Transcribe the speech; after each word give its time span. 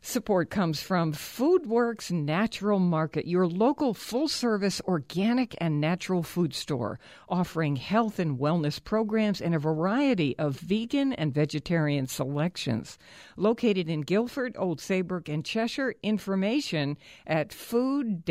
Support 0.00 0.48
comes 0.48 0.80
from 0.80 1.12
FoodWorks 1.12 2.12
Natural 2.12 2.78
Market, 2.78 3.26
your 3.26 3.48
local 3.48 3.92
full 3.94 4.28
service 4.28 4.80
organic 4.86 5.56
and 5.60 5.80
natural 5.80 6.22
food 6.22 6.54
store, 6.54 7.00
offering 7.28 7.76
health 7.76 8.20
and 8.20 8.38
wellness 8.38 8.82
programs 8.82 9.40
and 9.40 9.54
a 9.54 9.58
variety 9.58 10.38
of 10.38 10.58
vegan 10.60 11.12
and 11.12 11.34
vegetarian 11.34 12.06
selections. 12.06 12.96
Located 13.36 13.90
in 13.90 14.02
Guilford, 14.02 14.54
Old 14.56 14.80
Saybrook, 14.80 15.28
and 15.28 15.44
Cheshire, 15.44 15.94
information 16.02 16.96
at 17.26 17.52
food 17.52 18.24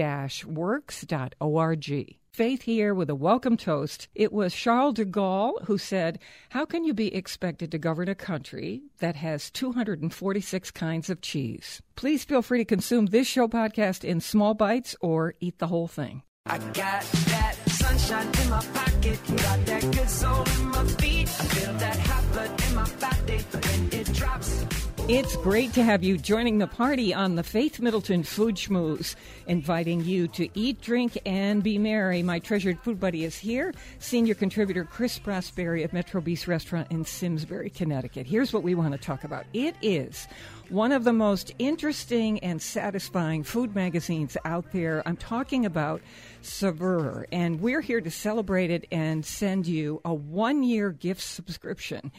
works.org. 0.46 2.18
Faith 2.38 2.62
here 2.62 2.94
with 2.94 3.10
a 3.10 3.16
welcome 3.16 3.58
toast. 3.58 4.08
It 4.14 4.32
was 4.32 4.54
Charles 4.54 4.94
de 4.94 5.06
Gaulle 5.06 5.60
who 5.64 5.80
said, 5.80 6.20
How 6.50 6.66
can 6.66 6.84
you 6.84 6.94
be 6.94 7.16
expected 7.16 7.72
to 7.72 7.80
govern 7.80 8.10
a 8.10 8.14
country 8.14 8.84
that 9.00 9.16
has 9.16 9.50
246 9.50 10.70
kinds 10.70 11.10
of 11.10 11.22
cheese? 11.22 11.82
Please 11.96 12.24
feel 12.26 12.44
free 12.44 12.60
to 12.60 12.64
consume 12.64 13.08
this 13.08 13.26
show 13.26 13.48
podcast 13.48 14.04
in 14.04 14.22
small 14.22 14.54
bites 14.54 14.96
or 15.02 15.34
eat 15.40 15.58
the 15.58 15.66
whole 15.66 15.88
thing. 15.88 16.22
I 16.46 16.60
got 16.60 17.02
that 17.02 17.56
sunshine 17.70 18.28
in 18.28 18.50
my 18.52 18.64
pocket, 18.72 19.20
got 19.26 19.66
that 19.66 19.82
good 19.82 20.08
soul 20.08 20.44
in 20.60 20.66
my 20.68 20.86
feet. 20.86 21.28
I 21.28 21.44
feel 21.44 21.74
that 21.74 21.98
hot 21.98 22.34
blood 22.34 22.70
in 22.70 22.76
my 22.76 22.88
body. 23.00 23.18
It's 25.10 25.38
great 25.38 25.72
to 25.72 25.84
have 25.84 26.04
you 26.04 26.18
joining 26.18 26.58
the 26.58 26.68
party 26.68 27.14
on 27.14 27.36
the 27.36 27.44
Faith 27.44 27.80
Middleton 27.80 28.24
Food 28.24 28.56
Schmooze, 28.56 29.16
inviting 29.48 30.04
you 30.04 30.28
to 30.28 30.50
eat, 30.54 30.82
drink, 30.82 31.18
and 31.26 31.64
be 31.64 31.78
merry. 31.78 32.22
My 32.22 32.40
treasured 32.40 32.78
food 32.82 33.00
buddy 33.00 33.24
is 33.24 33.38
here, 33.38 33.74
senior 34.00 34.34
contributor 34.34 34.84
Chris 34.84 35.18
Prosperi 35.18 35.86
of 35.86 35.94
Metro 35.94 36.20
Bis 36.20 36.46
Restaurant 36.46 36.92
in 36.92 37.06
Simsbury, 37.06 37.70
Connecticut. 37.70 38.28
Here's 38.28 38.52
what 38.52 38.64
we 38.64 38.76
want 38.76 38.92
to 38.92 38.98
talk 38.98 39.24
about. 39.24 39.46
It 39.54 39.78
is 39.82 40.28
one 40.70 40.92
of 40.92 41.04
the 41.04 41.14
most 41.14 41.54
interesting 41.60 42.40
and 42.40 42.62
satisfying 42.62 43.44
food 43.44 43.76
magazines 43.76 44.36
out 44.46 44.72
there. 44.72 45.02
I'm 45.06 45.18
talking 45.18 45.66
about 45.66 46.02
Saveur, 46.42 47.26
and 47.32 47.62
we're 47.62 47.82
here 47.82 48.02
to 48.02 48.12
celebrate 48.12 48.72
it 48.72 48.86
and 48.92 49.26
send 49.26 49.68
you 49.68 50.02
a 50.04 50.14
one 50.14 50.64
year 50.64 50.92
gift 50.92 51.22
subscription 51.22 52.12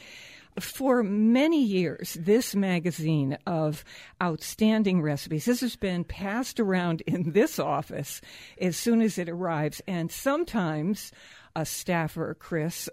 for 0.60 1.02
many 1.02 1.62
years, 1.62 2.14
this 2.14 2.54
magazine 2.54 3.38
of 3.46 3.84
outstanding 4.22 5.02
recipes, 5.02 5.44
this 5.44 5.60
has 5.60 5.76
been 5.76 6.04
passed 6.04 6.58
around 6.58 7.00
in 7.02 7.32
this 7.32 7.58
office 7.58 8.20
as 8.60 8.76
soon 8.76 9.00
as 9.00 9.18
it 9.18 9.28
arrives. 9.28 9.80
And 9.86 10.10
sometimes 10.10 11.12
a 11.58 11.66
staffer, 11.66 12.36
Chris, 12.38 12.88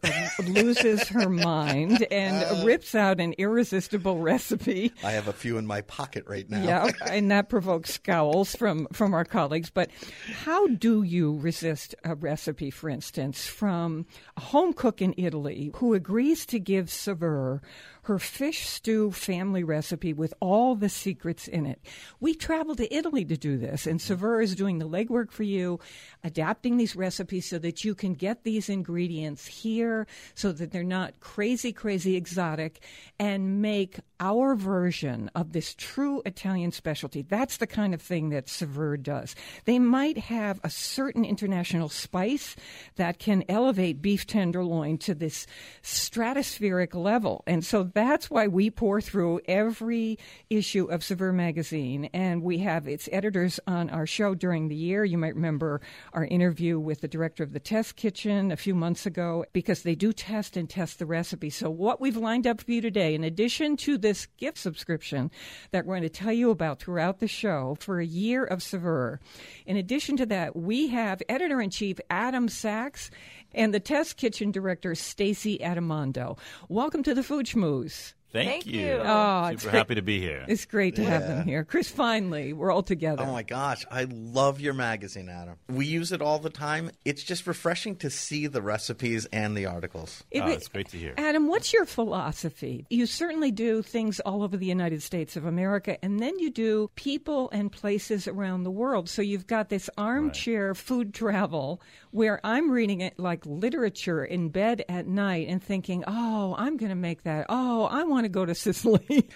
loses 0.48 1.08
her 1.10 1.30
mind 1.30 2.02
and 2.10 2.44
uh, 2.44 2.66
rips 2.66 2.96
out 2.96 3.20
an 3.20 3.36
irresistible 3.38 4.18
recipe. 4.18 4.92
I 5.04 5.12
have 5.12 5.28
a 5.28 5.34
few 5.34 5.60
in 5.60 5.68
my 5.68 5.82
pocket 5.82 6.24
right 6.26 6.50
now. 6.50 6.64
Yeah, 6.64 6.92
and 7.12 7.30
that 7.30 7.48
provokes 7.48 7.94
scowls 7.94 8.56
from, 8.56 8.88
from 8.92 9.14
our 9.14 9.24
colleagues. 9.24 9.70
But 9.70 9.92
how 10.34 10.66
do 10.66 11.04
you 11.04 11.38
resist 11.38 11.94
a 12.04 12.16
recipe, 12.16 12.72
for 12.72 12.90
instance, 12.90 13.46
from 13.46 14.08
a 14.36 14.42
home 14.42 14.74
cook 14.74 15.00
in 15.00 15.14
Italy 15.16 15.72
who 15.76 15.94
agrees 15.94 16.48
to 16.48 16.60
give 16.60 16.90
Saveur 16.90 17.62
her 18.06 18.20
fish 18.20 18.68
stew 18.68 19.12
family 19.12 19.64
recipe 19.64 20.14
with 20.14 20.34
all 20.40 20.76
the 20.76 20.90
secrets 20.90 21.48
in 21.48 21.66
it. 21.66 21.82
We 22.20 22.36
traveled 22.36 22.78
to 22.78 22.96
Italy 22.96 23.26
to 23.26 23.36
do 23.36 23.58
this, 23.58 23.88
and 23.88 24.00
Saveur 24.00 24.42
is 24.42 24.56
doing 24.56 24.78
the 24.78 24.88
legwork 24.88 25.32
for 25.32 25.44
you, 25.44 25.80
adapting 26.24 26.78
these 26.78 26.96
recipes 26.96 27.48
so 27.50 27.58
that 27.60 27.84
you 27.84 27.96
can 27.96 28.14
get 28.14 28.44
these 28.44 28.70
ingredients 28.70 29.48
here 29.48 30.06
so 30.36 30.52
that 30.52 30.72
they're 30.72 30.84
not 30.84 31.20
crazy, 31.20 31.74
crazy 31.74 32.16
exotic, 32.16 32.80
and 33.18 33.62
make 33.62 34.00
our 34.20 34.56
version 34.56 35.30
of 35.36 35.52
this 35.52 35.76
true 35.76 36.22
Italian 36.26 36.72
specialty. 36.72 37.22
That's 37.22 37.58
the 37.58 37.68
kind 37.68 37.94
of 37.94 38.02
thing 38.02 38.30
that 38.30 38.50
Saveur 38.50 38.98
does. 38.98 39.36
They 39.66 39.80
might 39.80 40.18
have 40.18 40.60
a 40.64 40.70
certain 40.70 41.26
international 41.26 41.90
spice 41.90 42.56
that 42.96 43.20
can 43.20 43.44
elevate 43.50 44.02
beef 44.02 44.26
tenderloin 44.26 44.98
to 45.00 45.16
this 45.16 45.48
stratospheric 45.84 46.94
level. 46.94 47.44
And 47.48 47.66
so 47.66 47.84
that's 47.84 48.30
why 48.30 48.48
we 48.48 48.70
pour 48.70 49.02
through 49.02 49.42
every 49.48 50.18
issue 50.50 50.86
of 50.86 51.04
Saveur 51.04 51.34
magazine, 51.34 52.10
and 52.14 52.42
we 52.42 52.60
have 52.60 52.88
its 52.88 53.10
editors 53.12 53.60
on 53.68 53.90
our 53.90 54.06
show 54.06 54.36
during 54.36 54.68
the 54.68 54.76
year. 54.76 55.04
You 55.04 55.18
might 55.18 55.36
remember 55.36 55.82
our 56.14 56.26
interview 56.26 56.80
with 56.80 57.02
the 57.02 57.08
director 57.08 57.44
of 57.44 57.54
the 57.54 57.60
test 57.60 57.96
kitchen 57.96 58.52
a 58.52 58.58
few 58.58 58.76
months 58.76 59.06
ago, 59.06 59.46
because 59.54 59.84
they 59.84 59.96
do 59.96 60.14
test 60.14 60.58
and 60.58 60.70
test 60.70 61.00
the 61.00 61.06
recipe. 61.06 61.50
So, 61.50 61.70
what 61.70 62.00
we've 62.00 62.18
lined 62.18 62.48
up 62.48 62.62
for 62.62 62.72
you 62.72 62.82
today, 62.82 63.16
in 63.16 63.24
addition 63.24 63.78
to 63.78 63.98
this 64.06 64.28
gift 64.38 64.60
subscription 64.60 65.32
that 65.72 65.84
we're 65.84 65.96
going 65.96 66.04
to 66.04 66.10
tell 66.10 66.32
you 66.32 66.52
about 66.52 66.80
throughout 66.80 67.18
the 67.18 67.28
show 67.28 67.76
for 67.80 68.00
a 68.00 68.06
year 68.06 68.44
of 68.44 68.62
Saveur, 68.62 69.20
in 69.66 69.78
addition 69.78 70.16
to 70.18 70.28
that, 70.28 70.56
we 70.56 70.90
have 70.90 71.24
editor 71.28 71.60
in 71.60 71.72
chief 71.72 72.00
Adam 72.12 72.48
Sachs 72.48 73.10
and 73.56 73.74
the 73.74 73.80
test 73.80 74.16
kitchen 74.16 74.52
director 74.52 74.94
Stacy 74.94 75.58
Adimando. 75.58 76.38
Welcome 76.70 77.02
to 77.02 77.16
the 77.16 77.24
Food 77.24 77.48
Schmooze. 77.48 78.14
Thank, 78.36 78.50
Thank 78.50 78.66
you. 78.66 78.82
you. 78.82 79.02
Oh, 79.02 79.50
Super 79.58 79.72
happy 79.72 79.96
to 79.96 80.02
be 80.02 80.20
here. 80.20 80.44
It's 80.46 80.66
great 80.66 80.98
to 80.98 81.04
yeah. 81.04 81.10
have 81.10 81.22
them 81.28 81.46
here. 81.46 81.64
Chris, 81.64 81.90
finally, 81.90 82.52
we're 82.52 82.70
all 82.70 82.84
together. 82.84 83.24
Oh 83.24 83.32
my 83.32 83.44
gosh, 83.44 83.86
I 83.90 84.08
love 84.10 84.60
your 84.60 84.74
magazine, 84.74 85.30
Adam. 85.30 85.56
We 85.70 85.86
use 85.86 86.12
it 86.12 86.22
all 86.22 86.40
the 86.40 86.50
time. 86.50 86.92
It's 87.06 87.24
just 87.24 87.48
refreshing 87.48 87.96
to 87.98 88.10
see 88.10 88.48
the 88.48 88.62
recipes 88.62 89.26
and 89.32 89.56
the 89.56 89.68
articles. 89.68 90.26
It, 90.32 90.42
oh, 90.42 90.48
it's 90.48 90.68
great 90.68 90.90
to 90.90 90.98
hear. 90.98 91.14
Adam, 91.18 91.48
what's 91.48 91.72
your 91.72 91.86
philosophy? 91.86 92.86
You 92.90 93.06
certainly 93.06 93.52
do 93.52 93.82
things 93.82 94.20
all 94.20 94.44
over 94.44 94.58
the 94.58 94.66
United 94.66 95.02
States 95.02 95.38
of 95.38 95.46
America, 95.46 95.98
and 96.04 96.20
then 96.20 96.38
you 96.38 96.52
do 96.52 96.92
people 96.96 97.50
and 97.52 97.72
places 97.72 98.28
around 98.28 98.64
the 98.64 98.72
world. 98.72 99.08
So 99.08 99.22
you've 99.22 99.48
got 99.48 99.70
this 99.70 99.90
armchair 99.98 100.68
right. 100.68 100.78
food 100.78 101.14
travel 101.14 101.82
where 102.16 102.40
I'm 102.46 102.72
reading 102.72 103.02
it 103.02 103.20
like 103.20 103.46
literature 103.46 104.24
in 104.24 104.48
bed 104.48 104.86
at 104.88 105.06
night 105.06 105.50
and 105.50 105.62
thinking, 105.62 106.06
oh, 106.08 106.56
I'm 106.58 106.78
going 106.78 106.90
to 106.90 106.96
make 106.96 107.24
that. 107.24 107.48
Oh, 107.50 107.84
I 107.84 108.06
want 108.06 108.24
to 108.24 108.30
go 108.30 108.46
to 108.46 108.56
Sicily. 108.56 109.30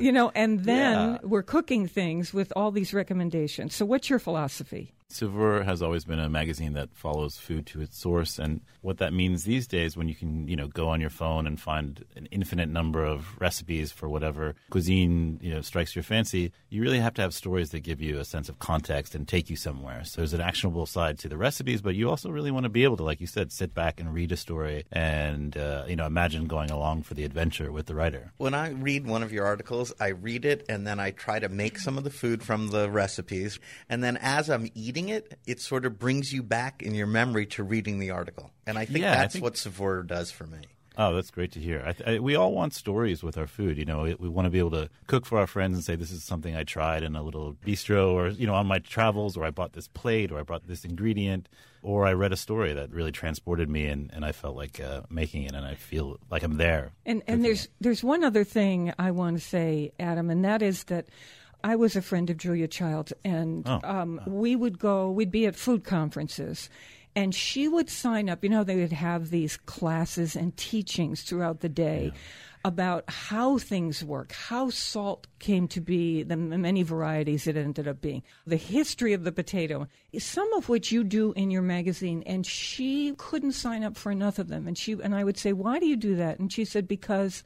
you 0.00 0.10
know, 0.10 0.32
and 0.34 0.64
then 0.64 1.10
yeah. 1.12 1.18
we're 1.22 1.42
cooking 1.42 1.86
things 1.86 2.32
with 2.32 2.50
all 2.56 2.70
these 2.70 2.94
recommendations. 2.94 3.74
So, 3.74 3.84
what's 3.84 4.08
your 4.08 4.18
philosophy? 4.18 4.94
Saveur 5.18 5.64
has 5.64 5.80
always 5.80 6.04
been 6.04 6.18
a 6.18 6.28
magazine 6.28 6.74
that 6.74 6.90
follows 6.92 7.38
food 7.38 7.64
to 7.66 7.80
its 7.80 7.98
source, 7.98 8.38
and 8.38 8.60
what 8.82 8.98
that 8.98 9.14
means 9.14 9.44
these 9.44 9.66
days, 9.66 9.96
when 9.96 10.06
you 10.06 10.14
can, 10.14 10.46
you 10.46 10.54
know, 10.54 10.68
go 10.68 10.88
on 10.88 11.00
your 11.00 11.08
phone 11.08 11.46
and 11.46 11.58
find 11.58 12.04
an 12.14 12.26
infinite 12.30 12.68
number 12.68 13.02
of 13.02 13.40
recipes 13.40 13.90
for 13.90 14.06
whatever 14.06 14.54
cuisine 14.70 15.40
you 15.42 15.50
know 15.50 15.62
strikes 15.62 15.96
your 15.96 16.02
fancy, 16.02 16.52
you 16.68 16.82
really 16.82 16.98
have 16.98 17.14
to 17.14 17.22
have 17.22 17.32
stories 17.32 17.70
that 17.70 17.80
give 17.80 18.02
you 18.02 18.18
a 18.18 18.24
sense 18.24 18.50
of 18.50 18.58
context 18.58 19.14
and 19.14 19.26
take 19.26 19.48
you 19.48 19.56
somewhere. 19.56 20.04
So 20.04 20.20
there's 20.20 20.34
an 20.34 20.42
actionable 20.42 20.84
side 20.84 21.18
to 21.20 21.28
the 21.28 21.38
recipes, 21.38 21.80
but 21.80 21.94
you 21.94 22.10
also 22.10 22.28
really 22.28 22.50
want 22.50 22.64
to 22.64 22.70
be 22.70 22.84
able 22.84 22.98
to, 22.98 23.02
like 23.02 23.22
you 23.22 23.26
said, 23.26 23.50
sit 23.50 23.74
back 23.74 24.00
and 24.00 24.12
read 24.12 24.30
a 24.30 24.36
story 24.36 24.84
and 24.92 25.56
uh, 25.56 25.84
you 25.88 25.96
know 25.96 26.04
imagine 26.04 26.46
going 26.46 26.70
along 26.70 27.04
for 27.04 27.14
the 27.14 27.24
adventure 27.24 27.72
with 27.72 27.86
the 27.86 27.94
writer. 27.94 28.32
When 28.36 28.52
I 28.52 28.72
read 28.72 29.06
one 29.06 29.22
of 29.22 29.32
your 29.32 29.46
articles, 29.46 29.90
I 29.98 30.08
read 30.08 30.44
it 30.44 30.66
and 30.68 30.86
then 30.86 31.00
I 31.00 31.12
try 31.12 31.38
to 31.38 31.48
make 31.48 31.78
some 31.78 31.96
of 31.96 32.04
the 32.04 32.10
food 32.10 32.42
from 32.42 32.68
the 32.68 32.90
recipes, 32.90 33.58
and 33.88 34.04
then 34.04 34.18
as 34.18 34.50
I'm 34.50 34.68
eating 34.74 34.97
reading 34.98 35.14
it, 35.14 35.38
it 35.46 35.60
sort 35.60 35.84
of 35.84 35.98
brings 35.98 36.32
you 36.32 36.42
back 36.42 36.82
in 36.82 36.94
your 36.94 37.06
memory 37.06 37.46
to 37.46 37.62
reading 37.62 37.98
the 37.98 38.10
article. 38.10 38.50
And 38.66 38.78
I 38.78 38.84
think 38.84 39.00
yeah, 39.00 39.14
that's 39.14 39.34
I 39.34 39.38
think... 39.38 39.44
what 39.44 39.56
Saveur 39.56 40.02
does 40.02 40.30
for 40.30 40.46
me. 40.46 40.58
Oh, 41.00 41.14
that's 41.14 41.30
great 41.30 41.52
to 41.52 41.60
hear. 41.60 41.80
I, 41.86 42.14
I, 42.14 42.18
we 42.18 42.34
all 42.34 42.52
want 42.52 42.74
stories 42.74 43.22
with 43.22 43.38
our 43.38 43.46
food. 43.46 43.78
You 43.78 43.84
know, 43.84 44.02
we, 44.02 44.14
we, 44.14 44.28
want 44.28 44.46
to 44.46 44.50
be 44.50 44.58
able 44.58 44.72
to 44.72 44.90
cook 45.06 45.26
for 45.26 45.38
our 45.38 45.46
friends 45.46 45.76
and 45.76 45.84
say, 45.84 45.94
"This 45.94 46.10
is 46.10 46.24
something 46.24 46.56
I 46.56 46.64
tried 46.64 47.04
in 47.04 47.14
a 47.14 47.22
little 47.22 47.54
bistro," 47.64 48.10
or 48.10 48.30
you 48.30 48.48
know, 48.48 48.54
on 48.54 48.66
my 48.66 48.80
travels, 48.80 49.36
or 49.36 49.44
I 49.44 49.52
bought 49.52 49.74
this 49.74 49.86
plate, 49.86 50.32
or 50.32 50.40
I 50.40 50.42
brought 50.42 50.66
this 50.66 50.84
ingredient, 50.84 51.48
or 51.82 52.04
I 52.04 52.14
read 52.14 52.32
a 52.32 52.36
story 52.36 52.72
that 52.72 52.90
really 52.90 53.12
transported 53.12 53.70
me, 53.70 53.86
and, 53.86 54.10
and 54.12 54.24
I 54.24 54.32
felt 54.32 54.56
like 54.56 54.80
uh, 54.80 55.02
making 55.08 55.44
it, 55.44 55.54
and 55.54 55.64
I 55.64 55.76
feel 55.76 56.18
like 56.32 56.42
I'm 56.42 56.56
there. 56.56 56.90
And 57.06 57.22
and 57.28 57.44
there's 57.44 57.66
it. 57.66 57.70
there's 57.80 58.02
one 58.02 58.24
other 58.24 58.42
thing 58.42 58.92
I 58.98 59.12
want 59.12 59.38
to 59.38 59.44
say, 59.44 59.92
Adam, 60.00 60.30
and 60.30 60.44
that 60.44 60.62
is 60.62 60.82
that 60.84 61.06
I 61.64 61.76
was 61.76 61.96
a 61.96 62.02
friend 62.02 62.30
of 62.30 62.36
Julia 62.36 62.68
Childs, 62.68 63.12
and 63.24 63.66
oh. 63.68 63.80
um, 63.84 64.20
we 64.26 64.56
would 64.56 64.78
go, 64.78 65.10
we'd 65.10 65.30
be 65.30 65.46
at 65.46 65.56
food 65.56 65.84
conferences, 65.84 66.70
and 67.16 67.34
she 67.34 67.68
would 67.68 67.90
sign 67.90 68.28
up. 68.30 68.44
You 68.44 68.50
know, 68.50 68.64
they 68.64 68.76
would 68.76 68.92
have 68.92 69.30
these 69.30 69.56
classes 69.56 70.36
and 70.36 70.56
teachings 70.56 71.22
throughout 71.22 71.60
the 71.60 71.68
day. 71.68 72.12
Yeah. 72.12 72.20
about 72.64 73.04
how 73.08 73.56
things 73.56 74.04
work, 74.04 74.32
how 74.32 74.68
salt 74.68 75.28
came 75.38 75.68
to 75.68 75.80
be, 75.80 76.24
the 76.24 76.36
many 76.36 76.82
varieties 76.82 77.46
it 77.46 77.56
ended 77.56 77.86
up 77.86 78.00
being, 78.00 78.22
the 78.46 78.56
history 78.56 79.12
of 79.12 79.22
the 79.22 79.32
potato, 79.32 79.86
some 80.18 80.52
of 80.54 80.68
which 80.68 80.90
you 80.90 81.04
do 81.04 81.32
in 81.32 81.50
your 81.50 81.62
magazine. 81.62 82.22
And 82.26 82.44
she 82.44 83.14
couldn't 83.16 83.52
sign 83.52 83.84
up 83.84 83.96
for 83.96 84.10
enough 84.10 84.38
of 84.40 84.48
them. 84.48 84.66
And 84.66 84.76
she 84.76 84.92
and 84.92 85.14
I 85.14 85.22
would 85.24 85.38
say, 85.38 85.52
why 85.52 85.78
do 85.78 85.86
you 85.86 85.96
do 85.96 86.16
that? 86.16 86.40
And 86.40 86.52
she 86.52 86.64
said, 86.64 86.88
because 86.88 87.44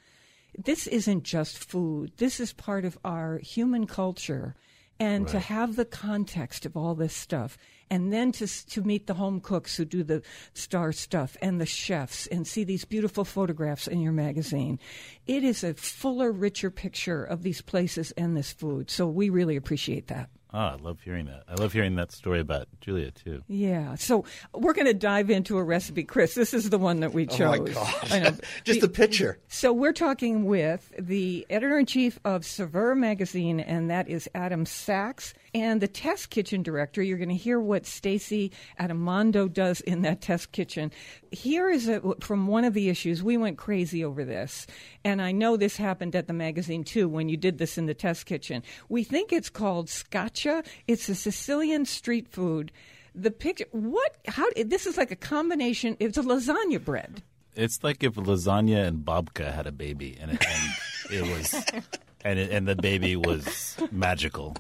this 0.56 0.86
isn't 0.86 1.24
just 1.24 1.58
food. 1.58 2.12
This 2.16 2.40
is 2.40 2.52
part 2.52 2.84
of 2.84 2.98
our 3.04 3.38
human 3.38 3.86
culture. 3.86 4.54
And 5.00 5.24
right. 5.24 5.32
to 5.32 5.40
have 5.40 5.74
the 5.74 5.84
context 5.84 6.64
of 6.64 6.76
all 6.76 6.94
this 6.94 7.14
stuff, 7.14 7.58
and 7.90 8.12
then 8.12 8.30
to, 8.32 8.46
to 8.66 8.82
meet 8.82 9.08
the 9.08 9.14
home 9.14 9.40
cooks 9.40 9.76
who 9.76 9.84
do 9.84 10.04
the 10.04 10.22
star 10.54 10.92
stuff 10.92 11.36
and 11.42 11.60
the 11.60 11.66
chefs 11.66 12.28
and 12.28 12.46
see 12.46 12.62
these 12.62 12.84
beautiful 12.84 13.24
photographs 13.24 13.88
in 13.88 14.00
your 14.00 14.12
magazine. 14.12 14.78
It 15.26 15.42
is 15.42 15.64
a 15.64 15.74
fuller, 15.74 16.30
richer 16.30 16.70
picture 16.70 17.24
of 17.24 17.42
these 17.42 17.62
places 17.62 18.12
and 18.12 18.36
this 18.36 18.52
food. 18.52 18.90
So 18.90 19.08
we 19.08 19.28
really 19.28 19.56
appreciate 19.56 20.06
that. 20.06 20.30
Oh, 20.54 20.58
I 20.58 20.74
love 20.74 21.00
hearing 21.00 21.26
that. 21.26 21.44
I 21.48 21.54
love 21.54 21.72
hearing 21.72 21.96
that 21.96 22.12
story 22.12 22.38
about 22.38 22.68
Julia 22.82 23.10
too. 23.10 23.42
Yeah. 23.48 23.94
So 23.94 24.26
we're 24.52 24.74
going 24.74 24.86
to 24.86 24.92
dive 24.92 25.30
into 25.30 25.56
a 25.56 25.62
recipe, 25.62 26.04
Chris. 26.04 26.34
This 26.34 26.52
is 26.52 26.68
the 26.68 26.78
one 26.78 27.00
that 27.00 27.14
we 27.14 27.26
chose. 27.26 27.60
Oh 27.60 27.62
my 27.62 27.70
gosh! 27.70 28.10
Just 28.64 28.82
the, 28.82 28.86
the 28.86 28.92
picture. 28.92 29.38
So 29.48 29.72
we're 29.72 29.94
talking 29.94 30.44
with 30.44 30.92
the 30.98 31.46
editor 31.48 31.78
in 31.78 31.86
chief 31.86 32.20
of 32.26 32.44
Saveur 32.44 32.94
magazine, 32.94 33.60
and 33.60 33.90
that 33.90 34.08
is 34.08 34.28
Adam 34.34 34.66
Sachs, 34.66 35.32
and 35.54 35.80
the 35.80 35.88
test 35.88 36.28
kitchen 36.28 36.62
director. 36.62 37.02
You're 37.02 37.18
going 37.18 37.30
to 37.30 37.34
hear 37.34 37.58
what 37.58 37.86
Stacy 37.86 38.52
Adimando 38.78 39.50
does 39.50 39.80
in 39.80 40.02
that 40.02 40.20
test 40.20 40.52
kitchen. 40.52 40.92
Here 41.30 41.70
is 41.70 41.88
a, 41.88 42.02
from 42.20 42.46
one 42.46 42.64
of 42.64 42.74
the 42.74 42.90
issues. 42.90 43.22
We 43.22 43.38
went 43.38 43.56
crazy 43.56 44.04
over 44.04 44.22
this, 44.22 44.66
and 45.02 45.22
I 45.22 45.32
know 45.32 45.56
this 45.56 45.78
happened 45.78 46.14
at 46.14 46.26
the 46.26 46.34
magazine 46.34 46.84
too 46.84 47.08
when 47.08 47.30
you 47.30 47.38
did 47.38 47.56
this 47.56 47.78
in 47.78 47.86
the 47.86 47.94
test 47.94 48.26
kitchen. 48.26 48.62
We 48.90 49.02
think 49.02 49.32
it's 49.32 49.48
called 49.48 49.88
Scotch 49.88 50.41
it's 50.88 51.08
a 51.08 51.14
Sicilian 51.14 51.84
street 51.84 52.28
food. 52.28 52.72
The 53.14 53.30
picture, 53.30 53.66
what? 53.72 54.16
How? 54.26 54.46
This 54.56 54.86
is 54.86 54.96
like 54.96 55.10
a 55.10 55.16
combination. 55.16 55.96
It's 56.00 56.16
a 56.16 56.22
lasagna 56.22 56.82
bread. 56.82 57.22
It's 57.54 57.84
like 57.84 58.02
if 58.02 58.14
lasagna 58.14 58.86
and 58.86 59.04
babka 59.04 59.52
had 59.52 59.66
a 59.66 59.72
baby, 59.72 60.16
and 60.20 60.32
it, 60.32 60.44
and 60.46 61.14
it 61.14 61.22
was, 61.22 61.54
and 62.24 62.38
it, 62.38 62.50
and 62.50 62.66
the 62.66 62.76
baby 62.76 63.16
was 63.16 63.76
magical. 63.90 64.56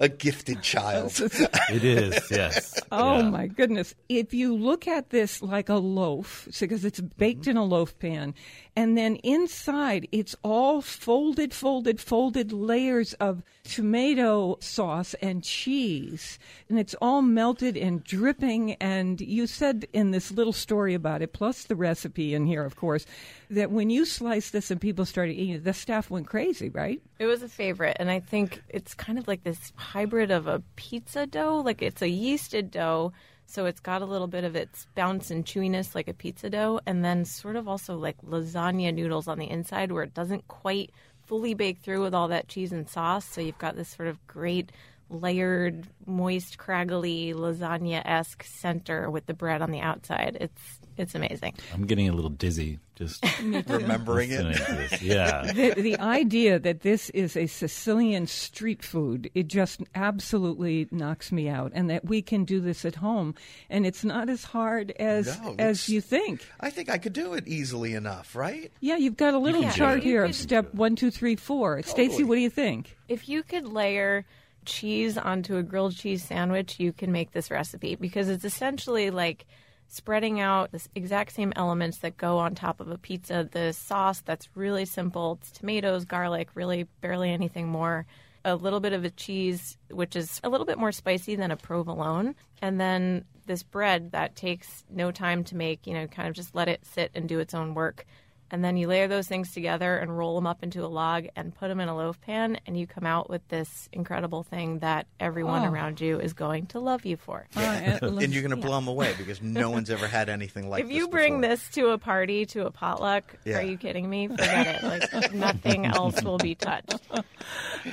a 0.00 0.08
gifted 0.08 0.62
child. 0.62 1.12
it 1.20 1.84
is, 1.84 2.20
yes. 2.30 2.78
Oh 2.92 3.20
yeah. 3.20 3.30
my 3.30 3.46
goodness! 3.46 3.94
If 4.10 4.34
you 4.34 4.54
look 4.54 4.86
at 4.86 5.08
this 5.08 5.40
like 5.40 5.70
a 5.70 5.76
loaf, 5.76 6.46
because 6.60 6.84
it's 6.84 7.00
baked 7.00 7.42
mm-hmm. 7.42 7.52
in 7.52 7.56
a 7.56 7.64
loaf 7.64 7.98
pan, 7.98 8.34
and 8.78 8.96
then 8.96 9.16
inside 9.24 10.06
it's 10.12 10.36
all 10.44 10.80
folded, 10.80 11.52
folded, 11.52 12.00
folded 12.00 12.52
layers 12.52 13.12
of 13.14 13.42
tomato 13.64 14.56
sauce 14.60 15.14
and 15.14 15.42
cheese. 15.42 16.38
And 16.68 16.78
it's 16.78 16.94
all 17.02 17.20
melted 17.20 17.76
and 17.76 18.04
dripping. 18.04 18.74
And 18.74 19.20
you 19.20 19.48
said 19.48 19.88
in 19.92 20.12
this 20.12 20.30
little 20.30 20.52
story 20.52 20.94
about 20.94 21.22
it, 21.22 21.32
plus 21.32 21.64
the 21.64 21.74
recipe 21.74 22.34
in 22.34 22.46
here, 22.46 22.64
of 22.64 22.76
course, 22.76 23.04
that 23.50 23.72
when 23.72 23.90
you 23.90 24.04
sliced 24.04 24.52
this 24.52 24.70
and 24.70 24.80
people 24.80 25.04
started 25.04 25.32
eating 25.32 25.56
it, 25.56 25.64
the 25.64 25.74
staff 25.74 26.08
went 26.08 26.28
crazy, 26.28 26.68
right? 26.68 27.02
It 27.18 27.26
was 27.26 27.42
a 27.42 27.48
favorite. 27.48 27.96
And 27.98 28.12
I 28.12 28.20
think 28.20 28.62
it's 28.68 28.94
kind 28.94 29.18
of 29.18 29.26
like 29.26 29.42
this 29.42 29.72
hybrid 29.74 30.30
of 30.30 30.46
a 30.46 30.62
pizza 30.76 31.26
dough. 31.26 31.62
Like 31.64 31.82
it's 31.82 32.00
a 32.00 32.08
yeasted 32.08 32.70
dough 32.70 33.12
so 33.50 33.64
it's 33.64 33.80
got 33.80 34.02
a 34.02 34.06
little 34.06 34.26
bit 34.26 34.44
of 34.44 34.54
its 34.54 34.86
bounce 34.94 35.30
and 35.30 35.44
chewiness 35.44 35.94
like 35.94 36.06
a 36.06 36.12
pizza 36.12 36.50
dough, 36.50 36.80
and 36.84 37.02
then 37.02 37.24
sort 37.24 37.56
of 37.56 37.66
also 37.66 37.96
like 37.96 38.20
lasagna 38.20 38.94
noodles 38.94 39.26
on 39.26 39.38
the 39.38 39.48
inside 39.48 39.90
where 39.90 40.02
it 40.02 40.12
doesn't 40.12 40.46
quite 40.48 40.90
fully 41.24 41.54
bake 41.54 41.78
through 41.78 42.02
with 42.02 42.14
all 42.14 42.28
that 42.28 42.48
cheese 42.48 42.72
and 42.72 42.88
sauce. 42.88 43.24
So 43.24 43.40
you've 43.40 43.56
got 43.56 43.74
this 43.74 43.88
sort 43.88 44.08
of 44.08 44.24
great 44.26 44.70
layered, 45.08 45.86
moist, 46.04 46.58
craggly 46.58 47.32
lasagna 47.34 48.02
esque 48.04 48.44
center 48.44 49.10
with 49.10 49.24
the 49.24 49.32
bread 49.32 49.62
on 49.62 49.70
the 49.70 49.80
outside. 49.80 50.36
It's 50.38 50.77
it's 50.98 51.14
amazing. 51.14 51.54
I'm 51.72 51.86
getting 51.86 52.08
a 52.08 52.12
little 52.12 52.30
dizzy 52.30 52.78
just 52.98 53.24
remembering 53.42 54.30
it. 54.32 55.00
Yeah. 55.00 55.52
The, 55.58 55.74
the, 55.74 55.98
idea 55.98 56.58
that 56.58 56.80
this 56.80 57.10
is 57.10 57.36
a 57.36 57.46
Sicilian 57.46 58.26
street 58.26 58.82
food, 58.82 59.30
it 59.34 59.48
just 59.48 59.80
absolutely 59.94 60.88
knocks 60.90 61.32
me 61.32 61.48
out. 61.48 61.72
And 61.74 61.90
that 61.90 62.04
we 62.04 62.22
can 62.22 62.44
do 62.44 62.60
this 62.60 62.84
at 62.84 62.96
home. 62.96 63.34
And 63.70 63.86
it's 63.86 64.04
not 64.04 64.28
as 64.28 64.44
hard 64.44 64.92
as 64.92 65.38
no, 65.40 65.56
as 65.58 65.88
you 65.88 66.00
think. 66.00 66.46
I 66.60 66.70
think 66.70 66.88
I 66.88 66.98
could 66.98 67.12
do 67.12 67.34
it 67.34 67.46
easily 67.46 67.94
enough, 67.94 68.36
right? 68.36 68.72
Yeah, 68.80 68.96
you've 68.96 69.16
got 69.16 69.34
a 69.34 69.38
little 69.38 69.68
chart 69.70 70.02
here 70.02 70.24
of 70.24 70.34
step 70.34 70.74
one, 70.74 70.96
two, 70.96 71.10
three, 71.10 71.36
four. 71.36 71.82
Totally. 71.82 72.08
Stacy, 72.08 72.24
what 72.24 72.36
do 72.36 72.40
you 72.40 72.50
think? 72.50 72.96
If 73.08 73.28
you 73.28 73.42
could 73.42 73.66
layer 73.66 74.24
cheese 74.64 75.16
onto 75.16 75.56
a 75.56 75.62
grilled 75.62 75.96
cheese 75.96 76.24
sandwich, 76.24 76.78
you 76.78 76.92
can 76.92 77.10
make 77.10 77.32
this 77.32 77.50
recipe 77.50 77.94
because 77.94 78.28
it's 78.28 78.44
essentially 78.44 79.10
like– 79.10 79.46
spreading 79.88 80.38
out 80.38 80.70
the 80.70 80.86
exact 80.94 81.32
same 81.32 81.52
elements 81.56 81.98
that 81.98 82.16
go 82.16 82.38
on 82.38 82.54
top 82.54 82.80
of 82.80 82.90
a 82.90 82.98
pizza. 82.98 83.48
The 83.50 83.72
sauce 83.72 84.20
that's 84.20 84.48
really 84.54 84.84
simple. 84.84 85.38
It's 85.40 85.50
tomatoes, 85.50 86.04
garlic, 86.04 86.50
really 86.54 86.84
barely 87.00 87.30
anything 87.30 87.68
more. 87.68 88.06
A 88.44 88.54
little 88.54 88.80
bit 88.80 88.92
of 88.92 89.04
a 89.04 89.10
cheese, 89.10 89.76
which 89.90 90.14
is 90.14 90.40
a 90.44 90.48
little 90.48 90.66
bit 90.66 90.78
more 90.78 90.92
spicy 90.92 91.34
than 91.36 91.50
a 91.50 91.56
provolone. 91.56 92.34
And 92.62 92.80
then 92.80 93.24
this 93.46 93.62
bread 93.62 94.12
that 94.12 94.36
takes 94.36 94.84
no 94.90 95.10
time 95.10 95.42
to 95.44 95.56
make, 95.56 95.86
you 95.86 95.94
know, 95.94 96.06
kind 96.06 96.28
of 96.28 96.34
just 96.34 96.54
let 96.54 96.68
it 96.68 96.84
sit 96.84 97.10
and 97.14 97.28
do 97.28 97.40
its 97.40 97.54
own 97.54 97.74
work 97.74 98.06
and 98.50 98.64
then 98.64 98.76
you 98.76 98.88
layer 98.88 99.08
those 99.08 99.26
things 99.26 99.52
together 99.52 99.96
and 99.96 100.16
roll 100.16 100.34
them 100.34 100.46
up 100.46 100.62
into 100.62 100.84
a 100.84 100.88
log 100.88 101.26
and 101.36 101.54
put 101.54 101.68
them 101.68 101.80
in 101.80 101.88
a 101.88 101.96
loaf 101.96 102.20
pan 102.20 102.58
and 102.66 102.78
you 102.78 102.86
come 102.86 103.06
out 103.06 103.28
with 103.28 103.46
this 103.48 103.88
incredible 103.92 104.42
thing 104.42 104.78
that 104.80 105.06
everyone 105.20 105.64
oh. 105.64 105.70
around 105.70 106.00
you 106.00 106.18
is 106.18 106.32
going 106.32 106.66
to 106.66 106.80
love 106.80 107.04
you 107.04 107.16
for. 107.16 107.46
Yeah. 107.56 107.98
and 108.02 108.32
you're 108.32 108.42
going 108.42 108.50
to 108.50 108.56
blow 108.56 108.76
them 108.76 108.88
away 108.88 109.14
because 109.18 109.42
no 109.42 109.70
one's 109.70 109.90
ever 109.90 110.06
had 110.06 110.28
anything 110.28 110.68
like 110.68 110.82
if 110.82 110.88
this 110.88 110.96
you 110.96 111.08
bring 111.08 111.40
before. 111.40 111.56
this 111.56 111.68
to 111.70 111.88
a 111.88 111.98
party 111.98 112.46
to 112.46 112.66
a 112.66 112.70
potluck 112.70 113.36
yeah. 113.44 113.58
are 113.58 113.62
you 113.62 113.76
kidding 113.76 114.08
me? 114.08 114.28
Forget 114.28 114.82
it. 114.82 115.12
Like 115.12 115.32
nothing 115.32 115.86
else 115.86 116.22
will 116.22 116.38
be 116.38 116.54
touched. 116.54 116.98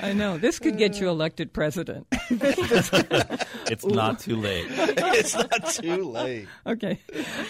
I 0.02 0.12
know. 0.12 0.38
This 0.38 0.58
could 0.58 0.78
get 0.78 1.00
you 1.00 1.08
elected 1.08 1.52
president. 1.52 2.06
It's 3.68 3.84
not 3.84 4.20
too 4.20 4.36
late. 4.36 4.66
It's 4.70 5.34
not 5.34 5.70
too 5.70 6.04
late. 6.10 6.46
Okay. 6.66 7.00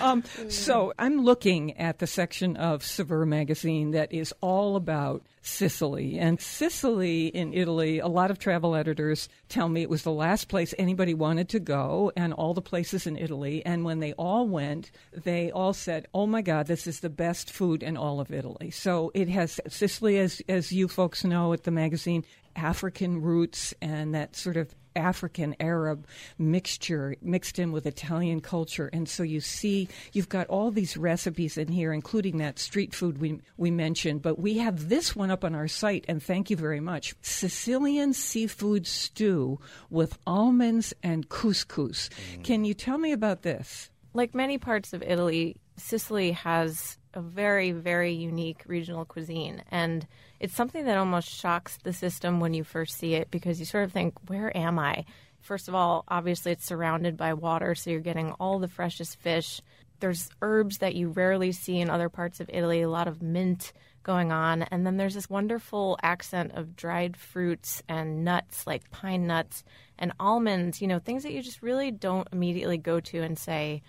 Um, 0.00 0.22
so 0.48 0.92
i'm 0.98 1.24
looking 1.24 1.76
at 1.78 1.98
the 1.98 2.06
section 2.06 2.56
of 2.56 2.84
Saveur 2.96 3.26
magazine 3.26 3.90
that 3.90 4.12
is 4.12 4.32
all 4.40 4.76
about 4.76 5.22
Sicily. 5.42 6.18
And 6.18 6.40
Sicily 6.40 7.26
in 7.28 7.52
Italy, 7.52 7.98
a 7.98 8.08
lot 8.08 8.30
of 8.30 8.38
travel 8.38 8.74
editors 8.74 9.28
tell 9.48 9.68
me 9.68 9.82
it 9.82 9.90
was 9.90 10.02
the 10.02 10.10
last 10.10 10.48
place 10.48 10.74
anybody 10.78 11.14
wanted 11.14 11.48
to 11.50 11.60
go, 11.60 12.10
and 12.16 12.32
all 12.32 12.54
the 12.54 12.62
places 12.62 13.06
in 13.06 13.16
Italy. 13.16 13.64
And 13.64 13.84
when 13.84 14.00
they 14.00 14.12
all 14.14 14.48
went, 14.48 14.90
they 15.12 15.50
all 15.50 15.72
said, 15.72 16.08
Oh 16.14 16.26
my 16.26 16.42
God, 16.42 16.66
this 16.66 16.86
is 16.86 17.00
the 17.00 17.10
best 17.10 17.50
food 17.50 17.82
in 17.82 17.96
all 17.96 18.18
of 18.18 18.32
Italy. 18.32 18.70
So 18.70 19.12
it 19.14 19.28
has 19.28 19.60
Sicily, 19.68 20.18
as, 20.18 20.42
as 20.48 20.72
you 20.72 20.88
folks 20.88 21.22
know 21.22 21.52
at 21.52 21.64
the 21.64 21.70
magazine, 21.70 22.24
African 22.56 23.20
roots 23.20 23.74
and 23.82 24.14
that 24.14 24.34
sort 24.34 24.56
of 24.56 24.74
African 24.96 25.54
Arab 25.60 26.06
mixture 26.38 27.14
mixed 27.22 27.58
in 27.58 27.72
with 27.72 27.86
Italian 27.86 28.40
culture. 28.40 28.88
And 28.92 29.08
so 29.08 29.22
you 29.22 29.40
see, 29.40 29.88
you've 30.12 30.28
got 30.28 30.46
all 30.48 30.70
these 30.70 30.96
recipes 30.96 31.56
in 31.56 31.68
here, 31.68 31.92
including 31.92 32.38
that 32.38 32.58
street 32.58 32.94
food 32.94 33.18
we, 33.18 33.40
we 33.56 33.70
mentioned. 33.70 34.22
But 34.22 34.38
we 34.38 34.58
have 34.58 34.88
this 34.88 35.14
one 35.14 35.30
up 35.30 35.44
on 35.44 35.54
our 35.54 35.68
site, 35.68 36.04
and 36.08 36.22
thank 36.22 36.50
you 36.50 36.56
very 36.56 36.80
much 36.80 37.14
Sicilian 37.22 38.12
seafood 38.12 38.86
stew 38.86 39.60
with 39.90 40.18
almonds 40.26 40.94
and 41.02 41.28
couscous. 41.28 42.08
Mm. 42.38 42.44
Can 42.44 42.64
you 42.64 42.74
tell 42.74 42.98
me 42.98 43.12
about 43.12 43.42
this? 43.42 43.90
Like 44.14 44.34
many 44.34 44.58
parts 44.58 44.92
of 44.92 45.02
Italy, 45.02 45.56
Sicily 45.76 46.32
has 46.32 46.96
a 47.16 47.20
very, 47.20 47.72
very 47.72 48.12
unique 48.12 48.62
regional 48.66 49.04
cuisine. 49.04 49.62
And 49.70 50.06
it's 50.38 50.54
something 50.54 50.84
that 50.84 50.98
almost 50.98 51.28
shocks 51.28 51.78
the 51.82 51.92
system 51.92 52.38
when 52.38 52.54
you 52.54 52.62
first 52.62 52.96
see 52.98 53.14
it 53.14 53.30
because 53.30 53.58
you 53.58 53.66
sort 53.66 53.84
of 53.84 53.92
think, 53.92 54.14
where 54.28 54.54
am 54.56 54.78
I? 54.78 55.04
First 55.40 55.68
of 55.68 55.74
all, 55.74 56.04
obviously, 56.08 56.52
it's 56.52 56.66
surrounded 56.66 57.16
by 57.16 57.34
water, 57.34 57.74
so 57.74 57.90
you're 57.90 58.00
getting 58.00 58.32
all 58.32 58.58
the 58.58 58.68
freshest 58.68 59.18
fish. 59.20 59.60
There's 60.00 60.28
herbs 60.42 60.78
that 60.78 60.94
you 60.94 61.08
rarely 61.08 61.52
see 61.52 61.78
in 61.78 61.88
other 61.88 62.08
parts 62.08 62.40
of 62.40 62.50
Italy, 62.52 62.82
a 62.82 62.88
lot 62.88 63.08
of 63.08 63.22
mint 63.22 63.72
going 64.02 64.30
on. 64.30 64.62
And 64.62 64.86
then 64.86 64.96
there's 64.98 65.14
this 65.14 65.30
wonderful 65.30 65.98
accent 66.02 66.52
of 66.54 66.76
dried 66.76 67.16
fruits 67.16 67.82
and 67.88 68.24
nuts 68.24 68.66
like 68.66 68.90
pine 68.90 69.26
nuts 69.26 69.64
and 69.98 70.12
almonds, 70.20 70.82
you 70.82 70.88
know, 70.88 70.98
things 70.98 71.22
that 71.22 71.32
you 71.32 71.42
just 71.42 71.62
really 71.62 71.90
don't 71.90 72.28
immediately 72.30 72.76
go 72.76 73.00
to 73.00 73.22
and 73.22 73.38
say, 73.38 73.82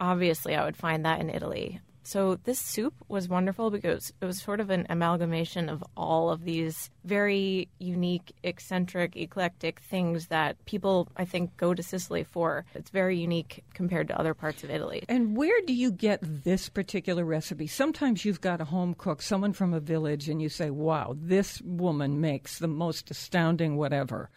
obviously, 0.00 0.54
I 0.54 0.64
would 0.64 0.76
find 0.76 1.04
that 1.04 1.20
in 1.20 1.28
Italy. 1.28 1.80
So 2.08 2.36
this 2.44 2.58
soup 2.58 2.94
was 3.08 3.28
wonderful 3.28 3.70
because 3.70 4.14
it 4.22 4.24
was 4.24 4.40
sort 4.40 4.60
of 4.60 4.70
an 4.70 4.86
amalgamation 4.88 5.68
of 5.68 5.84
all 5.94 6.30
of 6.30 6.42
these 6.42 6.88
very 7.04 7.68
unique, 7.78 8.32
eccentric, 8.42 9.14
eclectic 9.14 9.80
things 9.80 10.28
that 10.28 10.64
people, 10.64 11.08
I 11.18 11.26
think, 11.26 11.54
go 11.58 11.74
to 11.74 11.82
Sicily 11.82 12.24
for. 12.24 12.64
It's 12.74 12.88
very 12.88 13.18
unique 13.18 13.62
compared 13.74 14.08
to 14.08 14.18
other 14.18 14.32
parts 14.32 14.64
of 14.64 14.70
Italy. 14.70 15.04
And 15.06 15.36
where 15.36 15.60
do 15.66 15.74
you 15.74 15.92
get 15.92 16.20
this 16.22 16.70
particular 16.70 17.26
recipe? 17.26 17.66
Sometimes 17.66 18.24
you've 18.24 18.40
got 18.40 18.62
a 18.62 18.64
home 18.64 18.94
cook, 18.94 19.20
someone 19.20 19.52
from 19.52 19.74
a 19.74 19.80
village, 19.80 20.30
and 20.30 20.40
you 20.40 20.48
say, 20.48 20.70
wow, 20.70 21.14
this 21.14 21.60
woman 21.60 22.22
makes 22.22 22.58
the 22.58 22.68
most 22.68 23.10
astounding 23.10 23.76
whatever. 23.76 24.30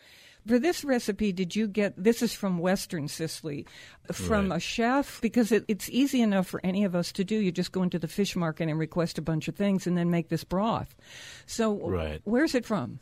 For 0.47 0.57
this 0.57 0.83
recipe, 0.83 1.31
did 1.31 1.55
you 1.55 1.67
get 1.67 1.93
this 2.01 2.21
is 2.21 2.33
from 2.33 2.57
Western 2.57 3.07
Sicily 3.07 3.65
from 4.11 4.49
Right. 4.49 4.57
a 4.57 4.59
chef? 4.59 5.21
Because 5.21 5.51
it, 5.51 5.65
it's 5.67 5.89
easy 5.89 6.21
enough 6.21 6.47
for 6.47 6.59
any 6.63 6.83
of 6.83 6.95
us 6.95 7.11
to 7.13 7.23
do. 7.23 7.35
You 7.35 7.51
just 7.51 7.71
go 7.71 7.83
into 7.83 7.99
the 7.99 8.07
fish 8.07 8.35
market 8.35 8.67
and 8.67 8.79
request 8.79 9.17
a 9.17 9.21
bunch 9.21 9.47
of 9.47 9.55
things 9.55 9.85
and 9.85 9.97
then 9.97 10.09
make 10.09 10.29
this 10.29 10.43
broth. 10.43 10.95
So, 11.45 11.75
Right. 11.87 12.21
where's 12.23 12.55
it 12.55 12.65
from? 12.65 12.99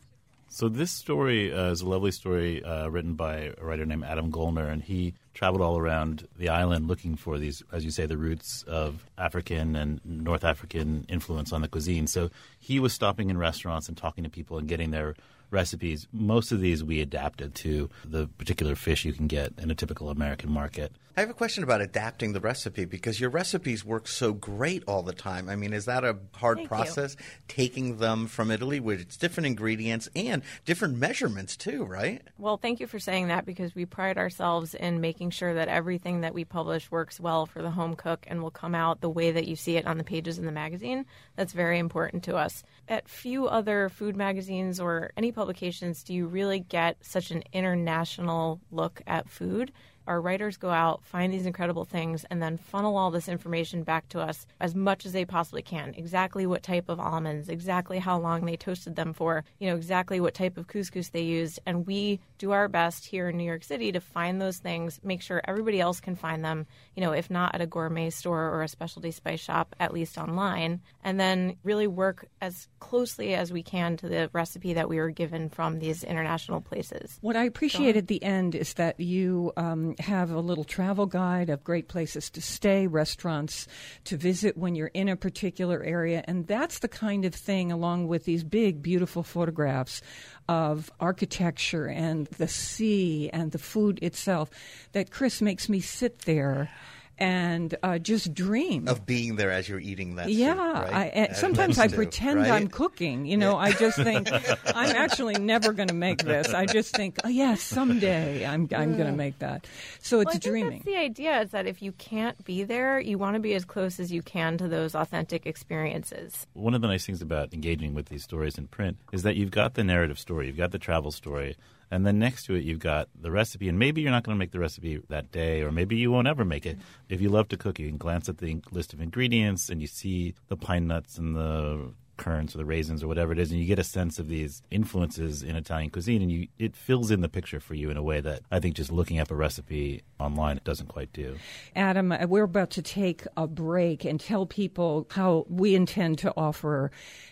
So 0.52 0.68
this 0.68 0.90
story 0.90 1.54
uh, 1.54 1.70
is 1.70 1.82
a 1.82 1.88
lovely 1.88 2.12
story 2.12 2.64
uh, 2.64 2.88
written 2.90 3.14
by 3.14 3.54
a 3.56 3.64
writer 3.64 3.86
named 3.86 4.04
Adam 4.04 4.32
Gollner, 4.32 4.68
and 4.68 4.82
he 4.82 5.14
traveled 5.36 5.62
all 5.62 5.78
around 5.78 6.28
the 6.38 6.50
island 6.50 6.88
looking 6.88 7.16
for 7.16 7.38
these, 7.38 7.62
as 7.72 7.86
you 7.86 7.92
say, 7.92 8.08
the 8.08 8.18
roots 8.18 8.64
of 8.64 9.06
African 9.16 9.76
and 9.76 10.02
North 10.04 10.44
African 10.44 11.06
influence 11.08 11.54
on 11.54 11.62
the 11.62 11.68
cuisine. 11.68 12.08
So 12.08 12.32
he 12.60 12.80
was 12.80 12.94
stopping 12.94 13.30
in 13.30 13.38
restaurants 13.38 13.88
and 13.88 13.96
talking 13.96 14.24
to 14.24 14.30
people 14.30 14.58
and 14.58 14.68
getting 14.68 14.90
their 14.90 15.16
recipes. 15.52 16.08
Most 16.12 16.52
of 16.52 16.62
these 16.62 16.84
we 16.84 17.02
adapted 17.02 17.56
to 17.56 17.90
the 18.06 18.28
particular 18.28 18.76
fish 18.76 19.06
you 19.06 19.14
can 19.14 19.28
get 19.28 19.54
in 19.58 19.72
a 19.72 19.76
typical 19.76 20.10
American 20.10 20.52
market. 20.52 20.92
I 21.20 21.24
have 21.24 21.30
a 21.30 21.34
question 21.34 21.66
about 21.66 21.82
adapting 21.82 22.32
the 22.32 22.40
recipe 22.40 22.86
because 22.86 23.20
your 23.20 23.30
recipes 23.30 23.84
work 23.84 24.08
so 24.08 24.32
great 24.32 24.86
all 24.88 25.04
the 25.04 25.12
time. 25.12 25.50
I 25.50 25.58
mean, 25.58 25.74
is 25.74 25.84
that 25.84 26.06
a 26.06 26.16
hard 26.34 26.60
Thank 26.60 26.64
you. 26.64 26.70
process 26.70 27.18
taking 27.50 27.98
them 27.98 28.28
from 28.28 28.50
Italy 28.50 28.80
with 28.80 29.02
its 29.02 29.18
different 29.18 29.48
ingredients 29.48 30.08
and 30.16 30.44
different 30.64 30.98
measurements 30.98 31.58
too, 31.58 31.84
right? 31.84 32.22
Well, 32.38 32.56
thank 32.56 32.80
you 32.80 32.88
for 32.88 33.00
saying 33.00 33.28
that 33.28 33.46
because 33.46 33.76
we 33.76 33.86
pride 33.86 34.18
ourselves 34.18 34.74
in 34.74 35.02
making 35.02 35.32
sure 35.32 35.54
that 35.56 35.68
everything 35.68 36.22
that 36.22 36.34
we 36.34 36.46
publish 36.46 36.90
works 36.90 37.20
well 37.20 37.46
for 37.46 37.62
the 37.62 37.72
home 37.72 37.98
cook 37.98 38.26
and 38.30 38.42
will 38.42 38.50
come 38.50 38.74
out 38.74 39.02
the 39.02 39.10
way 39.10 39.32
that 39.32 39.46
you 39.46 39.58
see 39.58 39.76
it 39.76 39.86
on 39.86 39.98
the 39.98 40.06
pages 40.06 40.40
in 40.40 40.46
the 40.46 40.54
magazine. 40.54 41.06
That's 41.36 41.52
very 41.52 41.80
important 41.80 42.24
to 42.24 42.38
us. 42.38 42.64
At 42.88 43.10
few 43.10 43.46
other 43.46 43.90
food 43.90 44.16
magazines 44.16 44.80
or 44.80 45.12
any 45.18 45.34
publications 45.34 46.02
do 46.02 46.14
you 46.14 46.28
really 46.28 46.62
get 46.62 46.96
such 47.02 47.30
an 47.30 47.44
international 47.52 48.62
look 48.72 49.02
at 49.06 49.30
food. 49.30 49.74
Our 50.08 50.22
writers 50.22 50.58
go 50.58 50.70
out, 50.70 51.04
find 51.04 51.32
these 51.32 51.46
incredible 51.46 51.86
things, 51.86 52.26
and 52.30 52.42
then 52.42 52.58
funnel 52.58 52.98
all 52.98 53.12
this 53.12 53.30
information 53.30 53.84
back 53.84 54.10
to 54.10 54.20
us 54.20 54.46
as 54.60 54.76
much 54.76 55.06
as 55.06 55.14
they 55.14 55.26
possibly 55.26 55.62
can. 55.62 55.94
Exactly 55.96 56.46
what 56.46 56.64
type 56.64 56.90
of 56.90 57.00
almonds, 57.00 57.50
exactly 57.50 58.00
how 58.00 58.20
long 58.20 58.46
they 58.46 58.58
toasted 58.58 58.96
them 58.96 59.14
for, 59.14 59.44
you 59.60 59.68
know, 59.68 59.76
exactly 59.76 60.20
what 60.20 60.34
type 60.34 60.58
of 60.58 60.68
couscous 60.68 61.10
they 61.10 61.22
used. 61.22 61.60
And 61.66 61.86
we 61.86 62.20
do 62.38 62.52
our 62.52 62.68
best 62.68 63.06
here 63.06 63.30
in 63.30 63.38
New 63.38 63.44
York 63.44 63.64
City 63.64 63.92
to 63.92 64.00
find 64.00 64.42
those 64.42 64.58
things, 64.58 65.00
make 65.04 65.22
sure 65.22 65.42
everybody 65.46 65.80
else 65.80 66.00
can 66.00 66.16
find 66.16 66.44
them, 66.44 66.66
you 66.96 67.02
know, 67.02 67.12
if 67.12 67.30
not 67.30 67.54
at 67.54 67.62
a 67.62 67.68
gourmet 67.68 68.10
store 68.10 68.50
or 68.50 68.64
a 68.64 68.68
specialty 68.68 69.12
spice 69.12 69.40
shop, 69.40 69.76
at 69.80 69.94
least 69.94 70.18
online, 70.18 70.82
and 71.04 71.20
then 71.20 71.56
really 71.64 71.88
work 71.88 72.28
as 72.42 72.68
closely 72.80 73.36
as 73.36 73.52
we 73.52 73.64
can 73.64 73.98
to 73.98 74.08
the 74.08 74.30
recipe 74.34 74.74
that 74.74 74.90
we 74.90 74.98
were 74.98 75.10
given 75.10 75.50
from 75.50 75.80
these 75.80 76.04
international 76.04 76.62
places. 76.62 77.18
What 77.22 77.36
I 77.36 77.44
appreciate 77.44 77.98
at 77.98 78.08
the 78.08 78.24
end 78.24 78.56
is 78.56 78.74
that 78.76 79.00
you 79.00 79.52
um, 79.58 79.96
have 80.00 80.32
a 80.32 80.40
little 80.40 80.64
travel 80.64 81.06
guide 81.06 81.50
of 81.50 81.64
great 81.64 81.88
places 81.88 82.30
to 82.32 82.42
stay, 82.42 82.88
restaurants 82.88 83.68
to 84.06 84.18
visit 84.18 84.58
when 84.58 84.76
you're 84.76 84.88
in 84.94 85.10
a 85.10 85.16
particular 85.16 85.84
area. 85.84 86.24
And 86.28 86.48
that's 86.48 86.80
the 86.80 86.88
kind 86.88 87.26
of 87.26 87.36
thing, 87.36 87.72
along 87.72 88.08
with 88.08 88.26
these 88.26 88.44
big, 88.44 88.82
beautiful 88.82 89.24
photographs 89.24 90.02
of 90.48 90.92
architecture 91.00 91.88
and 91.88 92.28
the 92.38 92.48
sea 92.48 93.30
and 93.32 93.52
the 93.52 93.58
food 93.58 94.00
itself, 94.02 94.50
that 94.94 95.12
Chris 95.12 95.42
makes 95.42 95.70
me 95.70 95.80
sit 95.80 96.20
there 96.20 96.70
and 97.20 97.76
uh, 97.84 98.00
just 98.00 98.34
dream 98.34 98.88
Of 98.88 99.06
being 99.06 99.36
there 99.36 99.52
as 99.52 99.68
you're 99.70 99.80
eating 99.80 100.16
that. 100.16 100.30
yeah, 100.30 100.54
soup, 100.56 100.92
right? 100.92 100.94
I, 100.94 101.08
As 101.10 101.40
sometimes 101.40 101.78
I 101.78 101.88
do, 101.88 101.96
pretend 101.96 102.40
right? 102.40 102.52
I'm 102.52 102.68
cooking. 102.68 103.26
You 103.26 103.38
know, 103.38 103.58
I 103.58 103.72
just 103.74 103.98
think 103.98 104.30
I'm 104.76 104.96
actually 104.96 105.36
never 105.36 105.74
going 105.74 105.90
to 105.90 105.94
make 105.94 106.24
this. 106.24 106.54
I 106.54 106.66
just 106.66 106.96
think, 106.96 107.18
oh 107.24 107.28
yeah, 107.30 107.56
someday 107.56 108.46
I'm 108.46 108.68
I'm 108.76 108.96
going 108.96 109.10
to 109.12 109.18
make 109.18 109.40
that. 109.40 109.68
So 110.02 110.20
it's 110.22 110.28
Well, 110.28 110.30
I 110.30 110.40
think 110.40 110.44
dreaming. 110.44 110.72
That's 110.80 110.86
the 110.86 110.98
idea 110.98 111.42
is 111.42 111.52
that 111.52 111.68
if 111.68 111.82
you 111.82 111.92
can't 111.94 112.44
be 112.46 112.64
there, 112.64 113.00
you 113.00 113.18
want 113.18 113.36
to 113.36 113.40
be 113.40 113.54
as 113.54 113.66
close 113.66 114.00
as 114.00 114.12
you 114.12 114.22
can 114.22 114.58
to 114.58 114.68
those 114.68 114.96
authentic 114.96 115.46
experiences. 115.46 116.48
One 116.54 116.74
of 116.74 116.82
the 116.82 116.88
nice 116.88 117.06
things 117.06 117.22
about 117.22 117.54
engaging 117.54 117.94
with 117.94 118.08
these 118.08 118.24
stories 118.24 118.58
in 118.58 118.68
print 118.68 118.98
is 119.12 119.24
that 119.24 119.36
you've 119.36 119.52
got 119.52 119.74
the 119.76 119.84
narrative 119.84 120.20
story, 120.20 120.48
you've 120.48 120.58
got 120.58 120.72
the 120.72 120.80
travel 120.80 121.12
story, 121.12 121.56
and 121.92 122.06
then 122.06 122.20
next 122.20 122.46
to 122.46 122.56
it 122.56 122.64
you've 122.64 122.80
got 122.80 123.10
the 123.20 123.32
recipe. 123.32 123.70
And 123.70 123.80
maybe 123.80 124.02
you're 124.02 124.12
not 124.12 124.24
going 124.24 124.36
to 124.36 124.40
make 124.40 124.52
the 124.52 124.60
recipe 124.60 125.02
that 125.10 125.32
day, 125.32 125.62
or 125.62 125.72
maybe 125.72 125.96
you 125.96 126.12
won't 126.12 126.28
ever 126.28 126.46
make 126.46 126.66
it. 126.66 126.78
Mm-hmm. 126.78 127.14
If 127.14 127.22
you 127.22 127.30
love 127.30 127.48
to 127.50 127.58
cook, 127.58 127.80
you 127.80 127.88
can 127.88 127.98
glance 127.98 128.30
at 128.30 128.38
the 128.38 128.62
list 128.72 128.94
of 128.94 129.02
ingredients 129.02 129.70
and 129.70 129.82
you 129.82 129.88
see 129.88 130.34
the 130.48 130.58
pine 130.58 130.88
nuts 130.88 131.18
and 131.18 131.36
the 131.36 131.94
currants 132.20 132.54
or 132.54 132.58
the 132.60 132.66
raisins 132.66 133.02
or 133.02 133.08
whatever 133.08 133.32
it 133.32 133.40
is, 133.40 133.50
and 133.50 133.60
you 133.60 133.66
get 133.66 133.80
a 133.80 133.84
sense 133.84 134.20
of 134.20 134.28
these 134.28 134.62
influences 134.70 135.42
in 135.42 135.56
Italian 135.56 135.90
cuisine, 135.90 136.22
and 136.22 136.32
you 136.32 136.48
it 136.60 136.76
fills 136.76 137.10
in 137.10 137.22
the 137.22 137.30
picture 137.30 137.60
for 137.60 137.74
you 137.74 137.90
in 137.90 137.98
a 137.98 138.04
way 138.04 138.20
that 138.20 138.42
I 138.52 138.60
think 138.60 138.76
just 138.76 138.92
looking 138.92 139.20
up 139.20 139.32
a 139.32 139.36
recipe 139.36 140.04
online 140.20 140.60
doesn't 140.64 140.88
quite 140.88 141.12
do. 141.14 141.38
Adam, 141.76 142.14
we're 142.28 142.44
about 142.44 142.72
to 142.72 142.82
take 142.82 143.24
a 143.38 143.48
break 143.48 144.04
and 144.06 144.20
tell 144.20 144.46
people 144.46 145.08
how 145.12 145.46
we 145.50 145.76
intend 145.76 146.20
to 146.20 146.34
offer 146.36 146.92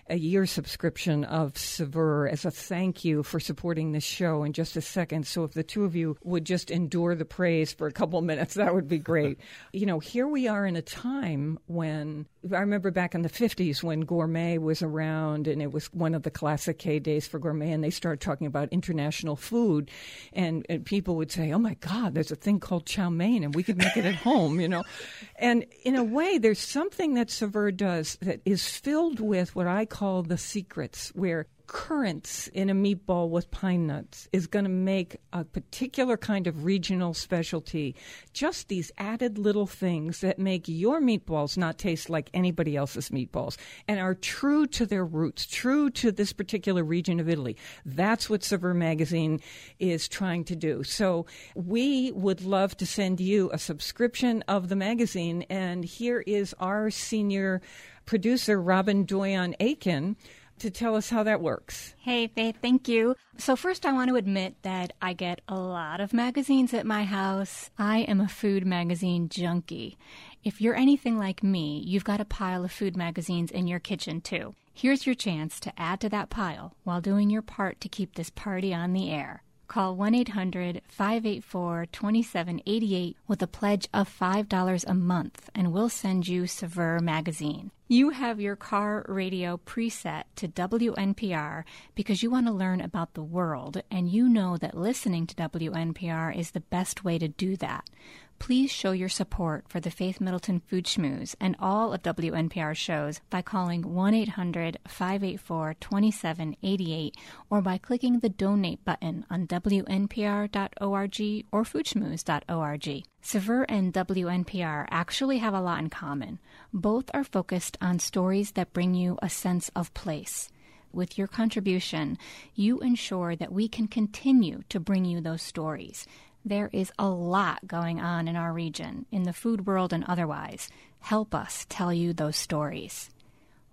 a 0.10 0.18
year 0.18 0.46
subscription 0.46 1.24
of 1.26 1.58
Saveur 1.58 2.28
as 2.28 2.46
a 2.46 2.52
thank 2.52 3.04
you 3.04 3.24
for 3.24 3.40
supporting 3.40 3.92
this 3.92 4.04
show 4.04 4.44
in 4.44 4.54
just 4.54 4.76
a 4.76 4.82
second. 4.82 5.28
So 5.28 5.44
if 5.44 5.54
the 5.54 5.64
two 5.64 5.84
of 5.84 5.96
you 5.96 6.18
would 6.24 6.46
just 6.46 6.72
endure 6.72 7.16
the 7.16 7.26
praise 7.26 7.74
for 7.74 7.88
a 7.88 7.92
couple 7.92 8.22
minutes, 8.28 8.56
that 8.56 8.74
would 8.74 8.88
be 8.88 9.00
great. 9.00 9.40
you 9.74 9.86
know, 9.86 10.00
here 10.00 10.28
we 10.28 10.48
are 10.48 10.66
in 10.66 10.76
a 10.76 10.82
time 10.82 11.60
when 11.68 12.26
I 12.54 12.60
remember 12.60 12.92
back 12.92 13.16
in 13.16 13.24
the 13.24 13.30
50s 13.30 13.84
when 13.84 14.02
gourmet 14.02 14.58
was 14.58 14.82
around 14.82 15.48
and 15.48 15.62
it 15.62 15.72
was 15.72 15.92
one 15.94 16.16
of 16.16 16.24
the 16.24 16.32
classic 16.32 16.80
K 16.80 17.00
days 17.00 17.28
for 17.28 17.40
gourmet 17.40 17.72
and 17.72 17.84
they 17.84 17.90
started 17.90 18.22
talking 18.22 18.48
about 18.48 18.70
international 18.72 19.36
food 19.36 19.92
and, 20.34 20.66
and 20.70 20.86
people 20.86 21.16
would 21.18 21.32
say, 21.32 21.52
oh 21.52 21.60
my 21.60 21.74
God, 21.76 22.14
there's 22.14 22.32
a 22.32 22.36
thing 22.36 22.60
called 22.60 22.86
chow 22.86 23.10
mein 23.10 23.44
and 23.44 23.54
we 23.54 23.64
could 23.64 23.78
make 23.78 23.98
it 23.98 24.06
at 24.06 24.16
home, 24.16 24.60
you 24.60 24.68
know. 24.68 24.84
And 25.40 25.66
in 25.84 25.96
a 25.96 26.04
way, 26.04 26.40
there's 26.40 26.60
something 26.60 27.14
that 27.14 27.30
Saveur 27.30 27.72
does 27.72 28.18
that 28.22 28.42
is 28.44 28.68
filled 28.68 29.20
with 29.20 29.56
what 29.56 29.68
I 29.68 29.86
call 29.86 29.97
the 30.00 30.38
secrets 30.38 31.12
where 31.16 31.48
currants 31.66 32.48
in 32.50 32.70
a 32.70 32.74
meatball 32.74 33.30
with 33.30 33.52
pine 33.52 33.88
nuts 33.88 34.30
is 34.32 34.48
going 34.48 34.64
to 34.64 34.70
make 34.70 35.18
a 35.34 35.44
particular 35.44 36.16
kind 36.16 36.48
of 36.48 36.64
regional 36.64 37.14
specialty. 37.14 37.96
Just 38.32 38.70
these 38.70 38.92
added 38.98 39.38
little 39.38 39.66
things 39.66 40.22
that 40.22 40.40
make 40.40 40.68
your 40.68 41.02
meatballs 41.02 41.58
not 41.58 41.78
taste 41.78 42.10
like 42.10 42.30
anybody 42.34 42.76
else's 42.76 43.10
meatballs 43.10 43.58
and 43.88 44.00
are 44.00 44.14
true 44.14 44.66
to 44.68 44.86
their 44.86 45.04
roots, 45.04 45.46
true 45.46 45.90
to 45.90 46.12
this 46.12 46.32
particular 46.32 46.84
region 46.84 47.20
of 47.20 47.28
Italy. 47.28 47.58
That's 47.84 48.30
what 48.30 48.44
Saveur 48.44 48.76
Magazine 48.76 49.42
is 49.80 50.08
trying 50.08 50.46
to 50.46 50.56
do. 50.56 50.84
So 50.84 51.26
we 51.56 52.12
would 52.14 52.42
love 52.42 52.78
to 52.78 52.86
send 52.86 53.20
you 53.20 53.50
a 53.52 53.58
subscription 53.58 54.44
of 54.48 54.70
the 54.70 54.76
magazine. 54.76 55.42
And 55.50 55.84
here 55.84 56.24
is 56.26 56.56
our 56.60 56.92
senior 56.92 57.62
producer, 58.08 58.60
Robin 58.60 59.06
Doyon 59.06 59.54
Aiken 59.60 60.16
to 60.60 60.72
tell 60.72 60.96
us 60.96 61.10
how 61.10 61.24
that 61.24 61.42
works. 61.42 61.94
Hey, 62.00 62.28
Faith, 62.28 62.56
thank 62.62 62.88
you. 62.88 63.16
So, 63.38 63.56
first, 63.56 63.86
I 63.86 63.92
want 63.92 64.10
to 64.10 64.16
admit 64.16 64.56
that 64.64 64.94
I 65.02 65.14
get 65.14 65.42
a 65.48 65.56
lot 65.56 66.02
of 66.02 66.14
magazines 66.14 66.74
at 66.74 66.86
my 66.86 67.04
house. 67.04 67.70
I 67.78 68.00
am 68.00 68.20
a 68.20 68.28
food 68.28 68.66
magazine 68.66 69.30
junkie. 69.30 69.98
If 70.44 70.60
you're 70.60 70.76
anything 70.76 71.18
like 71.18 71.44
me, 71.44 71.84
you've 71.86 72.04
got 72.04 72.22
a 72.22 72.26
pile 72.26 72.64
of 72.64 72.72
food 72.72 72.98
magazines 72.98 73.52
in 73.52 73.68
your 73.68 73.80
kitchen, 73.80 74.22
too. 74.22 74.56
Here's 74.74 75.06
your 75.06 75.16
chance 75.16 75.60
to 75.62 75.74
add 75.80 76.00
to 76.02 76.10
that 76.10 76.30
pile 76.30 76.76
while 76.84 77.02
doing 77.02 77.30
your 77.30 77.42
part 77.42 77.82
to 77.82 77.90
keep 77.90 78.16
this 78.16 78.30
party 78.30 78.74
on 78.74 78.94
the 78.94 79.12
air. 79.12 79.44
Call 79.68 79.98
1 79.98 80.16
800 80.16 80.82
584 80.88 81.88
2788 81.92 83.18
with 83.28 83.42
a 83.42 83.48
pledge 83.48 83.90
of 83.94 84.10
$5 84.10 84.86
a 84.88 84.94
month, 84.94 85.50
and 85.54 85.74
we'll 85.74 85.90
send 85.90 86.26
you 86.28 86.48
Saveur 86.48 87.00
Magazine. 87.00 87.72
You 87.90 88.12
have 88.12 88.40
your 88.40 88.56
car 88.56 89.06
radio 89.10 89.58
preset 89.58 90.24
to 90.38 90.48
WNPR 90.48 91.64
because 91.96 92.24
you 92.24 92.30
want 92.30 92.48
to 92.48 92.54
learn 92.54 92.80
about 92.80 93.14
the 93.14 93.24
world, 93.24 93.82
and 93.92 94.10
you 94.10 94.30
know 94.30 94.56
that 94.58 94.78
listening 94.78 95.28
to 95.28 95.36
WNPR 95.36 96.38
is 96.38 96.52
the 96.52 96.62
best 96.62 97.04
way 97.04 97.18
to 97.20 97.28
do 97.28 97.58
that. 97.58 97.90
Please 98.40 98.72
show 98.72 98.92
your 98.92 99.10
support 99.10 99.66
for 99.68 99.80
the 99.80 99.92
Faith 99.92 100.22
Middleton 100.22 100.62
Food 100.62 100.86
Schmooze 100.86 101.36
and 101.40 101.56
all 101.60 101.92
of 101.92 102.04
WNPR 102.04 102.76
shows 102.76 103.20
by 103.30 103.42
calling 103.42 103.82
1 103.82 104.14
800 104.14 104.78
584 104.88 105.76
2788 105.80 107.16
or 107.50 107.62
by 107.62 107.78
clicking 107.78 108.20
the 108.20 108.30
donate 108.30 108.86
button 108.86 109.26
on 109.30 109.48
WNPR.org 109.48 111.46
or 111.52 111.64
foodschmooze.org. 111.64 113.04
Saveur 113.22 113.66
and 113.68 113.94
WNPR 113.94 114.86
actually 114.90 115.40
have 115.40 115.54
a 115.54 115.62
lot 115.62 115.80
in 115.80 115.90
common. 115.90 116.40
Both 116.72 117.10
are 117.14 117.24
focused 117.24 117.78
on 117.82 118.00
stories 118.00 118.52
that 118.52 118.72
bring 118.72 118.94
you 118.94 119.18
a 119.22 119.30
sense 119.30 119.70
of 119.76 119.94
place. 119.94 120.50
With 120.94 121.18
your 121.18 121.28
contribution, 121.28 122.18
you 122.56 122.80
ensure 122.80 123.36
that 123.36 123.52
we 123.52 123.68
can 123.68 123.88
continue 123.88 124.64
to 124.70 124.80
bring 124.80 125.06
you 125.06 125.20
those 125.20 125.42
stories. 125.42 126.08
There 126.48 126.70
is 126.72 126.94
a 126.98 127.10
lot 127.10 127.68
going 127.68 128.00
on 128.00 128.30
in 128.30 128.38
our 128.38 128.54
region, 128.54 129.06
in 129.12 129.24
the 129.24 129.34
food 129.34 129.68
world 129.68 129.92
and 129.92 130.06
otherwise. 130.06 130.70
Help 131.00 131.36
us 131.36 131.66
tell 131.68 131.92
you 131.92 132.14
those 132.14 132.38
stories. 132.38 133.10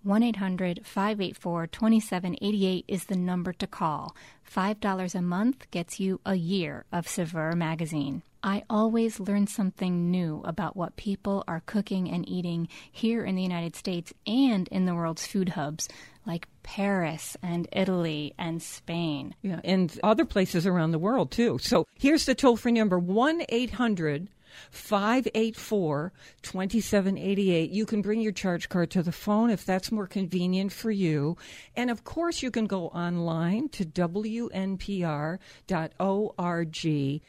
1 0.02 0.24
800 0.24 0.80
584 0.84 1.68
2788 1.68 2.84
is 2.88 3.04
the 3.04 3.14
number 3.14 3.52
to 3.52 3.68
call. 3.68 4.16
$5 4.52 5.14
a 5.14 5.22
month 5.22 5.70
gets 5.70 6.00
you 6.00 6.20
a 6.26 6.34
year 6.34 6.84
of 6.90 7.06
Saveur 7.06 7.52
magazine. 7.52 8.24
I 8.42 8.64
always 8.68 9.20
learn 9.20 9.46
something 9.46 10.10
new 10.10 10.42
about 10.44 10.76
what 10.76 10.96
people 10.96 11.44
are 11.46 11.62
cooking 11.64 12.10
and 12.10 12.28
eating 12.28 12.66
here 12.90 13.24
in 13.24 13.36
the 13.36 13.42
United 13.42 13.76
States 13.76 14.12
and 14.26 14.66
in 14.68 14.84
the 14.84 14.96
world's 14.96 15.28
food 15.28 15.50
hubs 15.50 15.88
like 16.26 16.48
Paris 16.62 17.36
and 17.42 17.68
Italy 17.72 18.34
and 18.38 18.62
Spain. 18.62 19.34
Yeah, 19.42 19.60
and 19.64 19.98
other 20.02 20.24
places 20.24 20.66
around 20.66 20.92
the 20.92 20.98
world 20.98 21.30
too. 21.30 21.58
So 21.60 21.86
here's 21.98 22.26
the 22.26 22.34
toll 22.34 22.56
free 22.56 22.72
number 22.72 22.98
1 22.98 23.44
800 23.48 24.28
584 24.70 26.12
2788. 26.42 27.70
You 27.70 27.86
can 27.86 28.02
bring 28.02 28.20
your 28.20 28.32
charge 28.32 28.68
card 28.68 28.90
to 28.90 29.02
the 29.02 29.12
phone 29.12 29.50
if 29.50 29.64
that's 29.64 29.90
more 29.92 30.06
convenient 30.06 30.72
for 30.72 30.90
you. 30.90 31.36
And 31.76 31.90
of 31.90 32.04
course, 32.04 32.42
you 32.42 32.50
can 32.50 32.66
go 32.66 32.88
online 32.88 33.68
to 33.70 33.84
WNPR.org. 33.84 35.40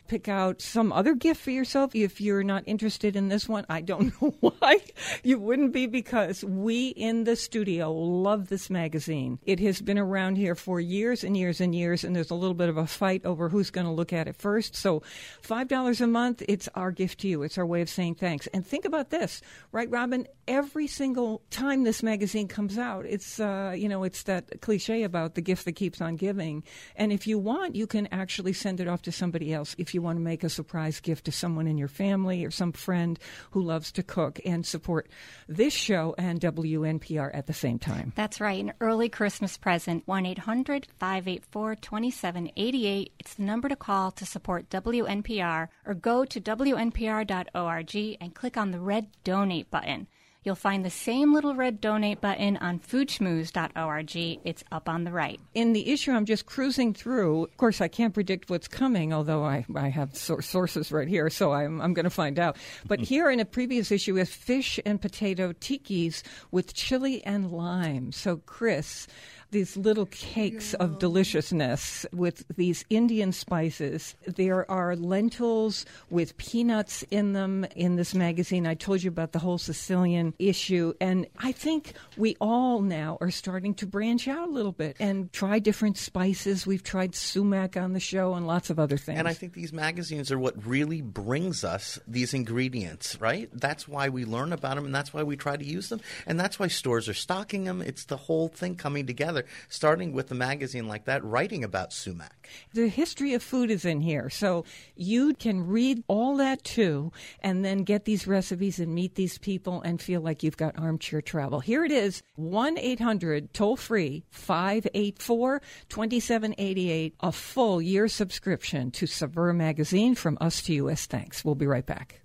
Pick 0.07 0.27
out 0.27 0.61
some 0.61 0.91
other 0.91 1.15
gift 1.15 1.41
for 1.41 1.51
yourself 1.51 1.95
if 1.95 2.21
you're 2.21 2.43
not 2.43 2.63
interested 2.65 3.15
in 3.15 3.29
this 3.29 3.47
one. 3.47 3.65
I 3.69 3.81
don't 3.81 4.13
know 4.21 4.35
why 4.39 4.79
you 5.23 5.39
wouldn't 5.39 5.73
be 5.73 5.87
because 5.87 6.43
we 6.43 6.89
in 6.89 7.23
the 7.23 7.35
studio 7.35 7.91
love 7.91 8.49
this 8.49 8.69
magazine. 8.69 9.39
It 9.45 9.59
has 9.59 9.81
been 9.81 9.97
around 9.97 10.35
here 10.37 10.55
for 10.55 10.79
years 10.79 11.23
and 11.23 11.35
years 11.37 11.61
and 11.61 11.73
years, 11.75 12.03
and 12.03 12.15
there's 12.15 12.31
a 12.31 12.35
little 12.35 12.53
bit 12.53 12.69
of 12.69 12.77
a 12.77 12.87
fight 12.87 13.25
over 13.25 13.49
who's 13.49 13.69
going 13.69 13.85
to 13.85 13.91
look 13.91 14.13
at 14.13 14.27
it 14.27 14.35
first. 14.35 14.75
So, 14.75 15.01
$5 15.43 16.01
a 16.01 16.07
month, 16.07 16.43
it's 16.47 16.69
our 16.75 16.91
gift 16.91 17.14
to 17.19 17.27
you. 17.27 17.43
It's 17.43 17.57
our 17.57 17.65
way 17.65 17.81
of 17.81 17.89
saying 17.89 18.15
thanks. 18.15 18.47
And 18.47 18.65
think 18.65 18.85
about 18.85 19.09
this, 19.09 19.41
right, 19.71 19.89
Robin? 19.89 20.27
Every 20.47 20.85
single 20.87 21.41
time 21.49 21.83
this 21.83 22.03
magazine 22.03 22.47
comes 22.47 22.77
out, 22.77 23.05
it's 23.05 23.39
uh, 23.39 23.73
you 23.75 23.89
know 23.89 24.03
it's 24.03 24.23
that 24.23 24.61
cliche 24.61 25.03
about 25.03 25.35
the 25.35 25.41
gift 25.41 25.65
that 25.65 25.73
keeps 25.73 26.01
on 26.01 26.15
giving. 26.15 26.63
And 26.95 27.11
if 27.11 27.25
you 27.25 27.39
want, 27.39 27.75
you 27.75 27.87
can 27.87 28.07
actually 28.11 28.53
send 28.53 28.79
it 28.79 28.87
off 28.87 29.01
to 29.03 29.11
somebody 29.11 29.53
else. 29.53 29.75
If 29.77 29.93
you 29.93 30.01
want 30.01 30.17
to 30.17 30.23
make 30.23 30.43
a 30.43 30.49
surprise 30.49 30.99
gift 30.99 31.25
to 31.25 31.31
someone 31.31 31.67
in 31.67 31.77
your 31.77 31.87
family 31.87 32.45
or 32.45 32.51
some 32.51 32.71
friend 32.71 33.17
who 33.51 33.61
loves 33.61 33.91
to 33.93 34.03
cook 34.03 34.39
and 34.45 34.65
support 34.65 35.09
this 35.47 35.73
show 35.73 36.13
and 36.17 36.39
WNPR 36.39 37.31
at 37.33 37.47
the 37.47 37.53
same 37.53 37.79
time. 37.79 38.13
That's 38.15 38.39
right. 38.39 38.63
An 38.63 38.73
early 38.81 39.09
Christmas 39.09 39.57
present. 39.57 40.03
1 40.05 40.25
800 40.25 40.87
584 40.99 41.75
2788. 41.75 43.13
It's 43.19 43.33
the 43.33 43.43
number 43.43 43.69
to 43.69 43.75
call 43.75 44.11
to 44.11 44.25
support 44.25 44.69
WNPR 44.69 45.69
or 45.85 45.93
go 45.93 46.25
to 46.25 46.39
WNPR.org 46.39 48.17
and 48.21 48.35
click 48.35 48.57
on 48.57 48.71
the 48.71 48.79
red 48.79 49.07
donate 49.23 49.71
button. 49.71 50.07
You'll 50.45 50.53
find 50.53 50.85
the 50.85 50.91
same 50.91 51.33
little 51.33 51.55
red 51.55 51.81
donate 51.81 52.21
button 52.21 52.57
on 52.57 52.79
foodschmooze.org. 52.79 54.39
It's 54.43 54.63
up 54.71 54.87
on 54.87 55.03
the 55.03 55.11
right. 55.11 55.39
In 55.55 55.73
the 55.73 55.91
issue 55.91 56.11
I'm 56.11 56.25
just 56.25 56.45
cruising 56.45 56.93
through, 56.93 57.45
of 57.45 57.57
course, 57.57 57.81
I 57.81 57.87
can't 57.87 58.13
predict 58.13 58.51
what's 58.51 58.67
coming, 58.67 59.11
although 59.11 59.43
I, 59.43 59.65
I 59.75 59.89
have 59.89 60.15
sources 60.15 60.91
right 60.91 61.07
here, 61.07 61.31
so 61.31 61.51
I'm, 61.51 61.81
I'm 61.81 61.95
going 61.95 62.03
to 62.03 62.11
find 62.11 62.37
out. 62.37 62.57
But 62.87 62.99
mm. 62.99 63.07
here 63.07 63.31
in 63.31 63.39
a 63.39 63.45
previous 63.45 63.91
issue 63.91 64.17
is 64.17 64.29
fish 64.29 64.79
and 64.85 65.01
potato 65.01 65.51
tikkis 65.51 66.21
with 66.51 66.75
chili 66.75 67.25
and 67.25 67.49
lime. 67.49 68.11
So, 68.11 68.37
Chris, 68.45 69.07
these 69.51 69.77
little 69.77 70.05
cakes 70.07 70.73
of 70.75 70.99
deliciousness 70.99 72.05
with 72.11 72.45
these 72.55 72.85
Indian 72.89 73.31
spices. 73.31 74.15
There 74.25 74.69
are 74.69 74.95
lentils 74.95 75.85
with 76.09 76.37
peanuts 76.37 77.03
in 77.11 77.33
them 77.33 77.65
in 77.75 77.95
this 77.95 78.13
magazine. 78.13 78.67
I 78.67 78.73
told 78.73 79.03
you 79.03 79.09
about 79.09 79.31
the 79.31 79.39
whole 79.39 79.57
Sicilian 79.57 80.33
issue. 80.39 80.93
And 80.99 81.27
I 81.39 81.51
think 81.51 81.93
we 82.17 82.35
all 82.41 82.81
now 82.81 83.17
are 83.21 83.31
starting 83.31 83.73
to 83.75 83.87
branch 83.87 84.27
out 84.27 84.47
a 84.47 84.51
little 84.51 84.71
bit 84.71 84.97
and 84.99 85.31
try 85.31 85.59
different 85.59 85.97
spices. 85.97 86.67
We've 86.67 86.83
tried 86.83 87.15
sumac 87.15 87.77
on 87.77 87.93
the 87.93 87.99
show 87.99 88.33
and 88.33 88.47
lots 88.47 88.69
of 88.69 88.79
other 88.79 88.97
things. 88.97 89.19
And 89.19 89.27
I 89.27 89.33
think 89.33 89.53
these 89.53 89.73
magazines 89.73 90.31
are 90.31 90.39
what 90.39 90.65
really 90.65 91.01
brings 91.01 91.63
us 91.63 91.99
these 92.07 92.33
ingredients, 92.33 93.19
right? 93.19 93.49
That's 93.53 93.87
why 93.87 94.09
we 94.09 94.25
learn 94.25 94.53
about 94.53 94.75
them 94.75 94.85
and 94.85 94.95
that's 94.95 95.13
why 95.13 95.23
we 95.23 95.37
try 95.37 95.57
to 95.57 95.65
use 95.65 95.89
them. 95.89 96.01
And 96.25 96.39
that's 96.39 96.59
why 96.59 96.67
stores 96.67 97.07
are 97.09 97.13
stocking 97.13 97.65
them. 97.65 97.81
It's 97.81 98.05
the 98.05 98.17
whole 98.17 98.47
thing 98.47 98.75
coming 98.75 99.05
together 99.05 99.34
starting 99.67 100.13
with 100.13 100.31
a 100.31 100.35
magazine 100.35 100.87
like 100.87 101.05
that, 101.05 101.23
writing 101.23 101.63
about 101.63 101.93
sumac. 101.93 102.49
The 102.73 102.87
history 102.87 103.33
of 103.33 103.43
food 103.43 103.71
is 103.71 103.85
in 103.85 104.01
here. 104.01 104.29
So 104.29 104.65
you 104.95 105.33
can 105.33 105.67
read 105.67 106.03
all 106.07 106.37
that 106.37 106.63
too, 106.63 107.11
and 107.41 107.63
then 107.65 107.83
get 107.83 108.05
these 108.05 108.27
recipes 108.27 108.79
and 108.79 108.93
meet 108.93 109.15
these 109.15 109.37
people 109.37 109.81
and 109.81 110.01
feel 110.01 110.21
like 110.21 110.43
you've 110.43 110.57
got 110.57 110.77
armchair 110.77 111.21
travel. 111.21 111.59
Here 111.59 111.83
it 111.83 111.91
is 111.91 112.21
1 112.35 112.77
800 112.77 113.53
toll 113.53 113.75
free 113.75 114.23
584 114.29 115.61
2788, 115.89 117.15
a 117.19 117.31
full 117.31 117.81
year 117.81 118.07
subscription 118.07 118.91
to 118.91 119.07
Saveur 119.07 119.53
magazine 119.53 120.15
from 120.15 120.37
us 120.41 120.61
to 120.63 120.73
US. 120.73 121.05
Thanks. 121.05 121.43
We'll 121.43 121.55
be 121.55 121.67
right 121.67 121.85
back. 121.85 122.21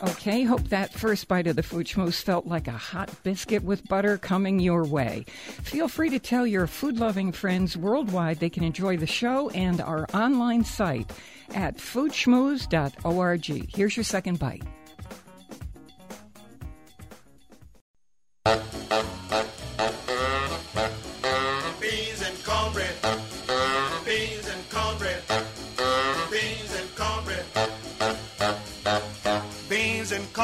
Okay, 0.00 0.44
hope 0.44 0.62
that 0.68 0.92
first 0.92 1.26
bite 1.26 1.48
of 1.48 1.56
the 1.56 1.62
foodschmooze 1.62 2.22
felt 2.22 2.46
like 2.46 2.68
a 2.68 2.72
hot 2.72 3.10
biscuit 3.24 3.64
with 3.64 3.88
butter 3.88 4.16
coming 4.16 4.60
your 4.60 4.84
way. 4.84 5.24
Feel 5.62 5.88
free 5.88 6.08
to 6.10 6.20
tell 6.20 6.46
your 6.46 6.68
food 6.68 7.00
loving 7.00 7.32
friends 7.32 7.76
worldwide 7.76 8.38
they 8.38 8.48
can 8.48 8.62
enjoy 8.62 8.96
the 8.96 9.08
show 9.08 9.50
and 9.50 9.80
our 9.80 10.06
online 10.14 10.62
site 10.64 11.10
at 11.52 11.78
foodschmooze.org. 11.78 13.74
Here's 13.74 13.96
your 13.96 14.04
second 14.04 14.38
bite. 14.38 14.62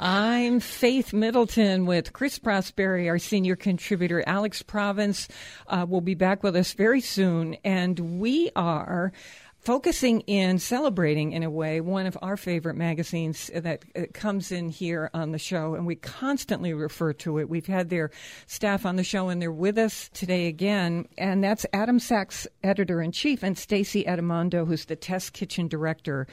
I'm 0.00 0.60
Faith 0.60 1.12
Middleton 1.12 1.84
with 1.84 2.12
Chris 2.12 2.38
Prosperi, 2.38 3.08
our 3.08 3.18
senior 3.18 3.56
contributor. 3.56 4.22
Alex 4.28 4.62
Province 4.62 5.26
uh, 5.66 5.86
will 5.88 6.00
be 6.00 6.14
back 6.14 6.44
with 6.44 6.54
us 6.54 6.72
very 6.72 7.00
soon, 7.00 7.56
and 7.64 8.20
we 8.20 8.52
are 8.54 9.12
focusing 9.58 10.20
in 10.20 10.60
celebrating 10.60 11.32
in 11.32 11.42
a 11.42 11.50
way 11.50 11.80
one 11.80 12.06
of 12.06 12.16
our 12.22 12.36
favorite 12.36 12.76
magazines 12.76 13.50
that 13.52 13.84
uh, 13.96 14.02
comes 14.14 14.52
in 14.52 14.68
here 14.68 15.10
on 15.12 15.32
the 15.32 15.38
show 15.38 15.74
and 15.74 15.84
we 15.84 15.96
constantly 15.96 16.72
refer 16.72 17.12
to 17.12 17.38
it 17.38 17.50
we've 17.50 17.66
had 17.66 17.90
their 17.90 18.10
staff 18.46 18.86
on 18.86 18.94
the 18.94 19.02
show 19.02 19.28
and 19.28 19.42
they're 19.42 19.50
with 19.50 19.76
us 19.76 20.08
today 20.14 20.46
again 20.46 21.06
and 21.18 21.42
that's 21.42 21.66
adam 21.72 21.98
sachs 21.98 22.46
editor-in-chief 22.62 23.42
and 23.42 23.58
stacy 23.58 24.04
adimando 24.04 24.64
who's 24.66 24.84
the 24.84 24.96
test 24.96 25.32
kitchen 25.32 25.66
director 25.66 26.26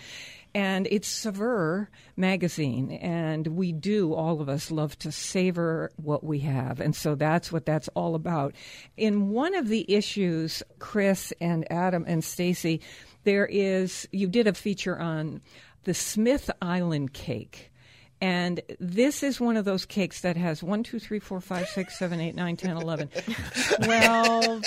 and 0.56 0.88
it's 0.89 1.10
Saveur 1.10 1.89
magazine, 2.15 2.89
and 2.91 3.46
we 3.46 3.74
do 3.74 4.13
all 4.13 4.39
of 4.39 4.48
us 4.48 4.72
love 4.72 4.98
to 5.00 5.12
savor 5.12 5.91
what 5.98 6.24
we 6.24 6.39
have, 6.39 6.80
and 6.80 6.96
so 6.96 7.13
that's 7.13 7.52
what 7.52 7.65
that's 7.65 7.89
all 7.89 8.15
about. 8.15 8.56
In 8.96 9.30
one 9.32 9.54
of 9.54 9.68
the 9.68 9.86
issues, 9.94 10.63
Chris 10.80 11.34
and 11.41 11.70
Adam 11.70 12.06
and 12.08 12.24
Stacy, 12.24 12.80
there 13.26 13.46
is 13.46 14.08
you 14.13 14.30
did 14.30 14.48
a 14.48 14.54
feature 14.54 14.98
on 14.98 15.41
the 15.84 15.94
Smith 15.94 16.50
Island 16.62 17.12
cake. 17.12 17.74
And 18.21 18.62
this 18.80 19.23
is 19.23 19.41
one 19.41 19.58
of 19.58 19.65
those 19.65 19.86
cakes 19.86 20.21
that 20.21 20.38
has 20.38 20.63
1, 20.63 20.84
2, 20.84 20.99
3, 20.99 21.19
4, 21.19 21.41
5, 21.41 21.67
6, 21.67 21.99
7, 21.99 22.19
8, 22.19 22.36
9, 22.36 22.58
10, 22.58 22.78
11, 22.78 23.10
12 23.84 24.63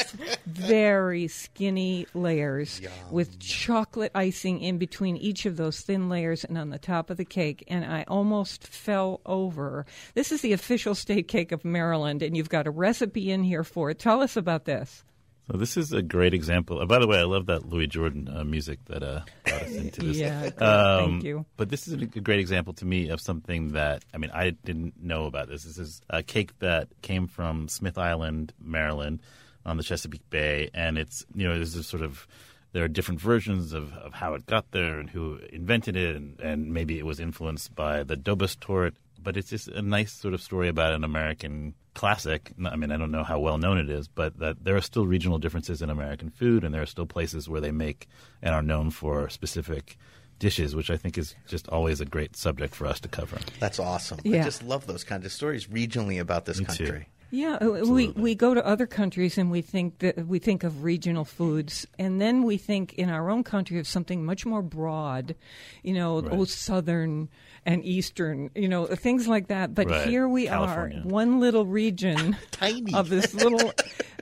very 0.46 1.28
skinny 1.28 2.06
layers 2.12 2.80
with 3.11 3.38
chocolate 3.38 4.12
icing 4.14 4.61
in 4.61 4.76
between 4.76 5.16
each 5.16 5.46
of 5.46 5.56
those 5.56 5.80
thin 5.80 6.08
layers 6.08 6.44
and 6.44 6.58
on 6.58 6.70
the 6.70 6.78
top 6.78 7.08
of 7.08 7.16
the 7.16 7.24
cake. 7.24 7.64
And 7.68 7.84
I 7.84 8.04
almost 8.06 8.66
fell 8.66 9.20
over. 9.24 9.87
This 10.14 10.30
is 10.30 10.42
the 10.42 10.52
official 10.52 10.94
state 10.94 11.26
cake 11.26 11.50
of 11.50 11.64
Maryland, 11.64 12.22
and 12.22 12.37
you've 12.37 12.50
got 12.50 12.66
a 12.66 12.70
recipe 12.70 13.30
in 13.30 13.42
here 13.44 13.64
for 13.64 13.90
it. 13.90 13.98
Tell 13.98 14.20
us 14.22 14.37
about 14.37 14.66
this. 14.66 15.04
So 15.50 15.56
this 15.56 15.78
is 15.78 15.92
a 15.92 16.02
great 16.02 16.34
example. 16.34 16.80
Uh, 16.80 16.84
by 16.84 16.98
the 16.98 17.06
way, 17.06 17.18
I 17.18 17.22
love 17.22 17.46
that 17.46 17.66
Louis 17.66 17.87
Jordan 17.87 18.28
uh, 18.28 18.44
music 18.44 18.80
that 18.87 19.02
uh, 19.02 19.20
brought 19.44 19.62
us 19.62 19.74
into 19.74 20.02
this. 20.02 20.16
Yeah, 20.18 20.42
good. 20.42 20.58
Thank 20.58 21.24
you. 21.24 21.46
But 21.56 21.70
this 21.70 21.88
is 21.88 21.94
a 21.94 22.06
great 22.06 22.40
example 22.40 22.74
to 22.74 22.84
me 22.84 23.08
of 23.08 23.20
something 23.20 23.72
that 23.72 24.04
I 24.12 24.18
mean 24.18 24.30
I 24.32 24.50
didn't 24.50 25.02
know 25.02 25.24
about 25.24 25.48
this. 25.48 25.64
This 25.64 25.78
is 25.78 26.02
a 26.11 26.22
cake 26.22 26.58
that 26.58 26.88
came 27.00 27.28
from 27.28 27.68
Smith 27.68 27.96
Island, 27.96 28.52
Maryland, 28.61 29.20
on 29.64 29.78
the 29.78 29.82
Chesapeake 29.82 30.28
Bay, 30.28 30.68
and 30.74 30.98
it's 30.98 31.24
you 31.34 31.48
know 31.48 31.54
there's 31.54 31.74
this 31.74 31.87
sort 31.87 32.02
of 32.02 32.26
there 32.72 32.84
are 32.84 32.88
different 32.88 33.20
versions 33.20 33.72
of, 33.72 33.92
of 33.94 34.12
how 34.12 34.34
it 34.34 34.44
got 34.44 34.70
there 34.72 34.98
and 34.98 35.08
who 35.08 35.40
invented 35.50 35.96
it, 35.96 36.14
and, 36.14 36.38
and 36.40 36.74
maybe 36.74 36.98
it 36.98 37.06
was 37.06 37.20
influenced 37.20 37.74
by 37.74 38.02
the 38.02 38.16
Dobos 38.16 38.58
Torte. 38.61 38.94
But 39.22 39.37
it's 39.37 39.50
just 39.50 39.68
a 39.68 39.83
nice 39.83 40.12
sort 40.12 40.35
of 40.35 40.40
story 40.40 40.68
about 40.68 40.92
an 40.92 41.04
American 41.04 41.74
classic. 41.94 42.52
I 42.64 42.76
mean, 42.76 42.92
I 42.92 42.96
don't 42.96 43.11
know 43.11 43.24
how 43.24 43.40
well 43.40 43.59
known 43.59 43.78
it 43.78 43.90
is, 43.90 44.09
but 44.09 44.38
that 44.38 44.64
there 44.64 44.76
are 44.76 44.81
still 44.81 45.07
regional 45.07 45.38
differences 45.38 45.83
in 45.83 45.90
American 45.90 46.31
food, 46.31 46.64
and 46.64 46.72
there 46.72 46.83
are 46.83 46.87
still 46.87 47.07
places 47.07 47.48
where 47.48 47.61
they 47.61 47.72
make 47.72 48.07
and 48.40 48.54
are 48.54 48.62
known 48.62 48.90
for 48.90 49.28
specific 49.28 49.98
dishes, 50.38 50.74
which 50.76 50.90
I 50.90 50.96
think 50.96 51.18
is 51.18 51.35
just 51.48 51.68
always 51.68 52.00
a 52.00 52.04
great 52.04 52.37
subject 52.37 52.74
for 52.74 52.87
us 52.87 53.00
to 53.00 53.09
cover. 53.09 53.38
That's 53.59 53.81
awesome. 53.81 54.20
I 54.24 54.42
just 54.42 54.62
love 54.62 54.87
those 54.87 55.04
kinds 55.04 55.26
of 55.26 55.33
stories 55.33 55.66
regionally 55.66 56.20
about 56.20 56.44
this 56.44 56.61
Me 56.61 56.66
too. 56.66 57.02
Yeah, 57.30 57.58
uh, 57.60 57.84
we 57.86 58.08
we 58.08 58.34
go 58.34 58.54
to 58.54 58.64
other 58.66 58.86
countries 58.86 59.36
and 59.36 59.50
we 59.50 59.60
think 59.60 59.98
that 59.98 60.26
we 60.26 60.38
think 60.38 60.64
of 60.64 60.82
regional 60.82 61.26
foods, 61.26 61.86
and 61.98 62.20
then 62.20 62.42
we 62.42 62.56
think 62.56 62.94
in 62.94 63.10
our 63.10 63.28
own 63.28 63.44
country 63.44 63.78
of 63.78 63.86
something 63.86 64.24
much 64.24 64.46
more 64.46 64.62
broad, 64.62 65.34
you 65.82 65.92
know, 65.92 66.20
Right. 66.22 66.32
oh 66.32 66.44
southern 66.46 67.28
and 67.66 67.84
eastern, 67.84 68.48
you 68.54 68.66
know, 68.68 68.86
things 68.86 69.28
like 69.28 69.48
that. 69.48 69.74
But 69.74 69.88
Right. 69.88 70.06
here 70.08 70.26
we 70.26 70.46
California. 70.46 71.02
are, 71.04 71.08
one 71.08 71.38
little 71.38 71.66
region 71.66 72.34
of 72.94 73.10
this 73.10 73.34
little, 73.34 73.72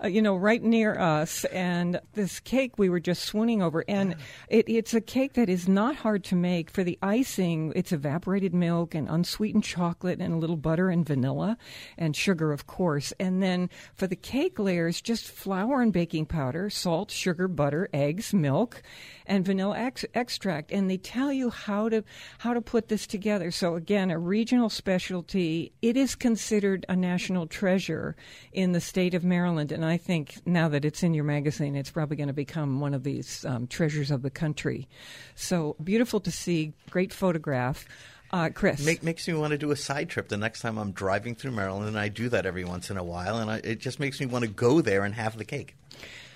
uh, 0.03 0.09
you 0.09 0.21
know, 0.21 0.35
right 0.35 0.63
near 0.63 0.99
us, 0.99 1.45
and 1.47 2.01
this 2.15 2.41
cake 2.41 2.77
we 2.77 2.89
were 2.89 2.99
just 2.99 3.23
swooning 3.25 3.63
over, 3.63 3.85
and 3.87 4.17
it, 4.49 4.69
it's 4.69 4.95
a 4.95 5.01
cake 5.01 5.35
that 5.35 5.49
is 5.49 5.69
not 5.69 5.95
hard 5.95 6.25
to 6.25 6.35
make. 6.35 6.71
For 6.71 6.83
the 6.83 6.99
icing, 7.03 7.73
it's 7.77 7.93
evaporated 7.93 8.53
milk 8.53 8.97
and 8.97 9.09
unsweetened 9.09 9.63
chocolate 9.63 10.19
and 10.21 10.35
a 10.35 10.39
little 10.39 10.57
butter 10.57 10.89
and 10.91 11.07
vanilla 11.07 11.57
and 11.97 12.17
sugar, 12.17 12.51
of 12.53 12.67
course. 12.67 12.96
And 13.19 13.43
then 13.43 13.71
for 13.95 14.07
the 14.07 14.17
cake 14.17 14.59
layers, 14.59 15.01
just 15.01 15.29
flour 15.29 15.81
and 15.83 15.93
baking 15.93 16.27
powder, 16.27 16.71
salt, 16.71 17.11
sugar, 17.11 17.49
butter, 17.49 17.89
eggs, 17.93 18.33
milk, 18.33 18.83
and 19.27 19.45
vanilla 19.45 19.79
ex- 19.79 20.05
extract. 20.15 20.73
And 20.73 20.89
they 20.91 20.97
tell 20.97 21.33
you 21.33 21.51
how 21.51 21.89
to 21.89 22.05
how 22.39 22.55
to 22.55 22.61
put 22.61 22.89
this 22.89 23.07
together. 23.07 23.51
So 23.51 23.75
again, 23.75 24.11
a 24.11 24.19
regional 24.19 24.69
specialty. 24.69 25.73
It 25.83 25.97
is 25.97 26.15
considered 26.15 26.87
a 26.89 26.97
national 26.97 27.47
treasure 27.47 28.17
in 28.53 28.73
the 28.73 28.81
state 28.81 29.15
of 29.15 29.25
Maryland, 29.25 29.73
and 29.73 29.85
I 29.85 29.97
think 29.97 30.41
now 30.47 30.69
that 30.69 30.85
it's 30.85 31.03
in 31.03 31.15
your 31.15 31.25
magazine, 31.25 31.77
it's 31.77 31.91
probably 31.91 32.17
going 32.17 32.29
to 32.29 32.33
become 32.33 32.81
one 32.81 32.95
of 32.95 33.03
these 33.03 33.45
um, 33.45 33.67
treasures 33.67 34.11
of 34.11 34.23
the 34.23 34.31
country. 34.31 34.89
So 35.35 35.77
beautiful 35.83 36.21
to 36.21 36.31
see. 36.31 36.73
Great 36.91 37.13
photograph. 37.13 37.87
Uh, 38.31 38.51
Chris. 38.53 38.85
Make, 38.85 39.03
makes 39.03 39.27
me 39.29 39.35
want 39.35 39.53
to 39.53 39.59
do 39.59 39.71
a 39.71 39.77
side 39.77 40.09
trip 40.09 40.29
the 40.29 40.37
next 40.37 40.61
time 40.61 40.79
I'm 40.79 40.93
driving 40.93 41.35
through 41.35 41.53
Maryland, 41.53 41.89
and 41.89 41.99
I 41.99 42.09
do 42.09 42.29
that 42.31 42.47
every 42.47 42.65
once 42.65 42.91
in 42.91 42.97
a 42.97 43.05
while, 43.05 43.39
and 43.39 43.51
I, 43.51 43.57
it 43.59 43.79
just 43.81 44.01
makes 44.01 44.21
me 44.21 44.27
want 44.27 44.45
to 44.45 44.51
go 44.51 44.81
there 44.81 45.05
and 45.05 45.15
have 45.15 45.37
the 45.39 45.45
cake. 45.45 45.77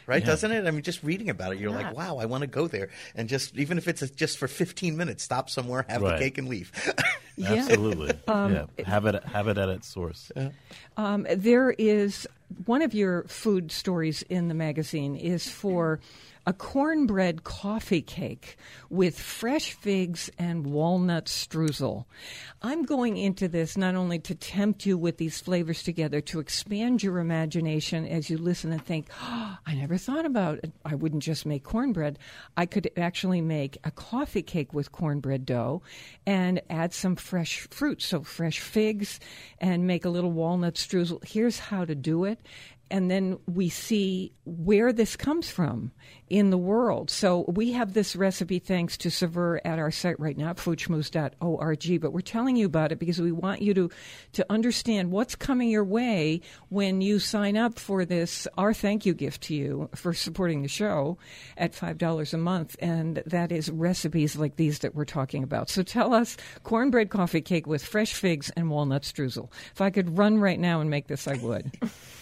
Right, 0.07 0.24
doesn't 0.24 0.50
it? 0.50 0.66
I 0.66 0.72
mean, 0.72 0.83
just 0.83 1.05
reading 1.05 1.31
about 1.31 1.53
it, 1.53 1.61
you're 1.61 1.70
like, 1.70 1.94
wow, 1.94 2.16
I 2.18 2.24
want 2.24 2.40
to 2.40 2.48
go 2.48 2.66
there, 2.66 2.88
and 3.14 3.29
just 3.29 3.57
even 3.57 3.79
if 3.79 3.87
it's 3.87 4.00
just 4.11 4.38
for 4.38 4.48
15 4.48 4.96
minutes, 4.96 5.22
stop 5.22 5.48
somewhere, 5.48 5.87
have 5.88 6.03
the 6.03 6.16
cake, 6.18 6.37
and 6.37 6.48
leave. 6.48 6.72
yeah. 7.37 7.53
Absolutely, 7.53 8.18
Um, 8.26 8.55
yeah. 8.55 8.85
Have 8.87 9.07
it 9.07 9.22
have 9.22 9.46
it 9.46 9.57
at 9.57 9.68
its 9.68 9.87
source. 9.87 10.33
Um, 10.96 11.29
there 11.33 11.70
is 11.70 12.26
one 12.66 12.83
of 12.83 12.92
your 12.92 13.22
food 13.24 13.70
stories 13.70 14.22
in 14.22 14.48
the 14.48 14.55
magazine 14.55 15.14
is 15.14 15.48
for 15.48 16.00
a 16.46 16.53
cornbread 16.53 17.44
coffee 17.44 18.03
cake 18.03 18.57
with 18.88 19.18
fresh 19.18 19.72
figs 19.72 20.31
and 20.38 20.66
walnut 20.66 21.26
streusel. 21.26 22.07
I'm 22.62 22.83
going 22.85 23.16
into 23.16 23.48
this 23.48 23.76
not 23.76 23.94
only 23.94 24.18
to 24.20 24.35
tempt 24.35 24.87
you 24.87 24.96
with 24.96 25.18
these 25.18 25.40
flavors 25.40 25.83
together, 25.83 26.20
to 26.22 26.40
expand 26.40 27.03
your 27.03 27.18
imagination 27.18 28.07
as 28.07 28.31
you 28.31 28.38
listen 28.38 28.72
and 28.72 28.85
think, 28.85 29.09
oh, 29.22 29.59
I 29.66 29.74
never 29.74 29.96
thought 29.96 30.24
about 30.24 30.59
it. 30.62 30.72
I 30.85 30.94
wouldn't 30.94 31.22
just 31.22 31.46
make 31.46 31.64
cornbread. 31.64 32.18
I 32.57 32.66
could 32.66 32.90
actually 32.96 33.40
make 33.40 33.79
a 33.85 33.90
coffee 33.90 34.42
cake 34.42 34.72
with 34.72 34.92
cornbread 34.92 35.44
dough 35.44 35.83
and 36.26 36.61
add 36.70 36.94
some 36.94 37.16
fresh 37.16 37.61
fruit, 37.70 38.03
so 38.03 38.22
fresh 38.22 38.61
figs, 38.61 39.20
and 39.59 39.87
make 39.87 40.05
a 40.05 40.11
little 40.11 40.33
walnut 40.33 40.74
streusel. 40.74 41.24
Here's 41.24 41.59
how 41.59 41.85
to 41.85 41.94
do 41.94 42.24
it. 42.24 42.40
And 42.90 43.11
then 43.11 43.38
we 43.46 43.68
see 43.68 44.33
where 44.44 44.92
this 44.92 45.16
comes 45.16 45.48
from 45.48 45.92
in 46.29 46.50
the 46.50 46.59
world. 46.59 47.11
So 47.11 47.44
we 47.48 47.72
have 47.72 47.92
this 47.92 48.14
recipe 48.14 48.61
thanks 48.61 48.96
to 48.98 49.11
Saveur 49.11 49.61
at 49.64 49.79
our 49.79 49.90
site 49.90 50.18
right 50.18 50.37
now, 50.37 50.53
foodschmooze.org. 50.53 52.00
But 52.00 52.12
we're 52.12 52.20
telling 52.20 52.57
you 52.57 52.66
about 52.66 52.92
it 52.92 52.98
because 52.98 53.20
we 53.20 53.33
want 53.33 53.62
you 53.62 53.74
to, 53.74 53.90
to 54.35 54.46
understand 54.48 55.11
what's 55.11 55.35
coming 55.35 55.68
your 55.68 55.85
way 55.85 56.40
when 56.68 57.00
you 57.00 57.18
sign 57.18 57.57
up 57.57 57.79
for 57.79 58.05
this, 58.05 58.46
our 58.57 58.72
thank 58.72 59.05
you 59.05 59.12
gift 59.12 59.42
to 59.42 59.55
you 59.55 59.88
for 59.94 60.14
supporting 60.14 60.62
the 60.62 60.68
show 60.68 61.18
at 61.57 61.72
$5 61.72 62.33
a 62.33 62.38
month. 62.38 62.76
And 62.81 63.22
that 63.26 63.50
is 63.50 63.70
recipes 63.70 64.37
like 64.37 64.57
these 64.57 64.81
that 64.81 64.94
we're 64.94 65.05
talking 65.05 65.42
about. 65.42 65.68
So 65.68 65.83
tell 65.83 66.14
us 66.14 66.37
cornbread 66.62 67.11
coffee 67.11 67.40
cake 67.40 67.66
with 67.66 67.85
fresh 67.85 68.14
figs 68.14 68.50
and 68.57 68.70
walnut 68.70 69.03
streusel. 69.03 69.48
If 69.72 69.81
I 69.81 69.90
could 69.90 70.16
run 70.16 70.38
right 70.38 70.59
now 70.59 70.81
and 70.81 70.90
make 70.90 71.09
this, 71.09 71.26
I 71.26 71.37
would. 71.37 71.72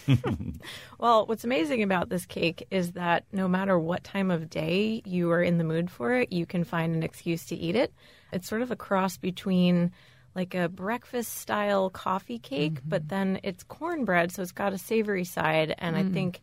Well, 0.99 1.25
what's 1.25 1.43
amazing 1.43 1.83
about 1.83 2.09
this 2.09 2.25
cake 2.25 2.67
is 2.71 2.93
that 2.93 3.25
no 3.31 3.47
matter 3.47 3.77
what 3.77 4.03
time 4.03 4.31
of 4.31 4.49
day 4.49 5.01
you 5.05 5.31
are 5.31 5.41
in 5.41 5.57
the 5.57 5.63
mood 5.63 5.89
for 5.89 6.13
it, 6.15 6.31
you 6.31 6.45
can 6.45 6.63
find 6.63 6.95
an 6.95 7.03
excuse 7.03 7.45
to 7.47 7.55
eat 7.55 7.75
it. 7.75 7.93
It's 8.31 8.47
sort 8.47 8.61
of 8.61 8.71
a 8.71 8.75
cross 8.75 9.17
between 9.17 9.91
like 10.35 10.53
a 10.55 10.69
breakfast 10.69 11.37
style 11.37 11.89
coffee 11.89 12.39
cake, 12.39 12.75
mm-hmm. 12.75 12.89
but 12.89 13.09
then 13.09 13.39
it's 13.43 13.63
cornbread, 13.63 14.31
so 14.31 14.41
it's 14.41 14.51
got 14.51 14.73
a 14.73 14.77
savory 14.77 15.25
side. 15.25 15.75
And 15.77 15.95
I 15.95 16.03
mm. 16.03 16.13
think 16.13 16.41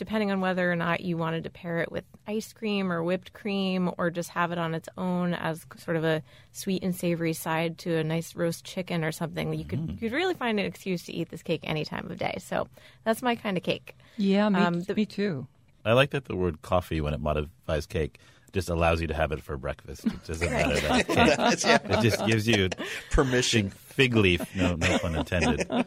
depending 0.00 0.30
on 0.30 0.40
whether 0.40 0.72
or 0.72 0.74
not 0.76 1.02
you 1.02 1.16
wanted 1.18 1.44
to 1.44 1.50
pair 1.50 1.78
it 1.78 1.92
with 1.92 2.04
ice 2.26 2.54
cream 2.54 2.90
or 2.90 3.02
whipped 3.04 3.34
cream 3.34 3.90
or 3.98 4.08
just 4.10 4.30
have 4.30 4.50
it 4.50 4.56
on 4.56 4.74
its 4.74 4.88
own 4.96 5.34
as 5.34 5.66
sort 5.76 5.94
of 5.98 6.04
a 6.04 6.22
sweet 6.52 6.82
and 6.82 6.96
savory 6.96 7.34
side 7.34 7.76
to 7.76 7.96
a 7.96 8.02
nice 8.02 8.34
roast 8.34 8.64
chicken 8.64 9.04
or 9.04 9.12
something, 9.12 9.52
you 9.52 9.64
could 9.66 9.90
you 9.90 9.96
could 10.08 10.12
really 10.12 10.32
find 10.34 10.58
an 10.58 10.64
excuse 10.64 11.02
to 11.04 11.12
eat 11.12 11.28
this 11.28 11.42
cake 11.42 11.60
any 11.64 11.84
time 11.84 12.10
of 12.10 12.16
day. 12.18 12.38
So 12.40 12.66
that's 13.04 13.20
my 13.20 13.36
kind 13.36 13.58
of 13.58 13.62
cake. 13.62 13.94
Yeah, 14.16 14.48
me, 14.48 14.58
Um, 14.58 14.80
the- 14.80 14.94
me 14.94 15.04
too. 15.04 15.46
I 15.84 15.92
like 15.92 16.10
that 16.10 16.24
the 16.24 16.36
word 16.36 16.62
coffee 16.62 17.00
when 17.02 17.12
it 17.12 17.20
modifies 17.20 17.84
cake 17.86 18.18
just 18.52 18.68
allows 18.70 19.00
you 19.00 19.06
to 19.06 19.14
have 19.14 19.30
it 19.32 19.42
for 19.42 19.56
breakfast. 19.56 20.06
It 20.06 20.24
doesn't 20.26 20.50
matter 20.58 20.80
that 20.80 21.06
cake. 21.06 21.16
That's- 21.16 21.64
yeah, 21.64 21.78
It 21.98 22.02
just 22.02 22.26
gives 22.26 22.48
you 22.48 22.68
permission. 23.10 23.72
Fig 24.00 24.16
leaf. 24.16 24.56
No, 24.56 24.74
no 24.76 24.98
pun 24.98 25.14
intended. 25.16 25.68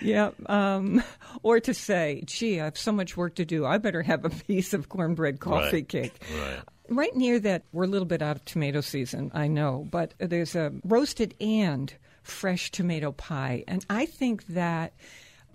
Yeah, 0.00 0.30
um, 0.46 1.02
or 1.42 1.60
to 1.60 1.72
say, 1.74 2.22
gee, 2.26 2.60
I 2.60 2.64
have 2.66 2.78
so 2.78 2.92
much 2.92 3.16
work 3.16 3.34
to 3.36 3.44
do. 3.44 3.64
I 3.66 3.78
better 3.78 4.02
have 4.02 4.24
a 4.24 4.30
piece 4.30 4.72
of 4.74 4.88
cornbread 4.88 5.40
coffee 5.40 5.76
Right. 5.78 5.88
cake. 5.88 6.22
Right. 6.40 6.60
Right 6.88 7.16
near 7.16 7.38
that, 7.40 7.64
we're 7.72 7.84
a 7.84 7.88
little 7.88 8.06
bit 8.06 8.22
out 8.22 8.36
of 8.36 8.44
tomato 8.44 8.80
season, 8.80 9.30
I 9.34 9.48
know, 9.48 9.86
but 9.90 10.14
there's 10.18 10.54
a 10.54 10.72
roasted 10.84 11.34
and 11.40 11.92
fresh 12.22 12.70
tomato 12.70 13.12
pie. 13.12 13.64
And 13.66 13.84
I 13.90 14.06
think 14.06 14.46
that 14.48 14.92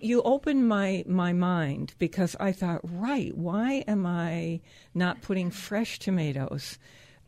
you 0.00 0.20
opened 0.22 0.68
my, 0.68 1.04
my 1.06 1.32
mind 1.32 1.94
because 1.98 2.36
I 2.38 2.52
thought, 2.52 2.80
right, 2.84 3.36
why 3.36 3.84
am 3.88 4.04
I 4.06 4.60
not 4.94 5.22
putting 5.22 5.50
fresh 5.50 5.98
tomatoes 5.98 6.78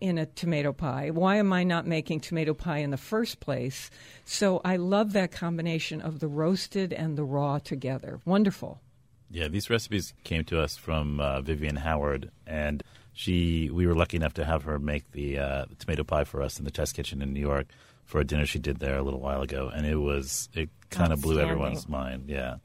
in 0.01 0.19
a 0.19 0.27
tomato 0.27 0.73
pie? 0.73 1.11
Why 1.11 1.37
am 1.37 1.53
I 1.53 1.65
not 1.65 1.87
making 1.87 2.21
tomato 2.21 2.55
pie 2.55 2.79
in 2.79 2.91
the 2.91 2.97
first 2.97 3.41
place? 3.41 3.91
So 4.25 4.61
I 4.65 4.77
love 4.77 5.13
that 5.13 5.33
combination 5.33 6.01
of 6.01 6.21
the 6.21 6.29
roasted 6.29 6.93
and 6.93 7.17
the 7.17 7.25
raw 7.25 7.59
together. 7.59 8.21
Wonderful. 8.25 8.81
Yeah, 9.31 9.49
these 9.49 9.71
recipes 9.71 10.15
came 10.25 10.45
to 10.45 10.61
us 10.61 10.77
from 10.77 11.21
uh, 11.21 11.41
Vivian 11.41 11.77
Howard, 11.77 12.31
and 12.47 12.83
she 13.13 13.71
we 13.73 13.87
were 13.87 13.95
lucky 13.95 14.17
enough 14.17 14.35
to 14.35 14.45
have 14.45 14.63
her 14.65 14.79
make 14.79 15.11
the, 15.13 15.39
uh, 15.39 15.65
the 15.69 15.75
tomato 15.75 16.05
pie 16.05 16.25
for 16.25 16.43
us 16.43 16.59
in 16.59 16.65
the 16.65 16.71
test 16.71 16.95
kitchen 16.95 17.23
in 17.23 17.33
New 17.33 17.41
York 17.41 17.67
for 18.05 18.21
a 18.21 18.25
dinner 18.25 18.47
she 18.47 18.61
did 18.61 18.79
there 18.79 18.97
a 18.97 19.03
little 19.03 19.21
while 19.21 19.43
ago, 19.43 19.69
and 19.75 19.85
it 19.85 19.97
was 19.97 20.49
it 20.55 20.71
kind 20.91 21.13
of 21.13 21.21
blew 21.21 21.41
everyone's 21.41 21.89
mind. 21.89 22.29
Yeah, 22.29 22.57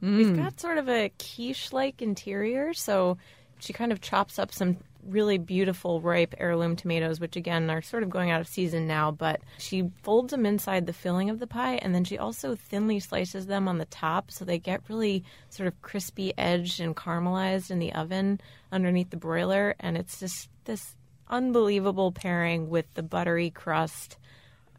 We've 0.00 0.36
got 0.36 0.60
sort 0.60 0.78
of 0.78 0.88
a 0.88 1.10
quiche 1.18 1.72
like 1.72 2.00
interior, 2.00 2.72
so 2.72 3.18
she 3.58 3.72
kind 3.72 3.90
of 3.90 4.00
chops 4.00 4.38
up 4.38 4.52
some 4.52 4.76
really 5.04 5.38
beautiful 5.38 6.00
ripe 6.00 6.34
heirloom 6.38 6.76
tomatoes, 6.76 7.20
which 7.20 7.36
again 7.36 7.70
are 7.70 7.82
sort 7.82 8.02
of 8.02 8.10
going 8.10 8.30
out 8.30 8.40
of 8.40 8.48
season 8.48 8.86
now. 8.86 9.10
But 9.10 9.40
she 9.58 9.90
folds 10.02 10.30
them 10.30 10.46
inside 10.46 10.86
the 10.86 10.92
filling 10.92 11.30
of 11.30 11.38
the 11.38 11.46
pie, 11.46 11.76
and 11.76 11.94
then 11.94 12.04
she 12.04 12.18
also 12.18 12.54
thinly 12.54 13.00
slices 13.00 13.46
them 13.46 13.68
on 13.68 13.78
the 13.78 13.84
top 13.86 14.30
so 14.30 14.44
they 14.44 14.58
get 14.58 14.82
really 14.88 15.24
sort 15.50 15.66
of 15.66 15.80
crispy 15.82 16.32
edged 16.36 16.80
and 16.80 16.96
caramelized 16.96 17.70
in 17.70 17.78
the 17.78 17.92
oven 17.92 18.40
underneath 18.72 19.10
the 19.10 19.16
broiler. 19.16 19.74
And 19.80 19.96
it's 19.96 20.20
just 20.20 20.48
this 20.64 20.94
unbelievable 21.28 22.12
pairing 22.12 22.68
with 22.68 22.86
the 22.94 23.02
buttery 23.02 23.50
crust. 23.50 24.16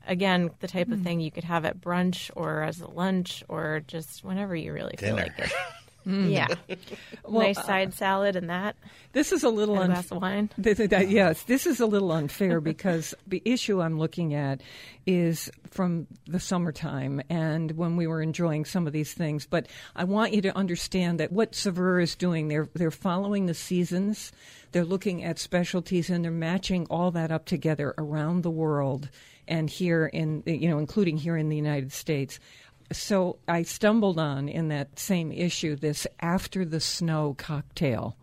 Again, 0.07 0.49
the 0.59 0.67
type 0.67 0.91
of 0.91 0.99
hmm. 0.99 1.03
thing 1.03 1.19
you 1.19 1.31
could 1.31 1.43
have 1.43 1.65
at 1.65 1.79
brunch 1.79 2.31
or 2.35 2.63
as 2.63 2.81
a 2.81 2.89
lunch 2.89 3.43
or 3.47 3.81
just 3.87 4.23
whenever 4.23 4.55
you 4.55 4.73
really 4.73 4.95
feel 4.97 5.15
like 5.15 5.37
it. 5.37 5.51
Mm. 6.07 6.31
Yeah. 6.31 6.47
nice 7.29 7.63
side 7.63 7.93
salad 7.93 8.35
and 8.35 8.49
that. 8.49 8.75
This 9.13 9.31
is 9.31 9.43
a 9.43 9.49
little 9.49 9.79
And 9.79 9.91
a 9.93 9.97
unf- 9.97 10.11
of 10.11 10.21
wine. 10.21 10.49
Th- 10.61 10.77
th- 10.77 10.89
that- 10.91 11.09
yes, 11.09 11.43
this 11.43 11.65
is 11.67 11.79
a 11.79 11.85
little 11.85 12.11
unfair 12.11 12.61
because 12.61 13.13
the 13.27 13.41
issue 13.45 13.81
I'm 13.81 13.99
looking 13.99 14.33
at 14.33 14.61
is 15.05 15.49
from 15.69 16.07
the 16.27 16.39
summertime 16.39 17.21
and 17.29 17.71
when 17.71 17.95
we 17.97 18.07
were 18.07 18.21
enjoying 18.21 18.65
some 18.65 18.87
of 18.87 18.93
these 18.93 19.13
things. 19.13 19.45
But 19.45 19.67
I 19.95 20.03
want 20.03 20.33
you 20.33 20.41
to 20.43 20.55
understand 20.55 21.19
that 21.19 21.31
what 21.31 21.55
Saveur 21.55 21.99
is 21.99 22.15
doing, 22.15 22.47
they're 22.47 22.69
they're 22.73 22.91
following 22.91 23.45
the 23.45 23.53
seasons. 23.53 24.31
They're 24.71 24.85
looking 24.85 25.23
at 25.23 25.39
specialties 25.39 26.09
and 26.09 26.23
they're 26.23 26.31
matching 26.31 26.85
all 26.89 27.11
that 27.11 27.31
up 27.31 27.45
together 27.45 27.93
around 27.97 28.43
the 28.43 28.51
world 28.51 29.09
and 29.47 29.67
here 29.69 30.05
in 30.05 30.43
you 30.45 30.69
know, 30.69 30.77
including 30.77 31.17
here 31.17 31.35
in 31.35 31.49
the 31.49 31.55
United 31.57 31.91
States. 31.91 32.39
So 32.91 33.37
I 33.47 33.63
stumbled 33.63 34.19
on 34.19 34.49
in 34.49 34.69
that 34.69 34.97
same 34.97 35.31
issue 35.31 35.75
this 35.75 36.07
after 36.19 36.65
the 36.65 36.79
snow 36.79 37.35
cocktail. 37.37 38.17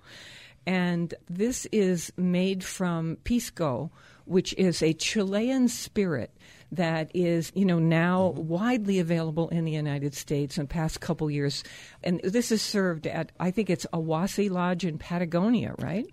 And 0.66 1.14
this 1.30 1.66
is 1.66 2.12
made 2.16 2.64
from 2.64 3.18
pisco, 3.22 3.90
which 4.24 4.52
is 4.54 4.82
a 4.82 4.92
Chilean 4.92 5.68
spirit 5.68 6.32
that 6.72 7.10
is, 7.14 7.52
you 7.54 7.64
know, 7.64 7.78
now 7.78 8.34
mm-hmm. 8.34 8.48
widely 8.48 8.98
available 8.98 9.48
in 9.50 9.64
the 9.64 9.72
United 9.72 10.14
States 10.14 10.58
in 10.58 10.64
the 10.64 10.68
past 10.68 11.00
couple 11.00 11.30
years. 11.30 11.62
And 12.02 12.20
this 12.24 12.50
is 12.50 12.60
served 12.60 13.06
at, 13.06 13.30
I 13.38 13.52
think 13.52 13.70
it's 13.70 13.86
Awasi 13.92 14.50
Lodge 14.50 14.84
in 14.84 14.98
Patagonia, 14.98 15.74
right? 15.78 16.06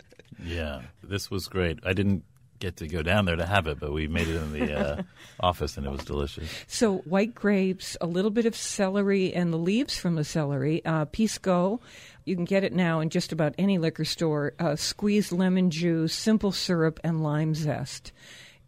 Yeah, 0.44 0.82
this 1.02 1.32
was 1.32 1.48
great. 1.48 1.80
I 1.84 1.94
didn't 1.94 2.24
get 2.60 2.78
to 2.78 2.88
go 2.88 3.02
down 3.02 3.26
there 3.26 3.36
to 3.36 3.46
have 3.46 3.68
it, 3.68 3.80
but 3.80 3.92
we 3.92 4.08
made 4.08 4.28
it 4.28 4.36
in 4.36 4.54
the 4.54 4.74
uh, 4.74 5.04
office, 5.39 5.76
and 5.78 5.86
it 5.86 5.92
was 5.92 6.04
delicious. 6.06 6.50
So 6.68 6.98
white 7.00 7.36
grapes, 7.36 7.98
a 8.02 8.06
little 8.08 8.32
bit 8.32 8.46
of 8.46 8.56
celery, 8.56 9.34
and 9.34 9.52
the 9.52 9.58
leaves 9.58 9.98
from 9.98 10.16
the 10.16 10.24
celery. 10.24 10.84
Uh, 10.86 11.06
pisco, 11.06 11.82
you 12.26 12.36
can 12.36 12.46
get 12.46 12.63
it 12.63 12.74
now 12.74 13.00
in 13.02 13.10
just 13.10 13.32
about 13.32 13.54
any 13.58 13.78
liquor 13.78 14.06
store. 14.06 14.54
Uh, 14.60 14.76
squeezed 14.76 15.32
lemon 15.32 15.70
juice, 15.72 16.13
simple 16.16 16.52
syrup, 16.52 17.00
and 17.04 17.22
lime 17.24 17.54
zest. 17.54 18.12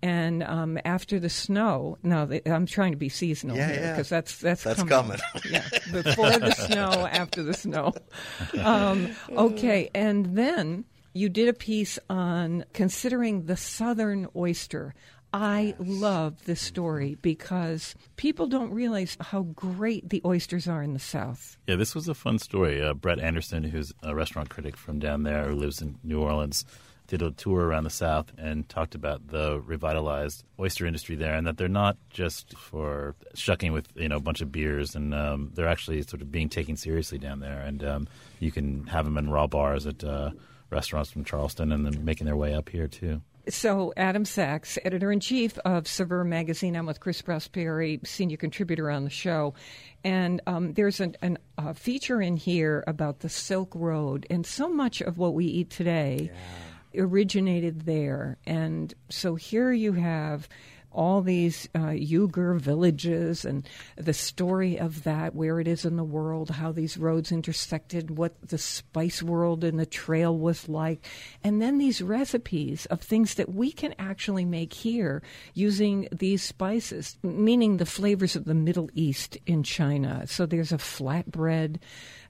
And 0.02 0.44
um, 0.44 0.78
after 0.86 1.20
the 1.20 1.30
snow, 1.30 1.98
now 2.04 2.26
th- 2.26 2.44
I'm 2.46 2.66
trying 2.68 2.92
to 2.92 2.98
be 2.98 3.10
seasonal 3.10 3.56
Yeah, 3.58 3.68
here 3.72 3.80
yeah. 3.82 3.92
because 3.94 4.10
that's 4.10 4.38
that's 4.40 4.64
That's 4.64 4.84
coming. 4.84 5.18
coming. 5.18 5.20
yeah, 5.50 5.64
before 5.92 6.30
the 6.38 6.52
snow, 6.52 7.08
after 7.08 7.42
the 7.42 7.54
snow. 7.54 7.94
Um, 8.62 9.16
okay, 9.32 9.90
and 9.96 10.38
then 10.38 10.84
you 11.16 11.30
did 11.30 11.48
a 11.48 11.54
piece 11.54 11.98
on 12.10 12.66
considering 12.74 13.46
the 13.46 13.56
southern 13.56 14.28
oyster. 14.36 14.94
I 15.34 15.76
love 15.80 16.44
this 16.46 16.62
story 16.62 17.18
because 17.22 17.96
people 18.18 18.48
don't 18.48 18.72
realize 18.72 19.18
how 19.20 19.44
great 19.44 20.10
the 20.10 20.22
oysters 20.26 20.68
are 20.68 20.84
in 20.84 20.94
the 20.94 21.00
South. 21.00 21.58
Yeah, 21.68 21.78
this 21.78 21.96
was 21.96 22.10
a 22.10 22.14
fun 22.14 22.38
story. 22.40 22.82
Uh, 22.82 22.94
Brett 22.94 23.20
Anderson, 23.20 23.64
who's 23.64 23.94
a 24.04 24.14
restaurant 24.14 24.50
critic 24.50 24.76
from 24.76 25.00
down 25.00 25.24
there 25.24 25.48
who 25.48 25.56
lives 25.56 25.82
in 25.82 25.98
New 26.04 26.22
Orleans, 26.22 26.66
did 27.08 27.22
a 27.22 27.32
tour 27.32 27.66
around 27.66 27.86
the 27.86 27.90
South 27.90 28.32
and 28.38 28.68
talked 28.68 28.96
about 28.96 29.28
the 29.28 29.62
revitalized 29.62 30.44
oyster 30.60 30.86
industry 30.86 31.16
there, 31.16 31.36
and 31.36 31.48
that 31.48 31.58
they're 31.58 31.68
not 31.68 31.98
just 32.10 32.58
for 32.58 33.16
shucking 33.36 33.72
with 33.72 33.88
you 33.96 34.10
know 34.10 34.18
a 34.18 34.22
bunch 34.22 34.42
of 34.42 34.52
beers, 34.52 34.96
and 34.96 35.14
um, 35.14 35.52
they're 35.54 35.68
actually 35.68 36.02
sort 36.02 36.22
of 36.22 36.32
being 36.32 36.50
taken 36.50 36.76
seriously 36.76 37.18
down 37.18 37.40
there. 37.40 37.62
And 37.62 37.84
um, 37.84 38.08
you 38.40 38.52
can 38.52 38.88
have 38.88 39.06
them 39.06 39.18
in 39.18 39.30
raw 39.30 39.48
bars 39.48 39.86
at 39.86 40.04
uh, 40.04 40.32
restaurants 40.70 41.12
from 41.12 41.24
Charleston, 41.24 41.72
and 41.72 41.86
then 41.86 42.04
making 42.04 42.26
their 42.26 42.38
way 42.38 42.54
up 42.54 42.70
here 42.70 42.88
too. 42.88 43.22
So, 43.48 43.94
Adam 43.96 44.26
Sachs, 44.26 44.80
editor 44.84 45.12
in 45.12 45.20
chief 45.20 45.60
of 45.60 45.88
Saveur 45.88 46.24
magazine. 46.24 46.76
I'm 46.76 46.88
with 46.88 47.00
Chris 47.00 47.22
Prosperi, 47.22 48.06
senior 48.06 48.38
contributor 48.38 48.90
on 48.90 49.04
the 49.04 49.12
show. 49.12 49.54
And 50.04 50.42
um, 50.48 50.74
there's 50.74 51.00
an, 51.00 51.16
an, 51.22 51.38
a 51.60 51.76
feature 51.76 52.20
in 52.22 52.38
here 52.38 52.84
about 52.88 53.20
the 53.20 53.30
Silk 53.30 53.76
Road. 53.76 54.26
And 54.32 54.48
so 54.48 54.68
much 54.68 55.00
of 55.00 55.20
what 55.20 55.36
we 55.36 55.46
eat 55.46 55.70
today 55.70 56.32
originated 56.98 57.82
there. 57.82 58.38
And 58.48 58.94
so 59.10 59.36
here 59.36 59.72
you 59.72 59.94
have 59.94 60.50
all 60.96 61.22
these 61.22 61.68
uh, 61.76 61.92
Uyghur 61.94 62.60
villages 62.60 63.46
and 63.46 63.68
the 63.98 64.14
story 64.14 64.80
of 64.80 65.04
that, 65.04 65.36
where 65.36 65.60
it 65.60 65.68
is 65.68 65.86
in 65.86 65.98
the 65.98 66.04
world, 66.04 66.50
how 66.50 66.72
these 66.72 66.98
roads 66.98 67.32
intersected, 67.32 68.18
what 68.18 68.34
the 68.42 68.58
spice 68.58 69.22
world 69.22 69.64
and 69.64 69.78
the 69.78 69.86
trail 69.86 70.38
was 70.38 70.70
like, 70.70 71.06
and 71.44 71.62
then 71.62 71.78
these 71.78 72.02
recipes 72.02 72.86
of 72.88 73.02
things 73.02 73.36
that 73.36 73.54
we 73.54 73.72
can 73.72 73.94
actually 74.00 74.46
make 74.46 74.74
here 74.74 75.22
using 75.54 76.08
these 76.12 76.42
spices, 76.42 77.18
meaning 77.22 77.78
the 77.78 77.86
flavors 77.86 78.36
of 78.36 78.46
the 78.46 78.56
Middle 78.56 78.90
East 78.94 79.38
in 79.46 79.64
China. 79.64 80.24
So 80.26 80.46
there's 80.46 80.72
a 80.72 80.78
flatbread 80.78 81.78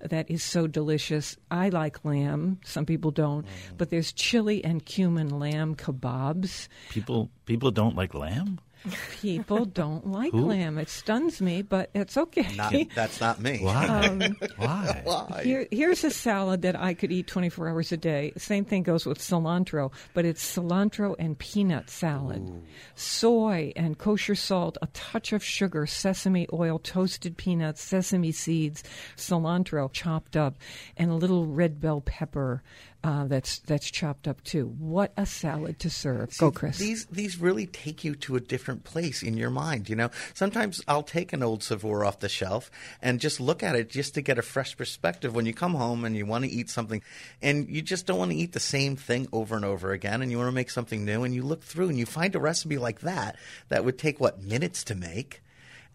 that 0.09 0.29
is 0.29 0.43
so 0.43 0.67
delicious. 0.67 1.37
I 1.51 1.69
like 1.69 2.03
lamb. 2.03 2.59
Some 2.63 2.85
people 2.85 3.11
don't, 3.11 3.45
mm. 3.45 3.77
but 3.77 3.89
there's 3.89 4.11
chili 4.11 4.63
and 4.63 4.85
cumin 4.85 5.29
lamb 5.39 5.75
kebabs. 5.75 6.67
People 6.89 7.29
people 7.45 7.71
don't 7.71 7.95
like 7.95 8.13
lamb. 8.13 8.59
People 9.21 9.65
don't 9.65 10.07
like 10.07 10.31
Who? 10.31 10.45
lamb. 10.47 10.77
It 10.77 10.89
stuns 10.89 11.41
me, 11.41 11.61
but 11.61 11.89
it's 11.93 12.17
okay. 12.17 12.55
Not, 12.55 12.73
that's 12.93 13.19
not 13.19 13.39
me. 13.39 13.59
Why? 13.61 13.85
Um, 13.85 14.21
Why? 14.57 15.01
Why? 15.03 15.41
Here, 15.43 15.67
here's 15.71 16.03
a 16.03 16.11
salad 16.11 16.61
that 16.63 16.79
I 16.79 16.93
could 16.93 17.11
eat 17.11 17.27
24 17.27 17.69
hours 17.69 17.91
a 17.91 17.97
day. 17.97 18.33
Same 18.37 18.65
thing 18.65 18.83
goes 18.83 19.05
with 19.05 19.19
cilantro, 19.19 19.91
but 20.13 20.25
it's 20.25 20.43
cilantro 20.43 21.15
and 21.17 21.37
peanut 21.37 21.89
salad. 21.89 22.63
Soy 22.95 23.73
and 23.75 23.97
kosher 23.97 24.35
salt, 24.35 24.77
a 24.81 24.87
touch 24.87 25.33
of 25.33 25.43
sugar, 25.43 25.85
sesame 25.85 26.47
oil, 26.53 26.79
toasted 26.79 27.37
peanuts, 27.37 27.81
sesame 27.81 28.31
seeds, 28.31 28.83
cilantro 29.17 29.91
chopped 29.91 30.35
up, 30.37 30.55
and 30.97 31.11
a 31.11 31.15
little 31.15 31.45
red 31.45 31.79
bell 31.79 32.01
pepper 32.01 32.61
uh, 33.05 33.25
that's 33.25 33.59
that's 33.59 33.91
chopped 33.91 34.27
up 34.27 34.43
too. 34.43 34.65
What 34.79 35.13
a 35.15 35.27
salad 35.27 35.77
to 35.81 35.91
serve. 35.91 36.35
Go, 36.39 36.49
Chris. 36.49 36.79
These 36.79 37.05
these 37.05 37.39
really 37.39 37.67
take 37.67 38.03
you 38.03 38.15
to 38.15 38.35
a 38.35 38.39
different 38.39 38.83
place 38.83 39.21
in 39.21 39.37
your 39.37 39.51
mind. 39.51 39.89
You 39.89 39.95
know, 39.95 40.09
sometimes 40.33 40.81
I'll 40.87 41.03
take 41.03 41.31
an 41.31 41.43
old 41.43 41.61
Saveur 41.61 42.03
off 42.03 42.19
the 42.19 42.27
shelf 42.27 42.71
and 43.03 43.19
just 43.19 43.39
look 43.39 43.61
at 43.61 43.75
it 43.75 43.91
just 43.91 44.15
to 44.15 44.23
get 44.23 44.39
a 44.39 44.41
fresh 44.41 44.75
perspective. 44.75 45.35
When 45.35 45.45
you 45.45 45.53
come 45.53 45.75
home 45.75 46.03
and 46.03 46.17
you 46.17 46.25
want 46.25 46.45
to 46.45 46.49
eat 46.49 46.71
something, 46.71 47.03
and 47.43 47.69
you 47.69 47.83
just 47.83 48.07
don't 48.07 48.17
want 48.17 48.31
to 48.31 48.37
eat 48.37 48.53
the 48.53 48.59
same 48.59 48.95
thing 48.95 49.27
over 49.31 49.55
and 49.55 49.65
over 49.65 49.91
again, 49.91 50.23
and 50.23 50.31
you 50.31 50.39
want 50.39 50.47
to 50.47 50.55
make 50.55 50.71
something 50.71 51.05
new, 51.05 51.23
and 51.23 51.35
you 51.35 51.43
look 51.43 51.61
through 51.61 51.89
and 51.89 51.99
you 51.99 52.07
find 52.07 52.33
a 52.33 52.39
recipe 52.39 52.79
like 52.79 53.01
that 53.01 53.35
that 53.69 53.85
would 53.85 53.99
take 53.99 54.19
what 54.19 54.41
minutes 54.41 54.83
to 54.85 54.95
make. 54.95 55.43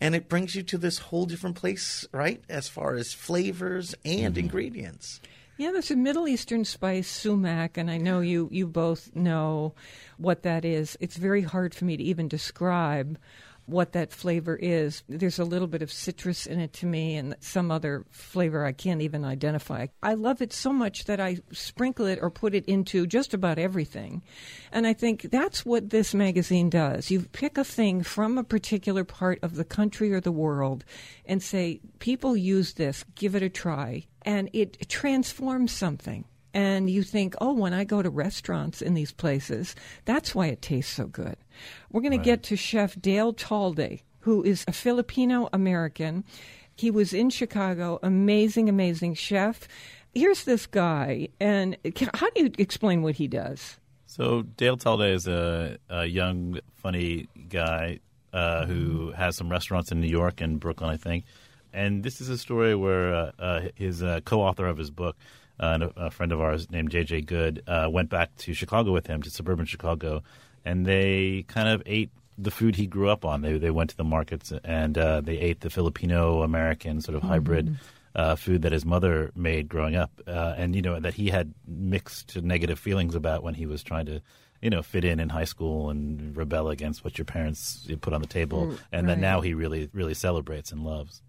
And 0.01 0.15
it 0.15 0.29
brings 0.29 0.55
you 0.55 0.63
to 0.63 0.79
this 0.79 0.99
whole 0.99 1.27
different 1.27 1.57
place, 1.57 2.07
right? 2.13 2.41
As 2.49 2.69
far 2.69 2.95
as 2.95 3.13
flavors 3.13 3.97
and 4.05 4.39
ingredients. 4.39 5.21
Yeah, 5.61 5.73
there's 5.73 5.91
a 5.91 5.95
Middle 5.95 6.27
Eastern 6.27 6.65
spice, 6.65 7.07
sumac, 7.07 7.77
and 7.77 7.91
I 7.91 7.99
know 7.99 8.21
you, 8.21 8.49
you 8.51 8.67
both 8.67 9.15
know 9.15 9.75
what 10.17 10.43
that 10.43 10.65
is. 10.65 10.97
It's 11.01 11.19
very 11.19 11.43
hard 11.43 11.75
for 11.75 11.85
me 11.85 11.99
to 11.99 12.03
even 12.03 12.29
describe 12.29 13.19
what 13.67 13.93
that 13.93 14.13
flavor 14.13 14.57
is. 14.57 15.03
There's 15.09 15.39
a 15.39 15.45
little 15.45 15.69
bit 15.69 15.83
of 15.83 15.93
citrus 15.93 16.47
in 16.47 16.61
it 16.61 16.73
to 16.75 16.87
me 16.87 17.17
and 17.17 17.37
some 17.41 17.71
other 17.71 18.05
flavor 18.11 18.65
I 18.65 18.73
can't 18.73 19.03
even 19.03 19.25
identify. 19.25 19.87
I 20.03 20.15
love 20.15 20.43
it 20.43 20.53
so 20.53 20.73
much 20.73 21.05
that 21.05 21.21
I 21.21 21.39
sprinkle 21.53 22.07
it 22.07 22.19
or 22.21 22.31
put 22.31 22.55
it 22.55 22.65
into 22.67 23.07
just 23.07 23.35
about 23.35 23.59
everything. 23.59 24.23
And 24.73 24.87
I 24.87 24.93
think 24.93 25.23
that's 25.31 25.65
what 25.65 25.91
this 25.91 26.15
magazine 26.15 26.71
does. 26.71 27.11
You 27.11 27.23
pick 27.23 27.59
a 27.59 27.65
thing 27.65 28.03
from 28.03 28.39
a 28.39 28.45
particular 28.45 29.05
part 29.05 29.39
of 29.43 29.57
the 29.57 29.65
country 29.65 30.13
or 30.13 30.21
the 30.21 30.33
world 30.33 30.85
and 31.25 31.43
say, 31.43 31.81
people 31.99 32.37
use 32.37 32.75
this, 32.75 33.05
give 33.15 33.35
it 33.35 33.43
a 33.43 33.49
try. 33.49 34.07
And 34.23 34.51
it 34.53 34.89
transforms 34.89 35.73
something 35.73 36.25
and 36.53 36.91
you 36.91 37.03
think, 37.03 37.35
oh, 37.41 37.53
when 37.53 37.73
I 37.73 37.85
go 37.85 38.03
to 38.03 38.11
restaurants 38.11 38.83
in 38.83 38.95
these 38.95 39.13
places, 39.13 39.75
that's 40.05 40.35
why 40.35 40.47
it 40.47 40.63
tastes 40.63 40.93
so 40.93 41.07
good. 41.07 41.37
We're 41.91 42.01
going 42.01 42.19
to 42.19 42.25
get 42.25 42.43
to 42.45 42.57
Chef 42.57 43.01
Dale 43.01 43.33
Talde, 43.33 44.01
who 44.21 44.43
is 44.43 44.65
a 44.67 44.73
Filipino 44.73 45.49
American. 45.53 46.25
He 46.77 46.91
was 46.91 47.13
in 47.13 47.31
Chicago, 47.31 47.99
amazing, 48.03 48.69
amazing 48.69 49.15
chef. 49.15 49.69
Here's 50.15 50.45
this 50.45 50.67
guy, 50.67 51.29
and 51.39 51.77
how 52.15 52.31
do 52.31 52.45
you 52.45 52.51
explain 52.59 53.03
what 53.03 53.15
he 53.17 53.29
does? 53.29 53.79
So 54.07 54.43
Dale 54.43 54.77
Talde 54.77 55.03
is 55.03 55.29
a, 55.29 55.79
a 55.89 56.05
young, 56.07 56.59
funny 56.75 57.29
guy 57.49 58.01
uh, 58.33 58.67
who 58.67 59.13
has 59.13 59.37
some 59.37 59.49
restaurants 59.49 59.93
in 59.93 60.01
New 60.01 60.09
York 60.09 60.41
and 60.41 60.59
Brooklyn, 60.59 60.91
I 60.91 60.97
think. 60.97 61.25
And 61.73 62.03
this 62.03 62.21
is 62.21 62.29
a 62.29 62.37
story 62.37 62.75
where 62.75 63.15
uh, 63.15 63.31
uh, 63.39 63.61
his 63.77 64.03
uh, 64.03 64.21
co-author 64.25 64.67
of 64.67 64.79
his 64.79 64.91
book 64.91 65.17
and 65.61 65.85
a, 65.85 65.93
a, 65.97 66.11
friend 66.11 66.33
of 66.33 66.41
ours 66.41 66.71
named 66.71 66.91
JJ 66.91 67.27
Goode 67.27 67.63
uh, 67.67 67.89
went 67.91 68.09
back 68.09 68.35
to 68.39 68.55
Chicago 68.55 68.93
with 68.93 69.07
him 69.07 69.23
to 69.23 69.31
suburban 69.31 69.67
Chicago, 69.67 70.23
and 70.65 70.87
they 70.87 71.45
kind 71.49 71.69
of 71.69 71.83
ate 71.87 72.11
the 72.39 72.51
food 72.51 72.77
he 72.77 72.87
grew 72.87 73.09
up 73.09 73.25
on. 73.25 73.43
They 73.43 73.59
they 73.59 73.71
went 73.71 73.91
to 73.91 73.97
the 73.97 74.05
markets 74.05 74.53
and 74.65 74.97
uh, 74.97 75.21
they 75.21 75.39
ate 75.39 75.61
the 75.61 75.71
Filipino 75.71 76.43
American 76.43 77.01
sort 77.01 77.17
of 77.17 77.23
mm-hmm. 77.23 77.31
hybrid. 77.31 77.77
Uh, 78.13 78.35
food 78.35 78.63
that 78.63 78.73
his 78.73 78.85
mother 78.85 79.31
made 79.37 79.69
growing 79.69 79.95
up, 79.95 80.11
uh, 80.27 80.53
and 80.57 80.75
you 80.75 80.83
know 80.83 80.99
that 80.99 81.15
he 81.15 81.31
had 81.31 81.55
mixed 81.65 82.43
negative 82.43 82.77
feelings 82.77 83.15
about 83.15 83.45
when 83.45 83.55
he 83.55 83.67
was 83.67 83.85
trying 83.85 84.05
to 84.05 84.21
you 84.61 84.71
know, 84.71 84.83
fit 84.83 85.05
in 85.05 85.21
in 85.21 85.29
high 85.29 85.45
school 85.45 85.91
and 85.91 86.37
rebel 86.37 86.69
against 86.69 87.03
what 87.03 87.17
your 87.17 87.25
parents 87.25 87.89
put 88.01 88.13
on 88.13 88.21
the 88.21 88.27
table, 88.27 88.67
mm, 88.67 88.79
and 88.93 89.07
right. 89.07 89.15
that 89.15 89.21
now 89.21 89.41
he 89.41 89.55
really, 89.55 89.89
really 89.93 90.15
celebrates 90.15 90.71
and 90.73 90.85
loves. 90.85 91.23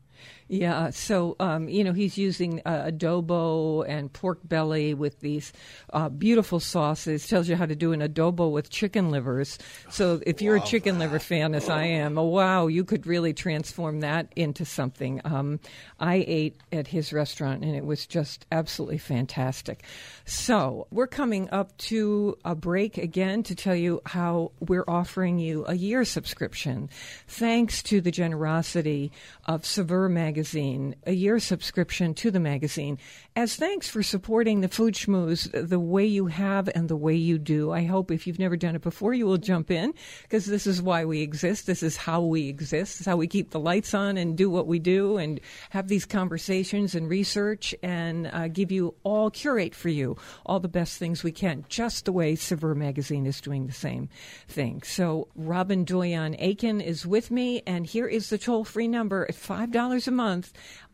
Yeah, 0.51 0.89
so 0.89 1.37
um, 1.39 1.69
you 1.69 1.81
know 1.85 1.93
he's 1.93 2.17
using 2.17 2.61
uh, 2.65 2.91
adobo 2.91 3.87
and 3.87 4.11
pork 4.11 4.39
belly 4.43 4.93
with 4.93 5.21
these 5.21 5.53
uh, 5.93 6.09
beautiful 6.09 6.59
sauces. 6.59 7.25
Tells 7.25 7.47
you 7.47 7.55
how 7.55 7.65
to 7.65 7.75
do 7.75 7.93
an 7.93 8.01
adobo 8.01 8.51
with 8.51 8.69
chicken 8.69 9.11
livers. 9.11 9.57
So 9.89 10.19
if 10.27 10.41
you're 10.41 10.57
a 10.57 10.61
chicken 10.61 10.99
liver 10.99 11.19
fan, 11.19 11.55
as 11.55 11.69
I 11.69 11.85
am, 11.85 12.17
oh, 12.17 12.25
wow, 12.25 12.67
you 12.67 12.83
could 12.83 13.07
really 13.07 13.33
transform 13.33 14.01
that 14.01 14.27
into 14.35 14.65
something. 14.65 15.21
Um, 15.23 15.61
I 16.01 16.25
ate 16.27 16.59
at 16.73 16.87
his 16.87 17.13
restaurant 17.13 17.63
and 17.63 17.73
it 17.73 17.85
was 17.85 18.05
just 18.05 18.45
absolutely 18.51 18.97
fantastic. 18.97 19.85
So 20.25 20.85
we're 20.91 21.07
coming 21.07 21.49
up 21.51 21.77
to 21.77 22.37
a 22.43 22.55
break 22.55 22.97
again 22.97 23.43
to 23.43 23.55
tell 23.55 23.75
you 23.75 24.01
how 24.05 24.51
we're 24.59 24.83
offering 24.85 25.39
you 25.39 25.63
a 25.65 25.75
year 25.75 26.03
subscription, 26.03 26.89
thanks 27.25 27.81
to 27.83 28.01
the 28.01 28.11
generosity 28.11 29.13
of 29.45 29.65
Saveur 29.65 30.09
magazine, 30.09 30.40
a 30.43 31.13
year 31.13 31.39
subscription 31.39 32.13
to 32.15 32.31
the 32.31 32.39
magazine. 32.39 32.97
As 33.35 33.55
thanks 33.55 33.89
for 33.89 34.03
supporting 34.03 34.61
the 34.61 34.67
Food 34.67 34.95
Schmooze 34.95 35.49
the 35.51 35.79
way 35.79 36.05
you 36.05 36.27
have 36.27 36.69
and 36.73 36.89
the 36.89 36.95
way 36.95 37.15
you 37.15 37.37
do. 37.37 37.71
I 37.71 37.83
hope 37.83 38.11
if 38.11 38.27
you've 38.27 38.39
never 38.39 38.57
done 38.57 38.75
it 38.75 38.81
before, 38.81 39.13
you 39.13 39.25
will 39.25 39.37
jump 39.37 39.71
in 39.71 39.93
because 40.23 40.45
this 40.45 40.67
is 40.67 40.81
why 40.81 41.05
we 41.05 41.21
exist. 41.21 41.65
This 41.67 41.83
is 41.83 41.97
how 41.97 42.21
we 42.21 42.49
exist. 42.49 42.93
This 42.93 43.01
is 43.01 43.05
how 43.05 43.17
we 43.17 43.27
keep 43.27 43.51
the 43.51 43.59
lights 43.59 43.93
on 43.93 44.17
and 44.17 44.37
do 44.37 44.49
what 44.49 44.67
we 44.67 44.79
do 44.79 45.17
and 45.17 45.39
have 45.69 45.87
these 45.87 46.05
conversations 46.05 46.95
and 46.95 47.09
research 47.09 47.73
and 47.83 48.27
uh, 48.27 48.47
give 48.47 48.71
you 48.71 48.95
all, 49.03 49.29
curate 49.29 49.75
for 49.75 49.89
you 49.89 50.17
all 50.45 50.59
the 50.59 50.67
best 50.67 50.97
things 50.97 51.23
we 51.23 51.31
can, 51.31 51.65
just 51.69 52.05
the 52.05 52.11
way 52.11 52.35
Saveur 52.35 52.75
magazine 52.75 53.25
is 53.25 53.41
doing 53.41 53.67
the 53.67 53.73
same 53.73 54.09
thing. 54.47 54.81
So 54.83 55.27
Robin 55.35 55.85
Doyon 55.85 56.35
Aiken 56.39 56.81
is 56.81 57.05
with 57.05 57.31
me, 57.31 57.61
and 57.65 57.85
here 57.85 58.07
is 58.07 58.29
the 58.29 58.37
toll 58.37 58.63
free 58.63 58.87
number 58.87 59.25
at 59.29 59.35
$5 59.35 60.07
a 60.07 60.11
month 60.11 60.30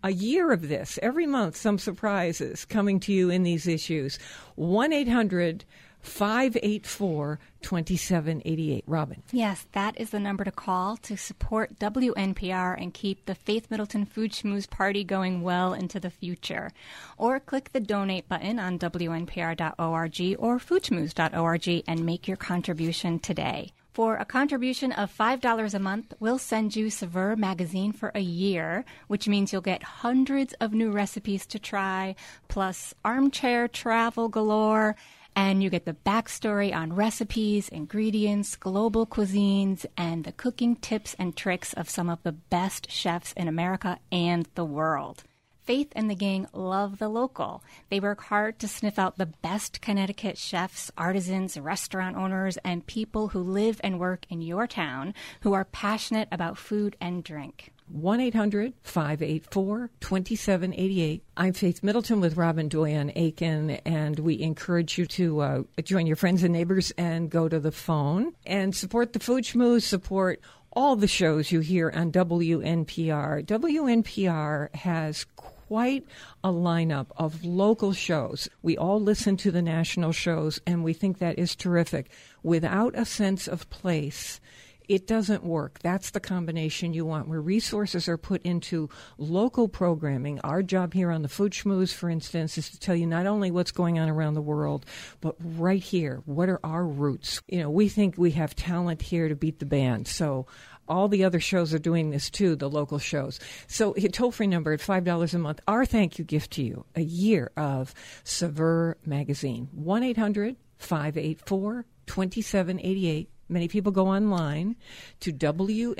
a 0.03 0.11
year 0.11 0.51
of 0.51 0.67
this, 0.67 0.99
every 1.01 1.25
month, 1.25 1.55
some 1.55 1.79
surprises 1.79 2.65
coming 2.65 2.99
to 3.01 3.13
you 3.13 3.29
in 3.29 3.43
these 3.43 3.67
issues. 3.67 4.19
1 4.55 4.93
800 4.93 5.65
584 6.07 7.39
2788. 7.61 8.83
Robin. 8.87 9.23
Yes, 9.31 9.65
that 9.73 9.99
is 9.99 10.11
the 10.11 10.19
number 10.19 10.43
to 10.43 10.51
call 10.51 10.95
to 10.97 11.17
support 11.17 11.79
WNPR 11.79 12.81
and 12.81 12.93
keep 12.93 13.25
the 13.25 13.35
Faith 13.35 13.69
Middleton 13.69 14.05
Food 14.05 14.31
Schmooze 14.31 14.69
party 14.69 15.03
going 15.03 15.41
well 15.41 15.73
into 15.73 15.99
the 15.99 16.09
future. 16.09 16.71
Or 17.17 17.39
click 17.39 17.73
the 17.73 17.79
donate 17.79 18.29
button 18.29 18.59
on 18.59 18.79
WNPR.org 18.79 20.35
or 20.39 20.59
foodschmooze.org 20.59 21.83
and 21.87 22.05
make 22.05 22.27
your 22.27 22.37
contribution 22.37 23.19
today. 23.19 23.73
For 23.97 24.17
a 24.17 24.25
contribution 24.25 24.91
of 24.91 25.11
$5 25.11 25.73
a 25.73 25.79
month, 25.79 26.13
we'll 26.19 26.37
send 26.37 26.75
you 26.75 26.91
Saveur 26.91 27.35
magazine 27.35 27.93
for 27.93 28.11
a 28.13 28.19
year, 28.19 28.85
which 29.07 29.27
means 29.27 29.51
you'll 29.51 29.63
get 29.63 29.81
hundreds 29.81 30.53
of 30.61 30.71
new 30.71 30.91
recipes 30.91 31.47
to 31.47 31.57
try, 31.57 32.15
plus 32.47 32.93
armchair 33.03 33.67
travel 33.67 34.29
galore, 34.29 34.95
and 35.35 35.63
you 35.63 35.71
get 35.71 35.85
the 35.85 35.97
backstory 36.05 36.71
on 36.71 36.93
recipes, 36.93 37.69
ingredients, 37.69 38.55
global 38.55 39.07
cuisines, 39.07 39.83
and 39.97 40.25
the 40.25 40.31
cooking 40.31 40.75
tips 40.75 41.15
and 41.17 41.35
tricks 41.35 41.73
of 41.73 41.89
some 41.89 42.07
of 42.07 42.21
the 42.21 42.33
best 42.33 42.91
chefs 42.91 43.33
in 43.33 43.47
America 43.47 43.97
and 44.11 44.47
the 44.53 44.63
world. 44.63 45.23
Faith 45.67 45.91
and 45.97 46.09
the 46.09 46.15
gang 46.15 46.47
love 46.53 46.97
the 46.97 47.09
local. 47.09 47.61
They 47.89 47.99
work 47.99 48.21
hard 48.21 48.57
to 48.59 48.69
sniff 48.69 48.97
out 48.97 49.17
the 49.17 49.25
best 49.25 49.81
Connecticut 49.81 50.37
chefs, 50.37 50.89
artisans, 50.97 51.59
restaurant 51.59 52.15
owners, 52.15 52.55
and 52.63 52.87
people 52.87 53.27
who 53.27 53.41
live 53.41 53.81
and 53.83 53.99
work 53.99 54.25
in 54.29 54.41
your 54.41 54.65
town 54.65 55.13
who 55.41 55.51
are 55.51 55.65
passionate 55.65 56.29
about 56.31 56.57
food 56.57 56.95
and 57.01 57.21
drink. 57.21 57.73
1 57.89 58.21
800 58.21 58.75
584 58.81 59.89
2788. 59.99 61.23
I'm 61.35 61.51
Faith 61.51 61.83
Middleton 61.83 62.21
with 62.21 62.37
Robin 62.37 62.69
Doyon 62.69 63.11
Aiken, 63.17 63.71
and 63.85 64.19
we 64.19 64.39
encourage 64.39 64.97
you 64.97 65.05
to 65.05 65.39
uh, 65.41 65.63
join 65.83 66.07
your 66.07 66.15
friends 66.15 66.43
and 66.43 66.53
neighbors 66.53 66.93
and 66.97 67.29
go 67.29 67.49
to 67.49 67.59
the 67.59 67.73
phone 67.73 68.31
and 68.45 68.73
support 68.73 69.11
the 69.11 69.19
Food 69.19 69.43
Schmooze, 69.43 69.83
support 69.83 70.39
all 70.71 70.95
the 70.95 71.07
shows 71.07 71.51
you 71.51 71.59
hear 71.59 71.91
on 71.93 72.11
WNPR. 72.11 73.43
WNPR 73.45 74.75
has 74.75 75.25
quite 75.67 76.05
a 76.43 76.49
lineup 76.49 77.07
of 77.17 77.43
local 77.43 77.91
shows. 77.91 78.47
We 78.61 78.77
all 78.77 79.01
listen 79.01 79.35
to 79.37 79.51
the 79.51 79.61
national 79.61 80.13
shows, 80.13 80.61
and 80.65 80.83
we 80.83 80.93
think 80.93 81.19
that 81.19 81.37
is 81.37 81.55
terrific. 81.55 82.09
Without 82.41 82.97
a 82.97 83.03
sense 83.03 83.47
of 83.47 83.69
place, 83.69 84.39
it 84.87 85.05
doesn't 85.05 85.43
work. 85.43 85.79
That's 85.79 86.11
the 86.11 86.21
combination 86.21 86.93
you 86.93 87.05
want, 87.05 87.27
where 87.27 87.41
resources 87.41 88.07
are 88.07 88.17
put 88.17 88.41
into 88.43 88.89
local 89.17 89.67
programming. 89.67 90.39
Our 90.45 90.63
job 90.63 90.93
here 90.93 91.11
on 91.11 91.21
the 91.21 91.27
Food 91.27 91.51
Schmooze, 91.51 91.93
for 91.93 92.09
instance, 92.09 92.57
is 92.57 92.69
to 92.69 92.79
tell 92.79 92.95
you 92.95 93.05
not 93.05 93.25
only 93.25 93.51
what's 93.51 93.71
going 93.71 93.99
on 93.99 94.07
around 94.07 94.35
the 94.35 94.41
world, 94.41 94.85
but 95.19 95.35
right 95.39 95.83
here, 95.83 96.21
what 96.25 96.47
are 96.47 96.61
our 96.63 96.85
roots? 96.85 97.41
You 97.49 97.59
know, 97.59 97.69
we 97.69 97.89
think 97.89 98.17
we 98.17 98.31
have 98.31 98.55
talent 98.55 99.01
here 99.01 99.27
to 99.27 99.35
beat 99.35 99.59
the 99.59 99.65
band. 99.65 100.07
So 100.07 100.47
all 100.87 101.07
the 101.07 101.23
other 101.23 101.39
shows 101.39 101.73
are 101.73 101.79
doing 101.79 102.09
this 102.09 102.29
too, 102.29 102.55
the 102.55 102.69
local 102.69 102.99
shows. 102.99 103.39
So, 103.67 103.93
toll 103.93 104.31
free 104.31 104.47
number 104.47 104.73
at 104.73 104.79
$5 104.79 105.33
a 105.33 105.37
month. 105.37 105.59
Our 105.67 105.85
thank 105.85 106.19
you 106.19 106.25
gift 106.25 106.51
to 106.51 106.63
you 106.63 106.85
a 106.95 107.01
year 107.01 107.51
of 107.57 107.93
Saveur 108.23 108.97
magazine. 109.05 109.69
1 109.73 110.03
800 110.03 110.55
584 110.77 111.85
2788. 112.05 113.29
Many 113.49 113.67
people 113.69 113.91
go 113.93 114.07
online 114.07 114.75
to 115.21 115.31
WNPR.org 115.31 115.97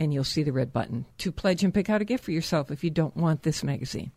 and 0.00 0.12
you'll 0.12 0.24
see 0.24 0.42
the 0.42 0.52
red 0.52 0.72
button 0.72 1.06
to 1.18 1.30
pledge 1.30 1.62
and 1.62 1.72
pick 1.72 1.88
out 1.88 2.02
a 2.02 2.04
gift 2.04 2.24
for 2.24 2.32
yourself 2.32 2.72
if 2.72 2.82
you 2.82 2.90
don't 2.90 3.16
want 3.16 3.42
this 3.42 3.62
magazine. 3.62 4.10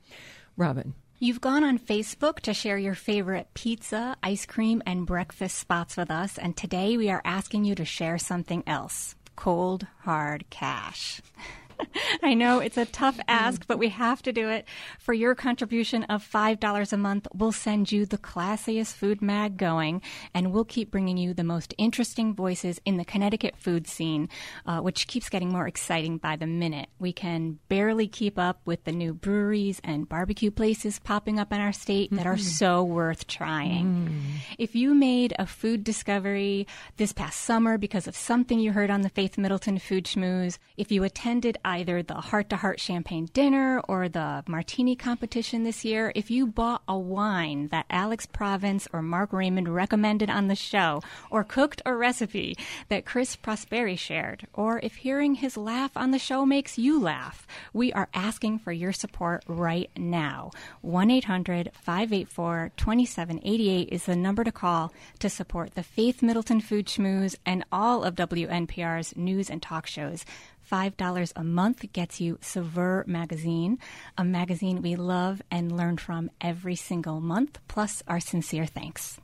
Robin. 0.56 0.96
You've 1.20 1.42
gone 1.42 1.64
on 1.64 1.80
Facebook 1.80 2.42
to 2.42 2.54
share 2.54 2.78
your 2.78 2.94
favorite 2.94 3.48
pizza, 3.56 4.16
ice 4.22 4.46
cream, 4.46 4.84
and 4.86 5.08
breakfast 5.08 5.58
spots 5.58 5.98
with 5.98 6.12
us, 6.12 6.38
and 6.38 6.56
today 6.56 6.96
we 6.96 7.10
are 7.10 7.24
asking 7.26 7.66
you 7.66 7.74
to 7.74 7.86
share 7.86 8.20
something 8.20 8.62
else 8.68 9.16
cold, 9.36 9.88
hard 10.02 10.48
cash. 10.52 11.20
I 12.24 12.34
know 12.34 12.60
it's 12.60 12.78
a 12.78 12.86
tough 12.86 13.20
ask, 13.28 13.66
but 13.68 13.80
we 13.80 13.90
have 13.90 14.22
to 14.24 14.32
do 14.32 14.50
it. 14.50 14.66
For 15.00 15.14
your 15.14 15.36
contribution 15.36 16.04
of 16.06 16.28
$5 16.28 16.94
a 16.94 16.98
month, 16.98 17.28
we'll 17.34 17.52
send 17.52 17.92
you 17.92 18.06
the 18.06 18.18
classiest 18.18 18.94
food 18.94 19.22
mag 19.22 19.58
going, 19.58 20.02
and 20.34 20.52
we'll 20.52 20.66
keep 20.66 20.92
bringing 20.92 21.18
you 21.18 21.34
the 21.34 21.44
most 21.44 21.74
interesting 21.78 22.34
voices 22.34 22.80
in 22.86 22.98
the 22.98 23.06
Connecticut 23.06 23.56
food 23.56 23.88
scene, 23.88 24.30
uh, 24.66 24.80
which 24.80 25.08
keeps 25.08 25.30
getting 25.30 25.50
more 25.50 25.68
exciting 25.68 26.18
by 26.18 26.36
the 26.36 26.48
minute. 26.48 26.90
We 27.00 27.14
can 27.14 27.60
barely 27.70 28.08
keep 28.08 28.38
up 28.38 28.62
with 28.66 28.84
the 28.84 28.92
new 28.92 29.14
breweries 29.14 29.82
and 29.84 30.08
barbecue 30.08 30.52
places 30.52 31.00
popping 31.00 31.40
up 31.40 31.52
in 31.54 31.60
our 31.60 31.74
state 31.74 32.12
that 32.12 32.28
are 32.28 32.36
mm-hmm. 32.36 32.42
so 32.42 32.84
worth 32.84 33.28
trying. 33.28 33.86
Mm. 33.86 34.56
If 34.58 34.76
you 34.76 34.94
made 34.94 35.34
a 35.38 35.46
food 35.46 35.84
discovery 35.84 36.68
this 36.98 37.14
past 37.14 37.42
summer 37.42 37.78
because 37.78 38.08
of 38.08 38.16
something 38.16 38.60
you 38.60 38.72
heard 38.72 38.90
on 38.90 39.02
the 39.02 39.10
Faith 39.10 39.38
Middleton 39.38 39.80
Food 39.80 40.06
Schmooze, 40.06 40.58
if 40.78 40.92
you 40.92 41.04
attended 41.04 41.58
either 41.68 42.02
the 42.02 42.14
heart 42.14 42.50
to 42.50 42.56
heart 42.56 42.80
champagne 42.80 43.28
dinner 43.34 43.82
or 43.90 44.08
the 44.08 44.42
martini 44.48 44.96
competition 44.96 45.64
this 45.64 45.84
year, 45.84 46.14
if 46.16 46.32
you 46.32 46.48
bought 46.48 46.82
a 46.88 46.98
wine 46.98 47.68
that 47.68 47.86
Alex 47.90 48.26
Province 48.26 48.88
or 48.94 49.02
Mark 49.02 49.34
Raymond 49.34 49.68
recommended 49.68 50.30
on 50.30 50.48
the 50.48 50.56
show, 50.56 51.02
or 51.30 51.44
cooked 51.44 51.82
a 51.86 51.94
recipe 51.94 52.56
that 52.88 53.06
Chris 53.06 53.36
Prosperi 53.36 54.00
shared, 54.00 54.48
or 54.54 54.80
if 54.80 54.96
hearing 54.96 55.36
his 55.36 55.58
laugh 55.58 55.92
on 55.98 56.12
the 56.12 56.20
show 56.20 56.46
makes 56.46 56.78
you 56.78 57.00
laugh, 57.00 57.46
we 57.74 57.92
are 57.92 58.08
asking 58.14 58.60
for 58.60 58.72
your 58.72 58.94
support 58.94 59.44
right 59.48 59.90
now. 59.98 60.52
1 60.82 61.12
800 61.12 61.72
584 61.74 62.72
2788 62.78 63.90
is 63.92 64.06
the 64.06 64.16
number 64.16 64.46
to 64.46 64.52
call 64.52 64.94
to 65.20 65.30
support 65.30 65.76
the 65.76 65.84
Faith 65.84 66.24
Middleton 66.24 66.62
Food 66.62 66.86
Schmooze 66.88 67.36
and 67.46 67.66
all 67.74 68.06
of 68.06 68.16
WNPR's 68.16 69.18
news 69.18 69.50
and 69.50 69.62
talk 69.62 69.86
shows. 69.86 70.24
$5 70.72 71.34
a 71.36 71.44
month 71.44 71.86
gets 71.94 72.20
you 72.20 72.38
Saveur 72.42 73.04
magazine, 73.08 73.78
a 74.18 74.24
magazine 74.24 74.82
we 74.82 74.96
love 74.96 75.42
and 75.50 75.76
learn 75.76 75.98
from 75.98 76.30
every 76.42 76.76
single 76.76 77.22
month, 77.22 77.60
plus 77.68 78.04
our 78.08 78.20
sincere 78.20 78.66
thanks. 78.66 79.20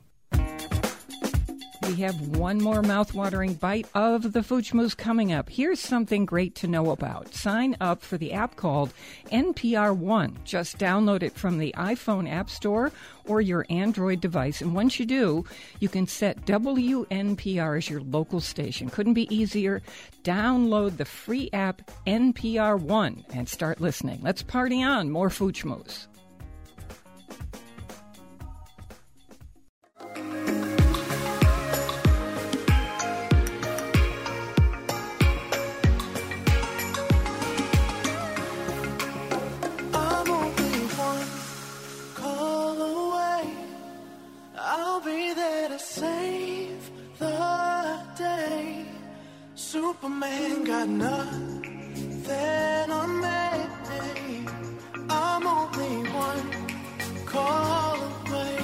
We 1.86 1.96
have 1.96 2.38
one 2.38 2.62
more 2.62 2.80
mouthwatering 2.80 3.60
bite 3.60 3.86
of 3.94 4.32
the 4.32 4.42
Food 4.42 4.64
Schmooze 4.64 4.96
coming 4.96 5.32
up. 5.32 5.50
Here's 5.50 5.80
something 5.80 6.24
great 6.24 6.54
to 6.56 6.66
know 6.66 6.90
about. 6.90 7.34
Sign 7.34 7.76
up 7.78 8.02
for 8.02 8.16
the 8.16 8.32
app 8.32 8.56
called 8.56 8.92
NPR 9.30 9.94
One. 9.94 10.38
Just 10.44 10.78
download 10.78 11.22
it 11.22 11.34
from 11.34 11.58
the 11.58 11.74
iPhone 11.76 12.30
App 12.30 12.48
Store 12.48 12.90
or 13.26 13.42
your 13.42 13.66
Android 13.68 14.20
device. 14.20 14.62
And 14.62 14.74
once 14.74 14.98
you 14.98 15.04
do, 15.04 15.44
you 15.78 15.90
can 15.90 16.06
set 16.06 16.46
WNPR 16.46 17.76
as 17.76 17.90
your 17.90 18.00
local 18.00 18.40
station. 18.40 18.88
Couldn't 18.88 19.14
be 19.14 19.34
easier. 19.34 19.82
Download 20.22 20.96
the 20.96 21.04
free 21.04 21.50
app 21.52 21.90
NPR 22.06 22.80
One 22.80 23.24
and 23.34 23.46
start 23.46 23.80
listening. 23.80 24.20
Let's 24.22 24.42
party 24.42 24.82
on. 24.82 25.10
More. 25.10 25.24
I'm 25.24 26.13
Superman 49.74 50.62
got 50.62 50.88
nothing 50.88 52.90
on 52.92 53.20
me. 53.20 54.46
I'm 55.10 55.44
only 55.44 56.08
one 56.12 57.26
call 57.26 57.96
away. 57.96 58.58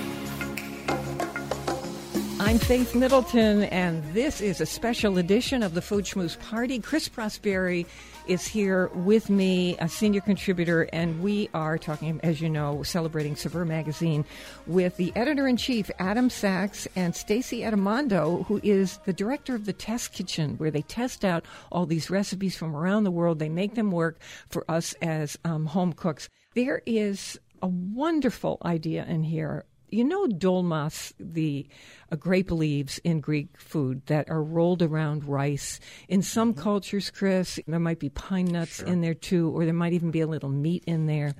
I'm 2.38 2.58
Faith 2.58 2.94
Middleton, 2.94 3.64
and 3.64 4.04
this 4.14 4.40
is 4.40 4.60
a 4.60 4.66
special 4.66 5.18
edition 5.18 5.64
of 5.64 5.74
the 5.74 5.82
Food 5.82 6.04
Schmooze 6.04 6.38
Party. 6.38 6.78
Chris 6.78 7.08
Prosperi 7.08 7.86
is 8.26 8.46
here 8.46 8.88
with 8.94 9.30
me, 9.30 9.76
a 9.78 9.88
senior 9.88 10.20
contributor, 10.20 10.88
and 10.92 11.22
we 11.22 11.48
are 11.54 11.78
talking, 11.78 12.20
as 12.22 12.40
you 12.40 12.48
know, 12.48 12.82
celebrating 12.82 13.36
Saveur 13.36 13.64
magazine 13.64 14.24
with 14.66 14.96
the 14.96 15.12
editor 15.16 15.46
in 15.48 15.56
chief, 15.56 15.90
Adam 15.98 16.30
Sachs, 16.30 16.86
and 16.96 17.14
Stacy 17.14 17.60
Adimando, 17.60 18.46
who 18.46 18.60
is 18.62 18.98
the 19.04 19.12
director 19.12 19.54
of 19.54 19.66
the 19.66 19.72
Test 19.72 20.12
Kitchen, 20.12 20.56
where 20.58 20.70
they 20.70 20.82
test 20.82 21.24
out 21.24 21.44
all 21.72 21.86
these 21.86 22.10
recipes 22.10 22.56
from 22.56 22.74
around 22.76 23.04
the 23.04 23.10
world. 23.10 23.38
They 23.38 23.48
make 23.48 23.74
them 23.74 23.90
work 23.90 24.20
for 24.48 24.64
us 24.70 24.94
as 25.02 25.38
um, 25.44 25.66
home 25.66 25.92
cooks. 25.92 26.28
There 26.54 26.82
is 26.86 27.38
a 27.62 27.68
wonderful 27.68 28.58
idea 28.64 29.04
in 29.04 29.22
here 29.22 29.64
you 29.92 30.04
know 30.04 30.26
dolmas, 30.26 31.12
the 31.18 31.66
uh, 32.10 32.16
grape 32.16 32.50
leaves 32.50 32.98
in 33.04 33.20
Greek 33.20 33.58
food 33.58 34.06
that 34.06 34.28
are 34.30 34.42
rolled 34.42 34.82
around 34.82 35.24
rice. 35.24 35.80
In 36.08 36.22
some 36.22 36.54
cultures, 36.54 37.10
Chris, 37.10 37.58
there 37.66 37.78
might 37.78 37.98
be 37.98 38.08
pine 38.08 38.46
nuts 38.46 38.80
in 38.80 39.00
there 39.00 39.14
too, 39.14 39.50
or 39.50 39.64
there 39.64 39.74
might 39.74 39.92
even 39.92 40.10
be 40.10 40.20
a 40.20 40.26
little 40.26 40.48
meat 40.48 40.84
in 40.86 41.06
there. 41.06 41.34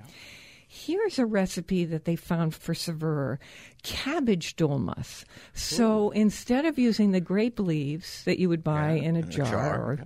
Here's 0.72 1.18
a 1.18 1.26
recipe 1.26 1.84
that 1.86 2.04
they 2.04 2.14
found 2.14 2.54
for 2.54 2.74
saveur 2.74 3.40
cabbage 3.82 4.54
dolmas. 4.54 5.24
So 5.52 6.10
instead 6.10 6.64
of 6.64 6.78
using 6.78 7.10
the 7.10 7.20
grape 7.20 7.58
leaves 7.58 8.22
that 8.22 8.38
you 8.38 8.48
would 8.48 8.62
buy 8.62 8.92
in 8.92 9.16
a 9.16 9.22
jar, 9.22 9.46
jar, 9.46 9.80
or, 9.82 10.04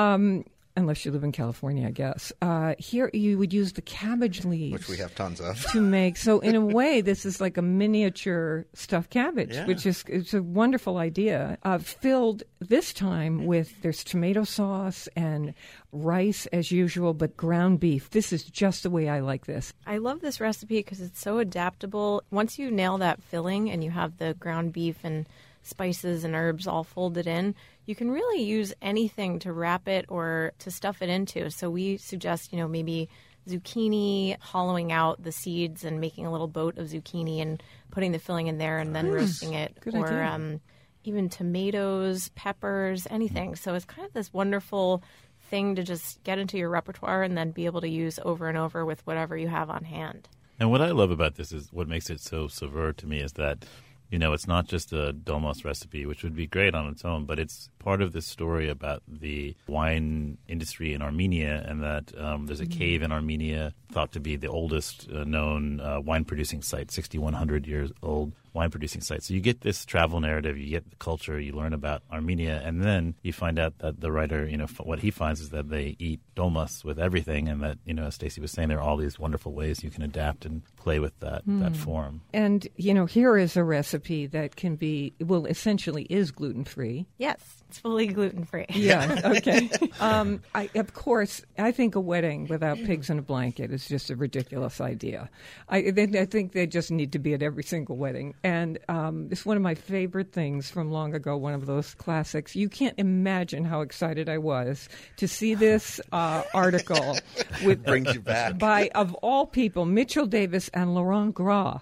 um, 0.00 0.44
unless 0.78 1.04
you 1.04 1.10
live 1.12 1.24
in 1.24 1.32
California, 1.32 1.86
I 1.86 1.90
guess, 1.90 2.32
uh, 2.40 2.74
here 2.78 3.10
you 3.12 3.36
would 3.38 3.52
use 3.52 3.72
the 3.74 3.82
cabbage 3.82 4.44
leaves 4.44 4.72
which 4.72 4.88
we 4.88 4.96
have 4.98 5.14
tons 5.14 5.40
of. 5.40 5.60
to 5.72 5.80
make. 5.80 6.16
So 6.16 6.40
in 6.40 6.54
a 6.54 6.60
way, 6.64 7.00
this 7.00 7.26
is 7.26 7.40
like 7.40 7.56
a 7.56 7.62
miniature 7.62 8.66
stuffed 8.72 9.10
cabbage, 9.10 9.54
Yeah. 9.54 9.66
which 9.66 9.84
is 9.84 10.04
it's 10.08 10.32
a 10.34 10.42
wonderful 10.42 10.96
idea. 10.96 11.58
Uh, 11.62 11.78
filled 11.78 12.42
this 12.60 12.92
time 12.92 13.46
with 13.46 13.80
there's 13.82 14.02
tomato 14.04 14.44
sauce 14.44 15.08
and 15.16 15.52
rice 15.92 16.46
as 16.46 16.70
usual, 16.70 17.14
but 17.14 17.36
ground 17.36 17.80
beef. 17.80 18.10
This 18.10 18.32
is 18.32 18.44
just 18.44 18.82
the 18.82 18.90
way 18.90 19.08
I 19.08 19.20
like 19.20 19.46
this. 19.46 19.72
I 19.86 19.98
love 19.98 20.20
this 20.20 20.40
recipe 20.40 20.78
because 20.78 21.00
it's 21.00 21.20
so 21.20 21.38
adaptable. 21.38 22.22
Once 22.30 22.58
you 22.58 22.70
nail 22.70 22.98
that 22.98 23.22
filling 23.22 23.70
and 23.70 23.82
you 23.82 23.90
have 23.90 24.18
the 24.18 24.34
ground 24.34 24.72
beef 24.72 24.98
and 25.02 25.26
spices 25.68 26.24
and 26.24 26.34
herbs 26.34 26.66
all 26.66 26.84
folded 26.84 27.26
in, 27.26 27.54
you 27.86 27.94
can 27.94 28.10
really 28.10 28.42
use 28.42 28.72
anything 28.82 29.38
to 29.40 29.52
wrap 29.52 29.88
it 29.88 30.06
or 30.08 30.52
to 30.60 30.70
stuff 30.70 31.02
it 31.02 31.08
into. 31.08 31.50
So 31.50 31.70
we 31.70 31.96
suggest, 31.96 32.52
you 32.52 32.58
know, 32.58 32.68
maybe 32.68 33.08
zucchini, 33.48 34.38
hollowing 34.40 34.92
out 34.92 35.22
the 35.22 35.32
seeds 35.32 35.84
and 35.84 36.00
making 36.00 36.26
a 36.26 36.32
little 36.32 36.48
boat 36.48 36.76
of 36.78 36.88
zucchini 36.88 37.40
and 37.40 37.62
putting 37.90 38.12
the 38.12 38.18
filling 38.18 38.46
in 38.46 38.58
there 38.58 38.78
and 38.78 38.94
then 38.94 39.10
roasting 39.10 39.54
it. 39.54 39.78
Good 39.80 39.94
or 39.94 40.06
idea. 40.06 40.26
um, 40.26 40.60
even 41.04 41.28
tomatoes, 41.28 42.28
peppers, 42.30 43.06
anything. 43.10 43.56
So 43.56 43.74
it's 43.74 43.84
kind 43.84 44.06
of 44.06 44.12
this 44.12 44.32
wonderful 44.32 45.02
thing 45.48 45.76
to 45.76 45.82
just 45.82 46.22
get 46.24 46.38
into 46.38 46.58
your 46.58 46.68
repertoire 46.68 47.22
and 47.22 47.38
then 47.38 47.52
be 47.52 47.64
able 47.64 47.80
to 47.80 47.88
use 47.88 48.18
over 48.22 48.48
and 48.48 48.58
over 48.58 48.84
with 48.84 49.06
whatever 49.06 49.36
you 49.36 49.48
have 49.48 49.70
on 49.70 49.84
hand. 49.84 50.28
And 50.60 50.70
what 50.70 50.82
I 50.82 50.90
love 50.90 51.10
about 51.10 51.36
this 51.36 51.52
is 51.52 51.72
what 51.72 51.88
makes 51.88 52.10
it 52.10 52.20
so 52.20 52.48
Saveur 52.48 52.92
to 52.92 53.06
me 53.06 53.20
is 53.20 53.32
that, 53.34 53.64
you 54.10 54.18
know, 54.18 54.32
it's 54.32 54.46
not 54.46 54.66
just 54.66 54.92
a 54.92 55.12
Dolmas 55.12 55.64
recipe, 55.64 56.06
which 56.06 56.22
would 56.22 56.34
be 56.34 56.46
great 56.46 56.74
on 56.74 56.88
its 56.88 57.04
own, 57.04 57.26
but 57.26 57.38
it's 57.38 57.70
part 57.78 58.02
of 58.02 58.12
this 58.12 58.26
story 58.26 58.68
about 58.68 59.02
the 59.06 59.54
wine 59.66 60.38
industry 60.48 60.94
in 60.94 61.02
Armenia 61.02 61.64
and 61.66 61.82
that 61.82 62.18
um, 62.18 62.46
there's 62.46 62.60
a 62.60 62.66
cave 62.66 63.02
in 63.02 63.12
Armenia 63.12 63.74
thought 63.92 64.12
to 64.12 64.20
be 64.20 64.36
the 64.36 64.48
oldest 64.48 65.08
uh, 65.10 65.24
known 65.24 65.80
uh, 65.80 66.00
wine 66.00 66.24
producing 66.24 66.62
site, 66.62 66.90
6,100 66.90 67.66
years 67.66 67.90
old 68.02 68.32
wine 68.58 68.70
producing 68.70 69.00
site. 69.00 69.22
So 69.22 69.34
you 69.34 69.40
get 69.40 69.60
this 69.60 69.84
travel 69.84 70.20
narrative, 70.20 70.58
you 70.58 70.68
get 70.68 70.90
the 70.90 70.96
culture, 70.96 71.38
you 71.38 71.52
learn 71.52 71.72
about 71.72 72.02
Armenia, 72.10 72.60
and 72.64 72.82
then 72.82 73.14
you 73.22 73.32
find 73.32 73.58
out 73.58 73.78
that 73.78 74.00
the 74.00 74.10
writer, 74.10 74.46
you 74.46 74.56
know, 74.56 74.64
f- 74.64 74.80
what 74.80 74.98
he 74.98 75.10
finds 75.10 75.40
is 75.40 75.50
that 75.50 75.68
they 75.68 75.96
eat 75.98 76.20
dolmas 76.34 76.84
with 76.84 76.98
everything, 76.98 77.48
and 77.48 77.62
that, 77.62 77.78
you 77.84 77.94
know, 77.94 78.06
as 78.06 78.16
Stacy 78.16 78.40
was 78.40 78.50
saying, 78.50 78.68
there 78.68 78.78
are 78.78 78.82
all 78.82 78.96
these 78.96 79.18
wonderful 79.18 79.52
ways 79.52 79.84
you 79.84 79.90
can 79.90 80.02
adapt 80.02 80.44
and 80.44 80.62
play 80.76 80.98
with 80.98 81.18
that 81.20 81.42
that 81.46 81.76
form. 81.76 82.20
And 82.32 82.66
you 82.76 82.92
know, 82.94 83.06
here 83.06 83.36
is 83.36 83.56
a 83.56 83.64
recipe 83.64 84.26
that 84.26 84.56
can 84.56 84.76
be 84.76 85.12
well, 85.20 85.46
essentially 85.46 86.04
is 86.04 86.30
gluten 86.30 86.64
free. 86.64 87.06
Yes, 87.18 87.62
it's 87.68 87.78
fully 87.78 88.06
gluten 88.06 88.44
free. 88.44 88.64
Yeah. 88.70 89.20
Okay. 89.24 89.70
um, 90.00 90.40
I, 90.54 90.70
of 90.74 90.94
course, 90.94 91.42
I 91.58 91.70
think 91.70 91.94
a 91.96 92.00
wedding 92.00 92.46
without 92.46 92.78
pigs 92.78 93.10
in 93.10 93.18
a 93.18 93.22
blanket 93.22 93.70
is 93.70 93.86
just 93.86 94.08
a 94.08 94.16
ridiculous 94.16 94.80
idea. 94.80 95.28
I, 95.68 95.90
they, 95.90 96.04
I 96.18 96.24
think 96.24 96.52
they 96.52 96.66
just 96.66 96.90
need 96.90 97.12
to 97.12 97.18
be 97.18 97.34
at 97.34 97.42
every 97.42 97.62
single 97.62 97.96
wedding. 97.96 98.34
And 98.42 98.78
um, 98.88 99.28
it's 99.30 99.44
one 99.44 99.58
of 99.58 99.62
my 99.62 99.74
favorite 99.74 100.32
things 100.32 100.70
from 100.70 100.90
long 100.90 101.14
ago. 101.14 101.36
One 101.36 101.52
of 101.52 101.66
those 101.66 101.92
classics. 101.94 102.56
You 102.56 102.70
can't 102.70 102.94
imagine 102.96 103.64
how 103.64 103.82
excited 103.82 104.30
I 104.30 104.38
was 104.38 104.88
to 105.18 105.28
see 105.28 105.54
this 105.54 106.00
uh, 106.10 106.44
article 106.54 107.18
with 107.64 107.84
Brings 107.84 108.14
you 108.14 108.20
back. 108.20 108.58
by 108.58 108.88
of 108.94 109.12
all 109.16 109.46
people, 109.46 109.84
Mitchell 109.84 110.26
Davis 110.26 110.70
and 110.72 110.94
Laurent 110.94 111.34
Gras 111.34 111.80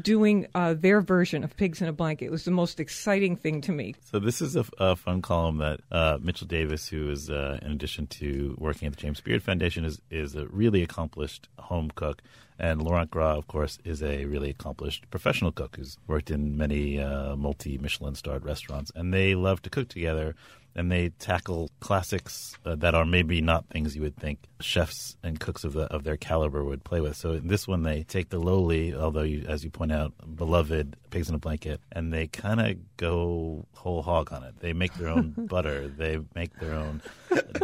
doing 0.00 0.46
uh, 0.54 0.74
their 0.74 1.02
version 1.02 1.44
of 1.44 1.54
Pigs 1.56 1.82
in 1.82 1.88
a 1.88 1.92
Blanket. 1.92 2.26
It 2.26 2.30
was 2.30 2.44
the 2.44 2.50
most 2.50 2.80
exciting 2.80 3.36
thing 3.36 3.60
to 3.62 3.72
me. 3.72 3.94
So 4.10 4.18
this 4.18 4.40
is 4.40 4.56
a, 4.56 4.64
a 4.78 4.96
fun 4.96 5.20
column 5.26 5.58
that 5.58 5.80
uh, 5.90 6.18
Mitchell 6.22 6.46
Davis, 6.46 6.88
who 6.88 7.10
is 7.10 7.28
uh, 7.28 7.58
in 7.60 7.72
addition 7.72 8.06
to 8.06 8.56
working 8.58 8.86
at 8.86 8.94
the 8.94 9.00
James 9.00 9.20
Beard 9.20 9.42
Foundation, 9.42 9.84
is 9.84 10.00
is 10.08 10.36
a 10.36 10.46
really 10.46 10.82
accomplished 10.82 11.48
home 11.58 11.90
cook, 11.94 12.22
and 12.60 12.80
Laurent 12.80 13.10
Gras, 13.10 13.36
of 13.36 13.48
course, 13.48 13.78
is 13.84 14.02
a 14.04 14.24
really 14.26 14.50
accomplished 14.50 15.10
professional 15.10 15.50
cook 15.50 15.76
who's 15.76 15.98
worked 16.06 16.30
in 16.30 16.56
many 16.56 17.00
uh, 17.00 17.34
multi 17.34 17.76
Michelin 17.76 18.14
starred 18.14 18.44
restaurants, 18.44 18.92
and 18.94 19.12
they 19.12 19.34
love 19.34 19.60
to 19.62 19.70
cook 19.70 19.88
together. 19.88 20.36
And 20.76 20.92
they 20.92 21.08
tackle 21.08 21.70
classics 21.80 22.56
uh, 22.64 22.76
that 22.76 22.94
are 22.94 23.06
maybe 23.06 23.40
not 23.40 23.66
things 23.70 23.96
you 23.96 24.02
would 24.02 24.16
think 24.16 24.38
chefs 24.60 25.16
and 25.22 25.40
cooks 25.40 25.64
of 25.64 25.72
the, 25.72 25.84
of 25.84 26.04
their 26.04 26.18
caliber 26.18 26.62
would 26.62 26.84
play 26.84 27.00
with. 27.00 27.16
So 27.16 27.32
in 27.32 27.48
this 27.48 27.66
one, 27.66 27.82
they 27.82 28.02
take 28.02 28.28
the 28.28 28.38
lowly, 28.38 28.94
although 28.94 29.22
you, 29.22 29.46
as 29.48 29.64
you 29.64 29.70
point 29.70 29.90
out, 29.90 30.12
beloved 30.36 30.96
pigs 31.10 31.30
in 31.30 31.34
a 31.34 31.38
blanket, 31.38 31.80
and 31.92 32.12
they 32.12 32.26
kind 32.26 32.60
of 32.60 32.76
go 32.98 33.66
whole 33.72 34.02
hog 34.02 34.32
on 34.32 34.44
it. 34.44 34.60
They 34.60 34.74
make 34.74 34.92
their 34.94 35.08
own 35.08 35.30
butter. 35.38 35.88
They 35.88 36.18
make 36.34 36.54
their 36.60 36.74
own 36.74 37.00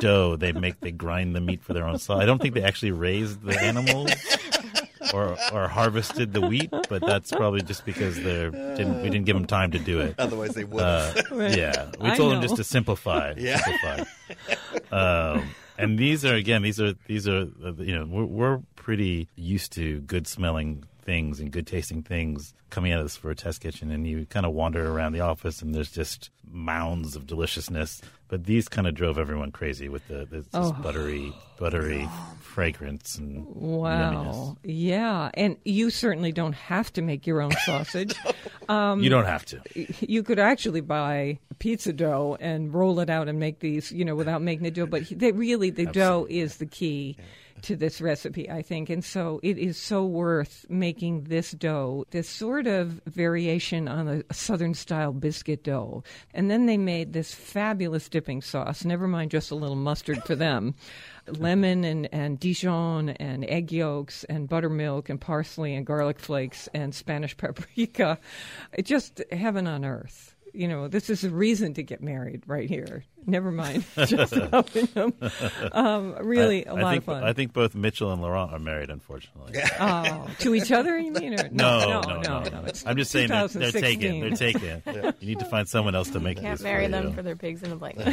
dough. 0.01 0.37
They 0.37 0.53
make 0.53 0.81
they 0.81 0.93
grind 0.93 1.37
the 1.37 1.41
meat 1.41 1.63
for 1.63 1.75
their 1.75 1.87
own 1.87 1.99
sauce. 1.99 2.23
I 2.23 2.25
don't 2.25 2.41
think 2.41 2.55
they 2.55 2.63
actually 2.63 2.93
raised 2.93 3.43
the 3.43 3.61
animals. 3.61 4.11
Or, 5.13 5.37
or 5.53 5.69
harvested 5.69 6.33
the 6.33 6.41
wheat, 6.41 6.71
but 6.71 7.03
that's 7.05 7.31
probably 7.31 7.63
just 7.63 7.85
because 7.85 8.17
they 8.17 8.45
didn't 8.51 9.03
we 9.03 9.11
didn't 9.11 9.25
give 9.27 9.37
them 9.37 9.47
time 9.47 9.71
to 9.73 9.79
do 9.79 10.01
it. 10.01 10.15
Otherwise, 10.19 10.55
they 10.55 10.65
would. 10.65 10.83
Uh, 10.83 11.13
yeah, 11.33 11.91
we 12.01 12.09
I 12.11 12.17
told 12.17 12.33
them 12.33 12.41
just 12.43 12.57
to 12.57 12.65
simplify. 12.65 13.35
Yeah. 13.43 13.59
Simplify. 13.59 14.05
um, 14.93 15.51
and 15.79 15.99
these 15.99 16.25
are 16.25 16.35
again, 16.35 16.63
these 16.63 16.81
are 16.81 16.95
these 17.07 17.27
are 17.29 17.47
uh, 17.65 17.73
you 17.75 17.95
know 17.99 18.07
we're, 18.07 18.25
we're 18.25 18.61
pretty 18.77 19.29
used 19.37 19.73
to 19.73 20.01
good 20.01 20.27
smelling 20.27 20.85
things 21.03 21.41
and 21.41 21.51
good 21.51 21.67
tasting 21.67 22.03
things 22.03 22.55
coming 22.71 22.93
out 22.93 23.01
of 23.01 23.05
this 23.05 23.17
for 23.17 23.31
a 23.31 23.35
test 23.35 23.61
kitchen, 23.61 23.91
and 23.91 24.07
you 24.07 24.25
kind 24.27 24.47
of 24.47 24.53
wander 24.53 24.91
around 24.91 25.13
the 25.13 25.21
office, 25.21 25.61
and 25.61 25.75
there's 25.75 25.91
just 25.91 26.31
mounds 26.51 27.17
of 27.17 27.27
deliciousness. 27.27 28.01
But 28.29 28.45
these 28.45 28.67
kind 28.67 28.87
of 28.87 28.95
drove 28.95 29.19
everyone 29.19 29.51
crazy 29.53 29.91
with 29.91 30.07
the 30.09 30.25
this 30.25 30.47
Oh. 30.55 30.73
buttery, 30.73 31.33
buttery 31.59 32.09
fragrance 32.41 33.17
and 33.19 33.47
Wow. 33.47 34.57
Yeah. 34.63 35.31
And 35.35 35.57
you 35.65 35.91
certainly 35.91 36.33
don't 36.33 36.55
have 36.55 36.93
to 36.95 37.03
make 37.03 37.27
your 37.27 37.43
own 37.43 37.53
sausage. 37.67 38.15
yumminess. 38.69 39.03
you 39.03 39.11
don't 39.11 39.27
have 39.27 39.45
to. 39.47 39.61
you 40.07 40.23
could 40.23 40.39
actually 40.39 40.81
buy 40.81 41.39
pizza 41.59 41.93
dough 41.93 42.37
and 42.41 42.73
roll 42.73 43.01
it 43.01 43.11
out 43.11 43.29
and 43.29 43.39
make 43.39 43.59
these, 43.61 43.93
you 43.93 44.05
know, 44.05 44.15
without 44.15 44.41
making 44.41 44.65
the 44.65 44.71
dough. 44.71 44.87
But 44.87 45.05
they 45.11 45.33
really, 45.33 45.69
the 45.71 45.87
dough 45.87 46.27
is 46.31 46.57
the 46.57 46.67
key 46.67 47.17
to 47.63 47.77
this 47.77 48.01
recipe, 48.01 48.51
I 48.51 48.63
think. 48.63 48.91
And 48.91 49.05
so 49.05 49.41
it 49.43 49.59
is 49.59 49.77
so 49.77 50.05
worth 50.05 50.67
making 50.69 51.25
this 51.25 51.53
dough, 51.53 52.05
this 52.11 52.29
sort 52.29 52.67
of 52.67 53.01
variation 53.07 53.89
on 53.89 54.09
a 54.09 54.35
southern 54.35 54.75
style 54.75 55.13
biscuit 55.13 55.65
dough. 55.65 56.05
And 56.35 56.51
then 56.51 56.67
they 56.67 56.77
made 56.77 57.13
this 57.13 57.35
fabulous 57.35 58.09
dipping 58.09 58.43
sauce, 58.43 58.85
never 58.85 59.09
mind 59.09 59.31
just 59.31 59.51
a 59.51 59.57
little 59.57 59.77
mustard 59.77 60.23
for 60.25 60.35
them. 60.35 60.75
Lemon 61.29 61.85
and, 61.85 62.09
and 62.13 62.41
Dijon 62.41 63.11
and 63.11 63.45
egg 63.45 63.71
yolks 63.71 64.25
and 64.25 64.49
buttermilk 64.49 65.09
and 65.09 65.21
parsley 65.21 65.75
and 65.75 65.87
garlic 65.87 66.19
flakes 66.19 66.69
and 66.75 66.93
Spanish 66.95 67.37
paprika. 67.37 68.19
Just 68.83 69.23
heaven 69.31 69.69
on 69.69 69.85
earth 69.85 70.32
you 70.53 70.69
know, 70.69 70.89
this 70.89 71.09
is 71.11 71.25
a 71.25 71.31
reason 71.31 71.75
to 71.75 71.83
get 71.83 72.03
married 72.03 72.43
right 72.47 72.69
here. 72.69 73.05
Never 73.25 73.51
mind 73.53 73.85
just 74.07 74.35
helping 74.35 74.87
them. 74.87 75.15
Um, 75.73 76.15
really, 76.21 76.65
a 76.65 76.75
I 76.75 76.81
lot 76.83 76.91
think, 76.91 76.99
of 76.99 77.05
fun. 77.05 77.25
I 77.25 77.33
think 77.33 77.53
both 77.53 77.75
Mitchell 77.75 78.13
and 78.13 78.21
Laurent 78.21 78.53
are 78.53 78.59
married, 78.59 78.91
unfortunately. 78.91 79.61
oh, 79.81 80.29
to 80.41 80.55
each 80.55 80.73
other, 80.73 80.99
you 80.99 81.13
mean? 81.13 81.39
Or, 81.41 81.49
No, 81.53 82.01
no, 82.03 82.21
no, 82.21 82.43
no, 82.43 82.65
It's 82.67 82.85
I'm 82.85 82.97
just 82.97 83.11
saying 83.13 83.29
they're, 83.29 83.49
they're 83.49 83.73
taken. 83.73 84.21
They're 84.21 84.31
taken. 84.31 84.83
You 85.21 85.29
need 85.29 85.39
to 85.39 85.45
find 85.45 85.69
someone 85.69 85.95
else 85.95 86.11
to 86.11 86.21
make 86.21 86.41
Can't 86.41 86.59
this 86.59 86.65
marry 86.65 86.87
for 86.87 86.91
them 86.91 87.09
you. 87.09 87.13
for 87.15 87.23
their 87.23 87.37
pigs 87.37 87.63
in 87.63 87.71
a 87.73 87.77
blanket. 87.77 88.09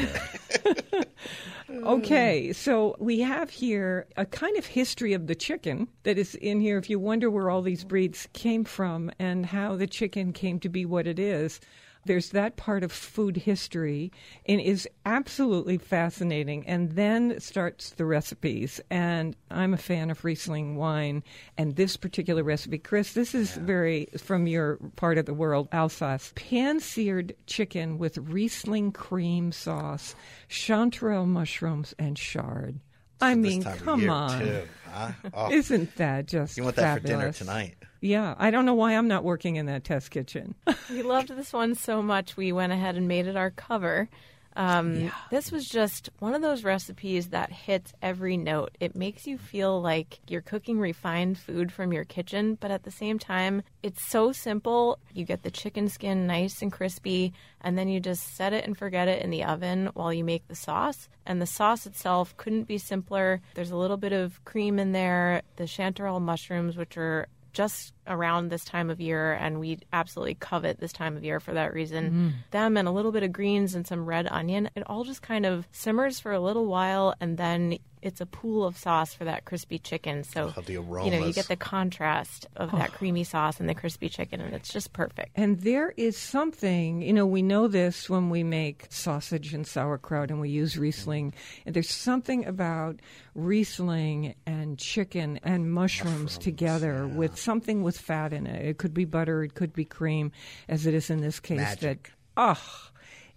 Okay, 1.71 2.51
so 2.53 2.95
we 2.99 3.19
have 3.21 3.49
here 3.49 4.07
a 4.17 4.25
kind 4.25 4.57
of 4.57 4.65
history 4.65 5.13
of 5.13 5.27
the 5.27 5.35
chicken 5.35 5.87
that 6.03 6.17
is 6.17 6.35
in 6.35 6.59
here. 6.59 6.77
If 6.77 6.89
you 6.89 6.99
wonder 6.99 7.29
where 7.29 7.49
all 7.49 7.61
these 7.61 7.83
breeds 7.83 8.27
came 8.33 8.63
from 8.63 9.11
and 9.19 9.45
how 9.45 9.75
the 9.75 9.87
chicken 9.87 10.33
came 10.33 10.59
to 10.61 10.69
be 10.69 10.85
what 10.85 11.05
it 11.07 11.19
is, 11.19 11.59
there's 12.05 12.29
that 12.29 12.55
part 12.55 12.83
of 12.83 12.91
food 12.91 13.37
history 13.37 14.11
and 14.45 14.59
is 14.59 14.87
absolutely 15.05 15.77
fascinating. 15.77 16.65
And 16.67 16.93
then 16.93 17.39
starts 17.39 17.91
the 17.91 18.05
recipes. 18.05 18.79
And 18.89 19.35
I'm 19.51 19.73
a 19.73 19.77
fan 19.77 20.09
of 20.09 20.23
Riesling 20.23 20.75
wine 20.75 21.23
and 21.57 21.75
this 21.75 21.97
particular 21.97 22.43
recipe. 22.43 22.77
Chris, 22.77 23.13
this 23.13 23.35
is 23.35 23.51
very 23.55 24.07
from 24.17 24.47
your 24.47 24.77
part 24.95 25.17
of 25.17 25.25
the 25.25 25.33
world, 25.33 25.67
Alsace. 25.71 26.31
Pan 26.35 26.79
seared 26.79 27.35
chicken 27.45 27.97
with 27.97 28.17
Riesling 28.17 28.91
cream 28.91 29.51
sauce, 29.51 30.15
chanterelle 30.49 31.27
mushrooms, 31.27 31.93
and 31.99 32.15
chard. 32.17 32.79
I 33.21 33.35
mean, 33.35 33.63
come 33.63 34.09
on. 34.09 34.39
too, 34.39 34.61
huh? 34.89 35.11
Oh, 35.33 35.51
Isn't 35.51 35.95
that 35.97 36.25
just 36.25 36.57
you 36.57 36.63
want 36.63 36.77
that 36.77 37.01
for 37.01 37.07
dinner 37.07 37.33
tonight? 37.33 37.75
Yeah, 38.01 38.35
I 38.37 38.51
don't 38.51 38.65
know 38.65 38.75
why 38.75 38.93
I'm 38.93 39.07
not 39.07 39.23
working 39.23 39.57
in 39.57 39.65
that 39.65 39.83
test 39.83 40.11
kitchen. 40.11 40.55
we 40.89 41.01
loved 41.01 41.29
this 41.29 41.51
one 41.53 41.75
so 41.75 42.01
much, 42.01 42.37
we 42.37 42.51
went 42.51 42.71
ahead 42.73 42.95
and 42.95 43.07
made 43.07 43.27
it 43.27 43.35
our 43.35 43.51
cover. 43.51 44.09
Um, 44.55 45.11
This 45.29 45.51
was 45.51 45.69
just 45.69 46.09
one 46.19 46.33
of 46.33 46.41
those 46.41 46.63
recipes 46.63 47.29
that 47.29 47.51
hits 47.51 47.93
every 48.01 48.35
note. 48.35 48.75
It 48.79 48.95
makes 48.95 49.27
you 49.27 49.37
feel 49.37 49.79
like 49.79 50.19
you're 50.27 50.41
cooking 50.41 50.79
refined 50.79 51.37
food 51.37 51.71
from 51.71 51.93
your 51.93 52.03
kitchen, 52.03 52.57
but 52.59 52.71
at 52.71 52.83
the 52.83 52.91
same 52.91 53.19
time, 53.19 53.61
it's 53.83 54.03
so 54.03 54.31
simple. 54.31 54.99
You 55.13 55.23
get 55.23 55.43
the 55.43 55.51
chicken 55.51 55.87
skin 55.87 56.27
nice 56.27 56.61
and 56.61 56.71
crispy, 56.71 57.31
and 57.61 57.77
then 57.77 57.87
you 57.87 57.99
just 57.99 58.35
set 58.35 58.51
it 58.51 58.65
and 58.65 58.77
forget 58.77 59.07
it 59.07 59.21
in 59.21 59.29
the 59.29 59.43
oven 59.45 59.91
while 59.93 60.11
you 60.11 60.23
make 60.25 60.47
the 60.47 60.55
sauce. 60.55 61.07
And 61.25 61.41
the 61.41 61.45
sauce 61.45 61.85
itself 61.85 62.35
couldn't 62.35 62.63
be 62.63 62.79
simpler. 62.79 63.41
There's 63.53 63.71
a 63.71 63.77
little 63.77 63.97
bit 63.97 64.13
of 64.13 64.43
cream 64.45 64.79
in 64.79 64.91
there, 64.91 65.41
the 65.55 65.65
chanterelle 65.65 66.21
mushrooms, 66.21 66.75
which 66.75 66.97
are 66.97 67.27
just 67.59 67.91
around 68.09 68.49
this 68.49 68.65
time 68.65 68.89
of 68.89 68.99
year, 68.99 69.33
and 69.33 69.59
we 69.59 69.79
absolutely 69.93 70.35
covet 70.35 70.79
this 70.79 70.91
time 70.91 71.15
of 71.15 71.23
year 71.23 71.39
for 71.39 71.53
that 71.53 71.73
reason. 71.73 72.05
Mm-hmm. 72.05 72.29
Them 72.51 72.77
and 72.77 72.87
a 72.87 72.91
little 72.91 73.11
bit 73.11 73.23
of 73.23 73.31
greens 73.31 73.75
and 73.75 73.87
some 73.87 74.05
red 74.05 74.27
onion. 74.29 74.69
It 74.75 74.83
all 74.87 75.03
just 75.03 75.21
kind 75.21 75.45
of 75.45 75.67
simmers 75.71 76.19
for 76.19 76.31
a 76.31 76.39
little 76.39 76.65
while, 76.65 77.13
and 77.21 77.37
then 77.37 77.77
it's 78.01 78.21
a 78.21 78.25
pool 78.25 78.65
of 78.65 78.77
sauce 78.77 79.13
for 79.13 79.25
that 79.25 79.45
crispy 79.45 79.77
chicken. 79.77 80.23
So 80.23 80.53
Oh, 80.55 80.61
the 80.61 80.73
you 80.73 80.81
know 81.11 81.25
you 81.25 81.33
get 81.33 81.47
the 81.47 81.55
contrast 81.55 82.47
of 82.55 82.71
that 82.71 82.93
creamy 82.93 83.23
sauce 83.23 83.59
and 83.59 83.67
the 83.67 83.75
crispy 83.75 84.09
chicken, 84.09 84.39
and 84.41 84.53
it's 84.53 84.71
just 84.71 84.93
perfect. 84.93 85.31
And 85.35 85.59
there 85.61 85.93
is 85.97 86.17
something, 86.17 87.01
you 87.01 87.13
know, 87.13 87.25
we 87.25 87.41
know 87.41 87.67
this 87.67 88.09
when 88.09 88.29
we 88.29 88.43
make 88.43 88.87
sausage 88.89 89.53
and 89.53 89.67
sauerkraut 89.67 90.29
and 90.29 90.39
we 90.39 90.49
use 90.49 90.77
Riesling. 90.77 91.33
And 91.65 91.75
there's 91.75 91.89
something 91.89 92.45
about 92.45 92.99
Riesling 93.35 94.35
and 94.45 94.77
chicken 94.77 95.39
and 95.43 95.71
mushrooms, 95.71 96.37
together 96.37 97.07
with 97.07 97.37
something 97.37 97.83
with 97.83 97.98
fat 97.99 98.33
in 98.33 98.47
it. 98.47 98.65
It 98.65 98.77
could 98.77 98.93
be 98.93 99.05
butter, 99.05 99.43
it 99.43 99.53
could 99.53 99.73
be 99.73 99.85
cream, 99.85 100.31
as 100.67 100.85
it 100.85 100.93
is 100.93 101.09
in 101.09 101.21
this 101.21 101.39
case. 101.39 101.59
Magic. 101.59 102.03
That, 102.03 102.11
oh, 102.37 102.91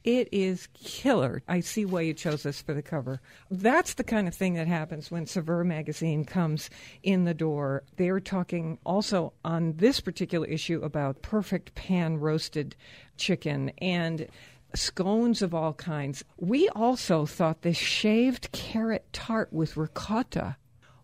it 0.04 0.28
is 0.32 0.68
killer. 0.74 1.42
I 1.46 1.60
see 1.60 1.84
why 1.84 2.00
you 2.00 2.14
chose 2.14 2.42
this 2.42 2.60
for 2.60 2.74
the 2.74 2.82
cover. 2.82 3.20
That's 3.50 3.94
the 3.94 4.04
kind 4.04 4.26
of 4.26 4.34
thing 4.34 4.54
that 4.54 4.66
happens 4.66 5.10
when 5.10 5.26
Saveur 5.26 5.64
magazine 5.64 6.24
comes 6.24 6.70
in 7.02 7.24
the 7.24 7.34
door. 7.34 7.84
They 7.96 8.08
are 8.08 8.20
talking 8.20 8.78
also 8.84 9.32
on 9.44 9.74
this 9.76 10.00
particular 10.00 10.46
issue 10.46 10.82
about 10.82 11.22
perfect 11.22 11.74
pan 11.74 12.18
roasted 12.18 12.74
chicken 13.16 13.70
and 13.78 14.26
scones 14.74 15.42
of 15.42 15.54
all 15.54 15.74
kinds. 15.74 16.24
We 16.36 16.68
also 16.70 17.26
thought 17.26 17.62
this 17.62 17.76
shaved 17.76 18.50
carrot 18.52 19.06
tart 19.12 19.52
with 19.52 19.76
ricotta 19.76 20.56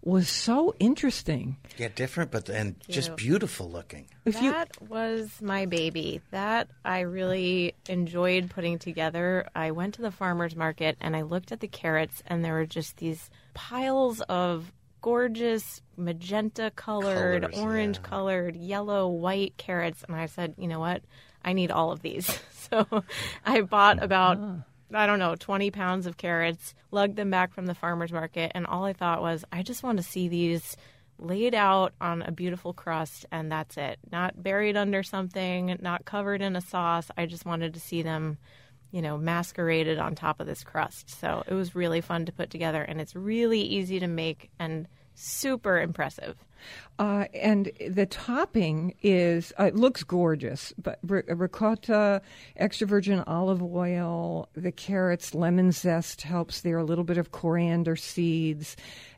was 0.02 0.28
so 0.28 0.74
interesting. 0.78 1.56
Yeah, 1.76 1.88
different, 1.94 2.30
but 2.30 2.48
and 2.48 2.76
just 2.88 3.16
beautiful 3.16 3.70
looking. 3.70 4.08
If 4.24 4.40
you 4.40 4.50
that 4.52 4.70
was 4.88 5.30
my 5.42 5.66
baby. 5.66 6.20
That 6.30 6.68
I 6.84 7.00
really 7.00 7.74
enjoyed 7.88 8.50
putting 8.50 8.78
together. 8.78 9.48
I 9.54 9.70
went 9.72 9.94
to 9.94 10.02
the 10.02 10.10
farmer's 10.10 10.56
market 10.56 10.96
and 11.00 11.16
I 11.16 11.22
looked 11.22 11.52
at 11.52 11.60
the 11.60 11.68
carrots, 11.68 12.22
and 12.26 12.44
there 12.44 12.54
were 12.54 12.66
just 12.66 12.96
these 12.98 13.30
piles 13.54 14.20
of 14.22 14.72
gorgeous 15.00 15.80
magenta 15.96 16.72
colored, 16.74 17.42
Colors, 17.42 17.58
orange 17.58 17.96
yeah. 17.96 18.02
colored, 18.02 18.56
yellow, 18.56 19.08
white 19.08 19.56
carrots. 19.56 20.04
And 20.06 20.16
I 20.16 20.26
said, 20.26 20.54
you 20.58 20.68
know 20.68 20.80
what? 20.80 21.02
I 21.44 21.52
need 21.52 21.70
all 21.70 21.92
of 21.92 22.02
these. 22.02 22.26
so 22.70 23.04
I 23.44 23.60
bought 23.62 24.02
about. 24.02 24.38
Ah. 24.40 24.64
I 24.92 25.06
don't 25.06 25.18
know, 25.18 25.34
20 25.34 25.70
pounds 25.70 26.06
of 26.06 26.16
carrots, 26.16 26.74
lugged 26.90 27.16
them 27.16 27.30
back 27.30 27.52
from 27.52 27.66
the 27.66 27.74
farmer's 27.74 28.12
market, 28.12 28.52
and 28.54 28.66
all 28.66 28.84
I 28.84 28.92
thought 28.92 29.20
was, 29.20 29.44
I 29.52 29.62
just 29.62 29.82
want 29.82 29.98
to 29.98 30.02
see 30.02 30.28
these 30.28 30.76
laid 31.18 31.54
out 31.54 31.92
on 32.00 32.22
a 32.22 32.32
beautiful 32.32 32.72
crust, 32.72 33.26
and 33.30 33.50
that's 33.50 33.76
it. 33.76 33.98
Not 34.10 34.42
buried 34.42 34.76
under 34.76 35.02
something, 35.02 35.76
not 35.80 36.04
covered 36.04 36.40
in 36.40 36.56
a 36.56 36.60
sauce. 36.60 37.10
I 37.16 37.26
just 37.26 37.44
wanted 37.44 37.74
to 37.74 37.80
see 37.80 38.02
them, 38.02 38.38
you 38.92 39.02
know, 39.02 39.18
masqueraded 39.18 39.98
on 39.98 40.14
top 40.14 40.40
of 40.40 40.46
this 40.46 40.64
crust. 40.64 41.10
So 41.10 41.42
it 41.46 41.54
was 41.54 41.74
really 41.74 42.00
fun 42.00 42.24
to 42.26 42.32
put 42.32 42.50
together, 42.50 42.82
and 42.82 43.00
it's 43.00 43.16
really 43.16 43.60
easy 43.60 43.98
to 44.00 44.06
make 44.06 44.50
and 44.58 44.88
super 45.18 45.80
impressive. 45.80 46.36
Uh, 46.98 47.26
and 47.34 47.70
the 47.88 48.06
topping 48.06 48.94
is 49.02 49.52
uh, 49.60 49.64
it 49.64 49.76
looks 49.76 50.02
gorgeous, 50.02 50.72
but 50.76 50.98
ri- 51.06 51.22
ricotta, 51.28 52.20
extra 52.56 52.86
virgin 52.86 53.22
olive 53.26 53.62
oil, 53.62 54.48
the 54.54 54.72
carrots, 54.72 55.34
lemon 55.34 55.70
zest 55.70 56.22
helps 56.22 56.62
there. 56.62 56.78
A 56.78 56.84
little 56.84 57.04
bit 57.04 57.16
of 57.16 57.30
coriander 57.30 57.94
seeds, 57.94 58.76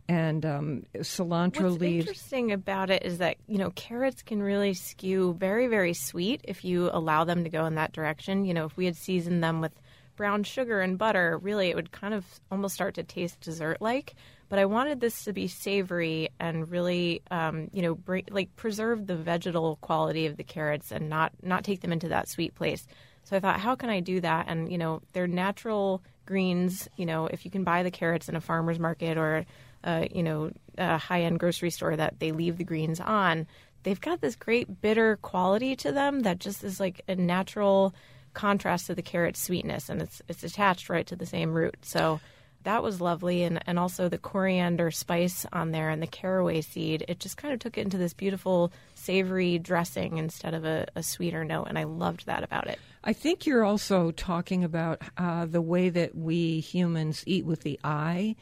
and 0.09 0.44
um, 0.44 0.82
cilantro 0.96 1.70
leaves. 1.70 1.72
What's 1.72 1.80
leaves. 1.80 2.09
interesting 2.09 2.53
about 2.53 2.90
it 2.90 3.05
is 3.05 3.18
that 3.18 3.36
you 3.46 3.57
know 3.57 3.70
carrots 3.70 4.22
can 4.22 4.42
really 4.42 4.74
skew 4.74 5.34
very 5.34 5.66
very 5.66 5.94
sweet 5.94 6.42
if 6.44 6.64
you 6.64 6.90
allow 6.92 7.24
them 7.24 7.44
to 7.44 7.51
go 7.51 7.64
in 7.64 7.76
that 7.76 7.92
direction. 7.92 8.44
You 8.44 8.53
know, 8.53 8.66
if 8.66 8.76
we 8.76 8.84
had 8.84 8.96
seasoned 8.96 9.42
them 9.42 9.62
with 9.62 9.72
brown 10.16 10.44
sugar 10.44 10.82
and 10.82 10.98
butter, 10.98 11.38
really 11.38 11.70
it 11.70 11.76
would 11.76 11.92
kind 11.92 12.12
of 12.12 12.26
almost 12.51 12.74
start 12.74 12.94
to 12.96 13.03
taste 13.03 13.40
dessert 13.40 13.80
like. 13.80 14.14
But 14.51 14.59
I 14.59 14.66
wanted 14.66 15.01
this 15.01 15.24
to 15.24 15.32
be 15.32 15.46
savory 15.46 16.28
and 16.40 16.68
really, 16.68 17.22
um, 17.30 17.70
you 17.72 17.82
know, 17.82 17.94
bring, 17.94 18.24
like 18.30 18.55
preserve 18.57 19.07
the 19.07 19.16
vegetal 19.16 19.76
quality 19.76 20.26
of 20.26 20.36
the 20.36 20.44
carrots 20.44 20.90
and 20.90 21.09
not 21.09 21.32
not 21.40 21.64
take 21.64 21.80
them 21.80 21.92
into 21.92 22.09
that 22.09 22.28
sweet 22.28 22.55
place. 22.55 22.86
So 23.24 23.36
I 23.36 23.40
thought, 23.40 23.61
how 23.61 23.76
can 23.76 23.90
I 23.90 24.01
do 24.01 24.20
that? 24.20 24.46
And 24.48 24.70
you 24.70 24.76
know, 24.76 25.03
they're 25.12 25.28
natural 25.28 26.03
greens. 26.26 26.88
You 26.96 27.07
know, 27.07 27.26
if 27.26 27.44
you 27.44 27.51
can 27.51 27.64
buy 27.64 27.84
the 27.84 27.92
carrots 27.92 28.28
in 28.28 28.34
a 28.34 28.40
farmer's 28.40 28.80
market 28.80 29.16
or 29.16 29.46
uh, 29.84 30.07
you 30.12 30.24
know, 30.24 30.51
a 30.76 30.98
high 30.98 31.22
end 31.22 31.38
grocery 31.38 31.70
store 31.70 31.96
that 31.96 32.18
they 32.18 32.32
leave 32.32 32.59
the 32.59 32.64
greens 32.64 33.01
on, 33.01 33.46
they've 33.84 34.01
got 34.01 34.20
this 34.20 34.34
great 34.34 34.80
bitter 34.80 35.16
quality 35.16 35.76
to 35.76 35.92
them 35.92 36.20
that 36.20 36.40
just 36.40 36.64
is 36.64 36.80
like 36.80 37.03
a 37.09 37.14
natural 37.14 37.94
contrast 38.34 38.88
to 38.88 38.94
the 38.94 39.03
carrot 39.03 39.36
sweetness, 39.36 39.88
and 39.88 40.03
it's 40.03 40.22
it's 40.28 40.42
attached 40.42 40.88
right 40.88 41.07
to 41.07 41.16
the 41.16 41.26
same 41.26 41.53
root. 41.53 41.76
So 41.82 42.20
that 42.64 42.82
was 42.82 43.00
lovely 43.00 43.42
and, 43.42 43.61
and 43.66 43.78
also 43.78 44.08
the 44.08 44.18
coriander 44.18 44.90
spice 44.90 45.46
on 45.52 45.70
there 45.70 45.90
and 45.90 46.02
the 46.02 46.06
caraway 46.06 46.61
seed 46.61 47.04
it 47.08 47.20
just 47.20 47.36
kind 47.36 47.52
of 47.54 47.61
took 47.61 47.78
it 47.78 47.82
into 47.82 47.98
this 47.98 48.12
beautiful 48.12 48.72
savory 48.94 49.58
dressing 49.58 50.18
instead 50.18 50.54
of 50.54 50.64
a, 50.64 50.86
a 50.94 51.02
sweeter 51.02 51.44
note 51.44 51.64
and 51.64 51.78
i 51.78 51.84
loved 51.84 52.26
that 52.26 52.42
about 52.42 52.66
it 52.66 52.78
I 53.02 53.12
think 53.14 53.46
you're 53.46 53.64
also 53.64 54.11
talking 54.11 54.62
about 54.62 55.00
uh, 55.16 55.46
the 55.46 55.62
way 55.62 55.88
that 55.88 56.14
we 56.14 56.61
humans 56.61 57.24
eat 57.26 57.46
with 57.46 57.62
the 57.62 57.80
eye. 57.82 58.36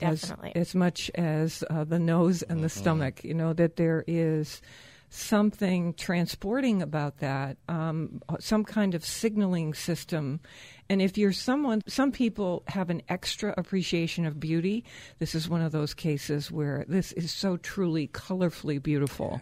As, 0.00 0.22
Definitely. 0.22 0.52
as 0.56 0.74
much 0.74 1.10
as 1.14 1.62
uh, 1.70 1.84
the 1.84 2.00
nose 2.00 2.42
and 2.42 2.64
the 2.64 2.68
stomach, 2.68 3.22
you 3.22 3.34
know, 3.34 3.52
that 3.52 3.76
there 3.76 4.02
is 4.08 4.60
something 5.12 5.92
transporting 5.94 6.80
about 6.80 7.18
that, 7.18 7.58
um, 7.68 8.22
some 8.40 8.64
kind 8.64 8.94
of 8.94 9.04
signaling 9.04 9.74
system. 9.74 10.40
And 10.88 11.02
if 11.02 11.18
you're 11.18 11.32
someone, 11.32 11.82
some 11.86 12.12
people 12.12 12.62
have 12.68 12.88
an 12.88 13.02
extra 13.10 13.54
appreciation 13.58 14.24
of 14.24 14.40
beauty. 14.40 14.84
This 15.18 15.34
is 15.34 15.50
one 15.50 15.60
of 15.60 15.70
those 15.70 15.92
cases 15.92 16.50
where 16.50 16.86
this 16.88 17.12
is 17.12 17.30
so 17.30 17.58
truly 17.58 18.08
colorfully 18.08 18.82
beautiful. 18.82 19.40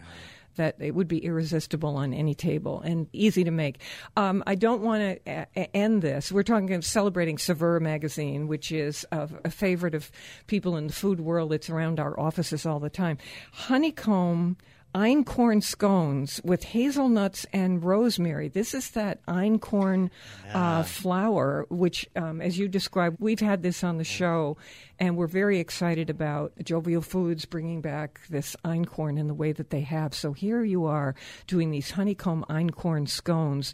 That 0.57 0.75
it 0.79 0.93
would 0.93 1.07
be 1.07 1.19
irresistible 1.19 1.95
on 1.95 2.13
any 2.13 2.35
table 2.35 2.81
and 2.81 3.07
easy 3.13 3.45
to 3.45 3.51
make. 3.51 3.79
Um, 4.17 4.43
I 4.45 4.55
don't 4.55 4.81
want 4.81 5.01
to 5.01 5.47
a- 5.55 5.75
end 5.75 6.01
this. 6.01 6.29
We're 6.29 6.43
talking 6.43 6.73
of 6.73 6.83
celebrating 6.83 7.37
Saveur 7.37 7.79
magazine, 7.79 8.49
which 8.49 8.69
is 8.69 9.05
a, 9.13 9.29
a 9.45 9.49
favorite 9.49 9.95
of 9.95 10.11
people 10.47 10.75
in 10.75 10.87
the 10.87 10.93
food 10.93 11.21
world. 11.21 11.53
It's 11.53 11.69
around 11.69 12.01
our 12.01 12.19
offices 12.19 12.65
all 12.65 12.81
the 12.81 12.89
time. 12.89 13.17
Honeycomb 13.53 14.57
einkorn 14.93 15.63
scones 15.63 16.41
with 16.43 16.63
hazelnuts 16.63 17.45
and 17.53 17.83
rosemary. 17.83 18.49
This 18.49 18.73
is 18.73 18.91
that 18.91 19.25
einkorn 19.25 20.09
uh, 20.53 20.83
flour, 20.83 21.65
which, 21.69 22.09
um, 22.15 22.41
as 22.41 22.57
you 22.57 22.67
described, 22.67 23.17
we've 23.19 23.39
had 23.39 23.63
this 23.63 23.83
on 23.83 23.97
the 23.97 24.03
show, 24.03 24.57
and 24.99 25.15
we're 25.15 25.27
very 25.27 25.59
excited 25.59 26.09
about 26.09 26.53
Jovial 26.63 27.01
Foods 27.01 27.45
bringing 27.45 27.81
back 27.81 28.21
this 28.29 28.55
einkorn 28.65 29.17
in 29.17 29.27
the 29.27 29.33
way 29.33 29.51
that 29.51 29.69
they 29.69 29.81
have. 29.81 30.13
So 30.13 30.33
here 30.33 30.63
you 30.63 30.85
are 30.85 31.15
doing 31.47 31.71
these 31.71 31.91
honeycomb 31.91 32.45
einkorn 32.49 33.07
scones 33.07 33.73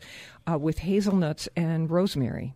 uh, 0.49 0.57
with 0.57 0.79
hazelnuts 0.79 1.49
and 1.55 1.89
rosemary. 1.89 2.53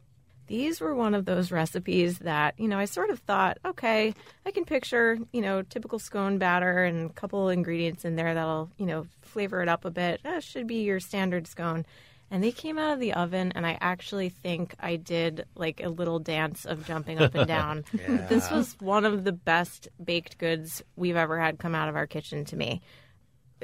These 0.51 0.81
were 0.81 0.93
one 0.93 1.13
of 1.13 1.23
those 1.23 1.49
recipes 1.49 2.19
that 2.19 2.55
you 2.59 2.67
know 2.67 2.77
I 2.77 2.83
sort 2.83 3.09
of 3.09 3.19
thought, 3.19 3.57
okay, 3.63 4.13
I 4.45 4.51
can 4.51 4.65
picture 4.65 5.17
you 5.31 5.41
know 5.41 5.61
typical 5.61 5.97
scone 5.97 6.39
batter 6.39 6.83
and 6.83 7.09
a 7.09 7.13
couple 7.13 7.47
ingredients 7.47 8.03
in 8.03 8.17
there 8.17 8.33
that'll 8.33 8.69
you 8.77 8.85
know 8.85 9.05
flavor 9.21 9.61
it 9.61 9.69
up 9.69 9.85
a 9.85 9.91
bit. 9.91 10.19
That 10.23 10.43
should 10.43 10.67
be 10.67 10.83
your 10.83 10.99
standard 10.99 11.47
scone. 11.47 11.85
And 12.29 12.43
they 12.43 12.51
came 12.51 12.77
out 12.77 12.93
of 12.93 12.99
the 12.99 13.13
oven, 13.13 13.53
and 13.55 13.65
I 13.65 13.77
actually 13.81 14.29
think 14.29 14.75
I 14.79 14.97
did 14.97 15.45
like 15.55 15.81
a 15.81 15.89
little 15.89 16.19
dance 16.19 16.65
of 16.65 16.85
jumping 16.85 17.19
up 17.19 17.33
and 17.35 17.47
down. 17.47 17.85
This 18.29 18.49
was 18.51 18.75
one 18.79 19.05
of 19.05 19.23
the 19.23 19.33
best 19.33 19.87
baked 20.03 20.37
goods 20.37 20.83
we've 20.97 21.17
ever 21.17 21.39
had 21.39 21.59
come 21.59 21.75
out 21.75 21.87
of 21.87 21.95
our 21.95 22.07
kitchen 22.07 22.43
to 22.45 22.57
me. 22.57 22.81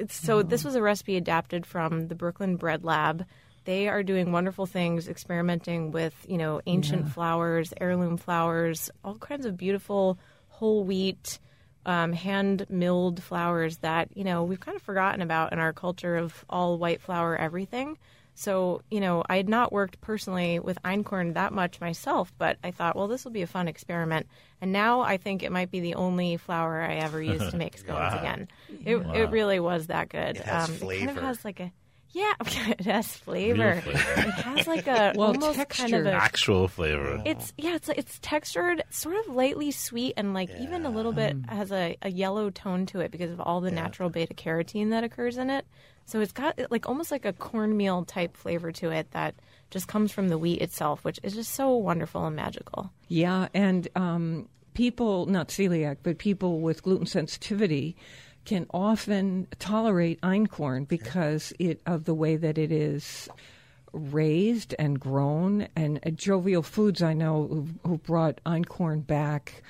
So 0.08 0.42
hmm. 0.42 0.48
this 0.48 0.64
was 0.64 0.74
a 0.74 0.82
recipe 0.82 1.16
adapted 1.16 1.66
from 1.66 2.08
the 2.08 2.14
Brooklyn 2.14 2.56
Bread 2.56 2.82
Lab. 2.82 3.26
They 3.68 3.86
are 3.86 4.02
doing 4.02 4.32
wonderful 4.32 4.64
things, 4.64 5.08
experimenting 5.08 5.90
with 5.90 6.14
you 6.26 6.38
know 6.38 6.62
ancient 6.64 7.10
flowers, 7.10 7.74
heirloom 7.78 8.16
flowers, 8.16 8.90
all 9.04 9.16
kinds 9.16 9.44
of 9.44 9.58
beautiful 9.58 10.18
whole 10.48 10.84
wheat, 10.84 11.38
um, 11.84 12.14
hand 12.14 12.64
milled 12.70 13.22
flowers 13.22 13.76
that 13.78 14.08
you 14.16 14.24
know 14.24 14.42
we've 14.44 14.58
kind 14.58 14.74
of 14.74 14.80
forgotten 14.80 15.20
about 15.20 15.52
in 15.52 15.58
our 15.58 15.74
culture 15.74 16.16
of 16.16 16.46
all 16.48 16.78
white 16.78 17.02
flour 17.02 17.36
everything. 17.36 17.98
So, 18.34 18.80
you 18.90 19.00
know, 19.00 19.22
I 19.28 19.36
had 19.36 19.50
not 19.50 19.70
worked 19.70 20.00
personally 20.00 20.60
with 20.60 20.80
einkorn 20.82 21.34
that 21.34 21.52
much 21.52 21.78
myself, 21.78 22.32
but 22.38 22.56
I 22.64 22.70
thought, 22.70 22.96
well, 22.96 23.08
this 23.08 23.22
will 23.24 23.32
be 23.32 23.42
a 23.42 23.46
fun 23.48 23.68
experiment. 23.68 24.28
And 24.62 24.72
now 24.72 25.00
I 25.02 25.18
think 25.18 25.42
it 25.42 25.52
might 25.52 25.70
be 25.70 25.80
the 25.80 25.96
only 25.96 26.38
flour 26.38 26.80
I 26.80 26.94
ever 26.94 27.20
use 27.20 27.50
to 27.50 27.56
make 27.64 27.76
scones 27.76 28.14
again. 28.14 28.48
It, 28.86 28.96
it 28.96 29.30
really 29.30 29.60
was 29.60 29.88
that 29.88 30.08
good. 30.08 30.36
It 30.36 30.44
has 30.44 30.68
It 30.70 30.72
kind 30.72 30.78
flavor. 30.80 31.10
of 31.10 31.16
has 31.18 31.44
like 31.44 31.60
a 31.60 31.70
yeah, 32.12 32.32
it 32.40 32.80
has 32.82 33.06
flavor. 33.06 33.80
Flavor. 33.80 33.98
It 34.20 34.34
has 34.34 34.66
like 34.66 34.86
a 34.86 35.12
Well, 35.16 35.28
almost 35.28 35.68
kind 35.68 35.94
of 35.94 36.06
a 36.06 36.12
Actual 36.12 36.68
flavor. 36.68 37.22
it's 37.24 37.52
yeah, 37.56 37.74
it's 37.76 37.88
it's 37.88 38.18
textured, 38.20 38.82
sort 38.90 39.16
of 39.16 39.34
lightly 39.34 39.70
sweet, 39.70 40.14
and 40.16 40.34
like 40.34 40.50
even 40.60 40.86
a 40.86 40.90
little 40.90 41.12
bit 41.12 41.36
has 41.48 41.70
a, 41.72 41.96
a 42.02 42.10
yellow 42.10 42.50
tone 42.50 42.86
to 42.86 43.00
it 43.00 43.10
because 43.10 43.30
of 43.30 43.40
all 43.40 43.60
the 43.60 43.70
natural 43.70 44.10
beta 44.10 44.34
carotene 44.34 44.90
that 44.90 45.04
occurs 45.04 45.36
in 45.38 45.50
it. 45.50 45.66
So 46.06 46.20
it's 46.20 46.32
got 46.32 46.58
like 46.70 46.88
almost 46.88 47.10
like 47.10 47.26
a 47.26 47.34
cornmeal 47.34 48.04
type 48.04 48.36
flavor 48.36 48.72
to 48.72 48.90
it 48.90 49.10
that 49.10 49.34
just 49.70 49.88
comes 49.88 50.10
from 50.10 50.28
the 50.28 50.38
wheat 50.38 50.62
itself, 50.62 51.04
which 51.04 51.20
is 51.22 51.34
just 51.34 51.54
so 51.54 51.76
wonderful 51.76 52.24
and 52.24 52.34
magical. 52.34 52.90
Yeah, 53.08 53.48
and 53.52 53.86
um, 53.94 54.48
people, 54.72 55.26
not 55.26 55.48
celiac, 55.48 55.98
but 56.02 56.16
people 56.16 56.60
with 56.60 56.82
gluten 56.82 57.04
sensitivity 57.04 57.94
can 58.48 58.66
often 58.72 59.46
tolerate 59.58 60.18
einkorn 60.22 60.88
because 60.88 61.52
it 61.58 61.82
of 61.84 62.06
the 62.06 62.14
way 62.14 62.34
that 62.34 62.56
it 62.56 62.72
is 62.72 63.28
raised 63.92 64.74
and 64.78 64.98
grown. 64.98 65.68
And 65.76 66.00
uh, 66.06 66.08
Jovial 66.08 66.62
Foods, 66.62 67.02
I 67.02 67.12
know, 67.12 67.46
who, 67.46 67.68
who 67.86 67.98
brought 67.98 68.40
einkorn 68.46 69.06
back. 69.06 69.62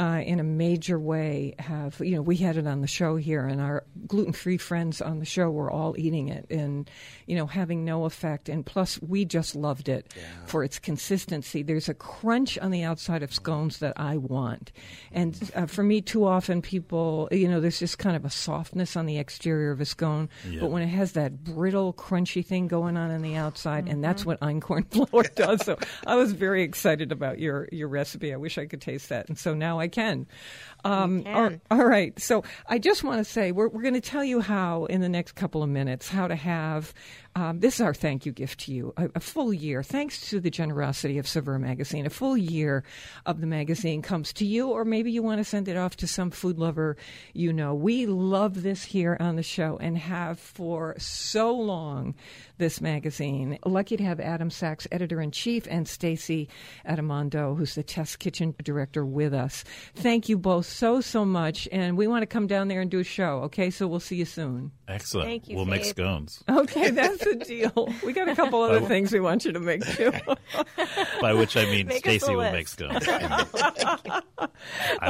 Uh, 0.00 0.22
in 0.24 0.38
a 0.38 0.44
major 0.44 0.96
way, 0.96 1.56
have 1.58 1.98
you 1.98 2.12
know 2.12 2.22
we 2.22 2.36
had 2.36 2.56
it 2.56 2.68
on 2.68 2.82
the 2.82 2.86
show 2.86 3.16
here, 3.16 3.44
and 3.44 3.60
our 3.60 3.82
gluten-free 4.06 4.56
friends 4.56 5.00
on 5.00 5.18
the 5.18 5.24
show 5.24 5.50
were 5.50 5.68
all 5.68 5.96
eating 5.98 6.28
it, 6.28 6.46
and 6.50 6.88
you 7.26 7.34
know 7.34 7.46
having 7.46 7.84
no 7.84 8.04
effect. 8.04 8.48
And 8.48 8.64
plus, 8.64 9.02
we 9.02 9.24
just 9.24 9.56
loved 9.56 9.88
it 9.88 10.14
for 10.46 10.62
its 10.62 10.78
consistency. 10.78 11.64
There's 11.64 11.88
a 11.88 11.94
crunch 11.94 12.56
on 12.58 12.70
the 12.70 12.84
outside 12.84 13.24
of 13.24 13.34
scones 13.34 13.78
that 13.78 13.94
I 13.96 14.18
want, 14.18 14.70
and 15.10 15.36
uh, 15.56 15.66
for 15.66 15.82
me, 15.82 16.00
too 16.00 16.24
often 16.24 16.62
people, 16.62 17.28
you 17.32 17.48
know, 17.48 17.60
there's 17.60 17.80
just 17.80 17.98
kind 17.98 18.14
of 18.14 18.24
a 18.24 18.30
softness 18.30 18.94
on 18.94 19.06
the 19.06 19.18
exterior 19.18 19.72
of 19.72 19.80
a 19.80 19.84
scone, 19.84 20.28
but 20.60 20.70
when 20.70 20.82
it 20.82 20.88
has 20.88 21.12
that 21.12 21.42
brittle, 21.42 21.92
crunchy 21.92 22.46
thing 22.46 22.68
going 22.68 22.96
on 22.96 23.10
on 23.10 23.22
the 23.22 23.34
outside, 23.34 23.88
and 23.88 24.04
that's 24.04 24.24
what 24.24 24.38
einkorn 24.42 24.86
flour 25.10 25.24
does. 25.34 25.64
So 25.64 25.76
I 26.06 26.14
was 26.14 26.30
very 26.30 26.62
excited 26.62 27.10
about 27.10 27.40
your 27.40 27.68
your 27.72 27.88
recipe. 27.88 28.32
I 28.32 28.36
wish 28.36 28.58
I 28.58 28.66
could 28.66 28.80
taste 28.80 29.08
that, 29.08 29.28
and 29.28 29.36
so 29.36 29.54
now 29.54 29.80
I 29.80 29.87
can. 29.88 30.26
Um, 30.84 31.24
all- 31.26 31.50
all 31.72 31.84
right. 31.84 32.18
So 32.20 32.44
I 32.68 32.78
just 32.78 33.02
want 33.02 33.18
to 33.18 33.24
say 33.24 33.50
we're, 33.50 33.68
we're 33.68 33.82
going 33.82 33.94
to 33.94 34.00
tell 34.00 34.22
you 34.24 34.40
how 34.40 34.84
in 34.84 35.00
the 35.00 35.08
next 35.08 35.32
couple 35.32 35.62
of 35.64 35.68
minutes 35.68 36.08
how 36.08 36.28
to 36.28 36.36
have 36.36 36.94
um, 37.34 37.60
this 37.60 37.74
is 37.76 37.80
our 37.80 37.94
thank 37.94 38.26
you 38.26 38.32
gift 38.32 38.60
to 38.60 38.72
you 38.72 38.92
a, 38.96 39.08
a 39.16 39.20
full 39.20 39.52
year 39.52 39.82
thanks 39.82 40.28
to 40.30 40.40
the 40.40 40.50
generosity 40.50 41.18
of 41.18 41.26
Saveur 41.28 41.58
magazine 41.58 42.06
a 42.06 42.10
full 42.10 42.36
year 42.36 42.84
of 43.26 43.40
the 43.40 43.46
magazine 43.46 44.02
comes 44.02 44.32
to 44.34 44.44
you 44.46 44.68
or 44.68 44.84
maybe 44.84 45.10
you 45.12 45.22
want 45.22 45.38
to 45.38 45.44
send 45.44 45.68
it 45.68 45.76
off 45.76 45.96
to 45.96 46.06
some 46.06 46.30
food 46.30 46.58
lover 46.58 46.96
you 47.34 47.52
know 47.52 47.74
we 47.74 48.06
love 48.06 48.62
this 48.62 48.82
here 48.84 49.16
on 49.20 49.36
the 49.36 49.42
show 49.42 49.76
and 49.80 49.98
have 49.98 50.38
for 50.40 50.94
so 50.98 51.52
long 51.54 52.14
this 52.58 52.80
magazine 52.80 53.58
lucky 53.64 53.96
to 53.96 54.04
have 54.04 54.20
Adam 54.20 54.50
Sachs 54.50 54.86
editor 54.92 55.20
in 55.20 55.30
chief 55.30 55.66
and 55.70 55.88
Stacy 55.88 56.48
Adimando 56.86 57.56
who's 57.56 57.74
the 57.74 57.82
test 57.82 58.18
kitchen 58.18 58.54
director 58.62 59.04
with 59.04 59.32
us 59.32 59.64
thank 59.94 60.28
you 60.28 60.36
both 60.36 60.66
so 60.66 61.00
so 61.00 61.24
much 61.24 61.68
and 61.72 61.96
we 61.96 62.06
want 62.06 62.22
to 62.22 62.26
come 62.26 62.46
down 62.46 62.68
there 62.68 62.80
and 62.80 62.90
do 62.90 62.98
a 63.00 63.04
show 63.04 63.40
okay 63.44 63.70
so 63.70 63.86
we'll 63.86 64.00
see 64.00 64.16
you 64.16 64.24
soon 64.24 64.72
Excellent. 64.88 65.28
Thank 65.28 65.48
you, 65.48 65.56
we'll 65.56 65.66
make 65.66 65.84
scones. 65.84 66.42
Okay, 66.48 66.88
that's 66.90 67.22
the 67.22 67.34
deal. 67.36 67.92
We 68.06 68.14
got 68.14 68.26
a 68.26 68.34
couple 68.34 68.62
other 68.62 68.80
things 68.88 69.12
we 69.12 69.20
want 69.20 69.44
you 69.44 69.52
to 69.52 69.60
make 69.60 69.84
too. 69.84 70.10
By 71.20 71.34
which 71.34 71.58
I 71.58 71.66
mean 71.66 71.88
Make 71.88 72.06
us 72.06 72.14
a 72.14 72.18
Stacy 72.20 72.34
will 72.34 72.50
make 72.50 72.68
scones. 72.68 73.06
I 73.06 74.22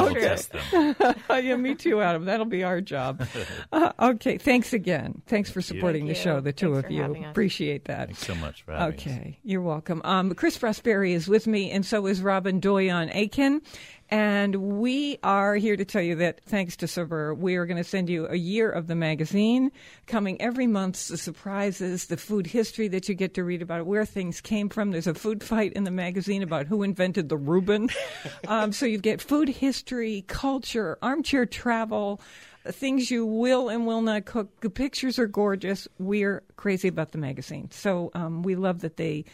will 0.01 0.09
Okay. 0.09 0.21
test 0.21 0.51
them. 0.53 0.97
yeah, 1.31 1.55
me 1.55 1.77
too, 1.77 2.03
Adam. 2.03 2.25
That'll 2.25 2.45
be 2.47 2.65
our 2.65 2.81
job. 2.81 3.25
Uh, 3.73 3.93
okay, 4.01 4.37
thanks 4.37 4.73
again. 4.73 5.23
Thanks 5.27 5.49
for 5.49 5.63
supporting 5.63 6.07
Thank 6.07 6.17
the 6.17 6.23
show, 6.25 6.41
the 6.41 6.53
two 6.53 6.73
Thanks 6.73 6.79
of 6.79 6.87
for 6.87 6.93
you. 6.93 7.03
Appreciate 7.39 7.85
that. 7.85 8.09
Thanks 8.09 8.27
so 8.27 8.35
much 8.35 8.63
for 8.63 8.73
having 8.73 8.99
us. 8.99 9.07
Okay, 9.07 9.39
you're 9.45 9.63
welcome. 9.63 10.03
Um, 10.05 10.35
Chris 10.35 10.59
Prosperi 10.59 11.13
is 11.13 11.29
with 11.29 11.47
me, 11.47 11.71
and 11.71 11.87
so 11.87 12.07
is 12.07 12.21
Robin 12.21 12.61
Doyon 12.61 13.11
Aiken. 13.13 13.63
And 14.11 14.57
we 14.81 15.19
are 15.23 15.55
here 15.57 15.77
to 15.77 15.85
tell 15.85 16.01
you 16.01 16.15
that 16.17 16.41
thanks 16.47 16.77
to 16.77 16.89
Saveur, 16.89 17.35
we 17.35 17.57
are 17.57 17.67
going 17.67 17.77
to 17.77 17.85
send 17.85 18.09
you 18.09 18.27
a 18.27 18.37
year 18.37 18.71
of 18.71 18.87
the 18.87 18.95
magazine 18.95 19.71
coming 20.07 20.41
every 20.41 20.67
month. 20.67 21.09
The 21.09 21.19
surprises, 21.19 22.07
the 22.07 22.17
food 22.17 22.47
history 22.47 22.89
that 22.89 23.09
you 23.09 23.15
get 23.15 23.35
to 23.35 23.45
read 23.45 23.61
about, 23.61 23.85
where 23.85 24.07
things 24.07 24.41
came 24.41 24.71
from. 24.71 24.93
There's 24.93 25.07
a 25.07 25.15
food 25.15 25.45
fight 25.45 25.75
in 25.75 25.85
the 25.85 25.91
magazine 25.91 26.43
about 26.43 26.67
who 26.67 26.83
invented 26.83 27.29
the 27.29 27.37
Reuben. 27.37 27.91
um, 28.49 28.73
so 28.73 28.87
you 28.87 28.99
get 28.99 29.21
food 29.21 29.51
history, 29.51 30.25
culture, 30.27 30.97
armchair 31.03 31.45
travel, 31.45 32.21
things 32.67 33.11
you 33.11 33.25
will 33.25 33.69
and 33.69 33.87
will 33.87 34.03
not 34.03 34.25
cook. 34.25 34.61
The 34.61 34.71
pictures 34.71 35.19
are 35.19 35.27
gorgeous. 35.27 35.89
We're 35.99 36.43
crazy 36.57 36.89
about 36.89 37.13
the 37.13 37.19
magazine. 37.19 37.71
So 37.71 38.11
um, 38.15 38.43
we 38.43 38.55
love 38.55 38.81
that 38.81 38.97
they 38.97 39.25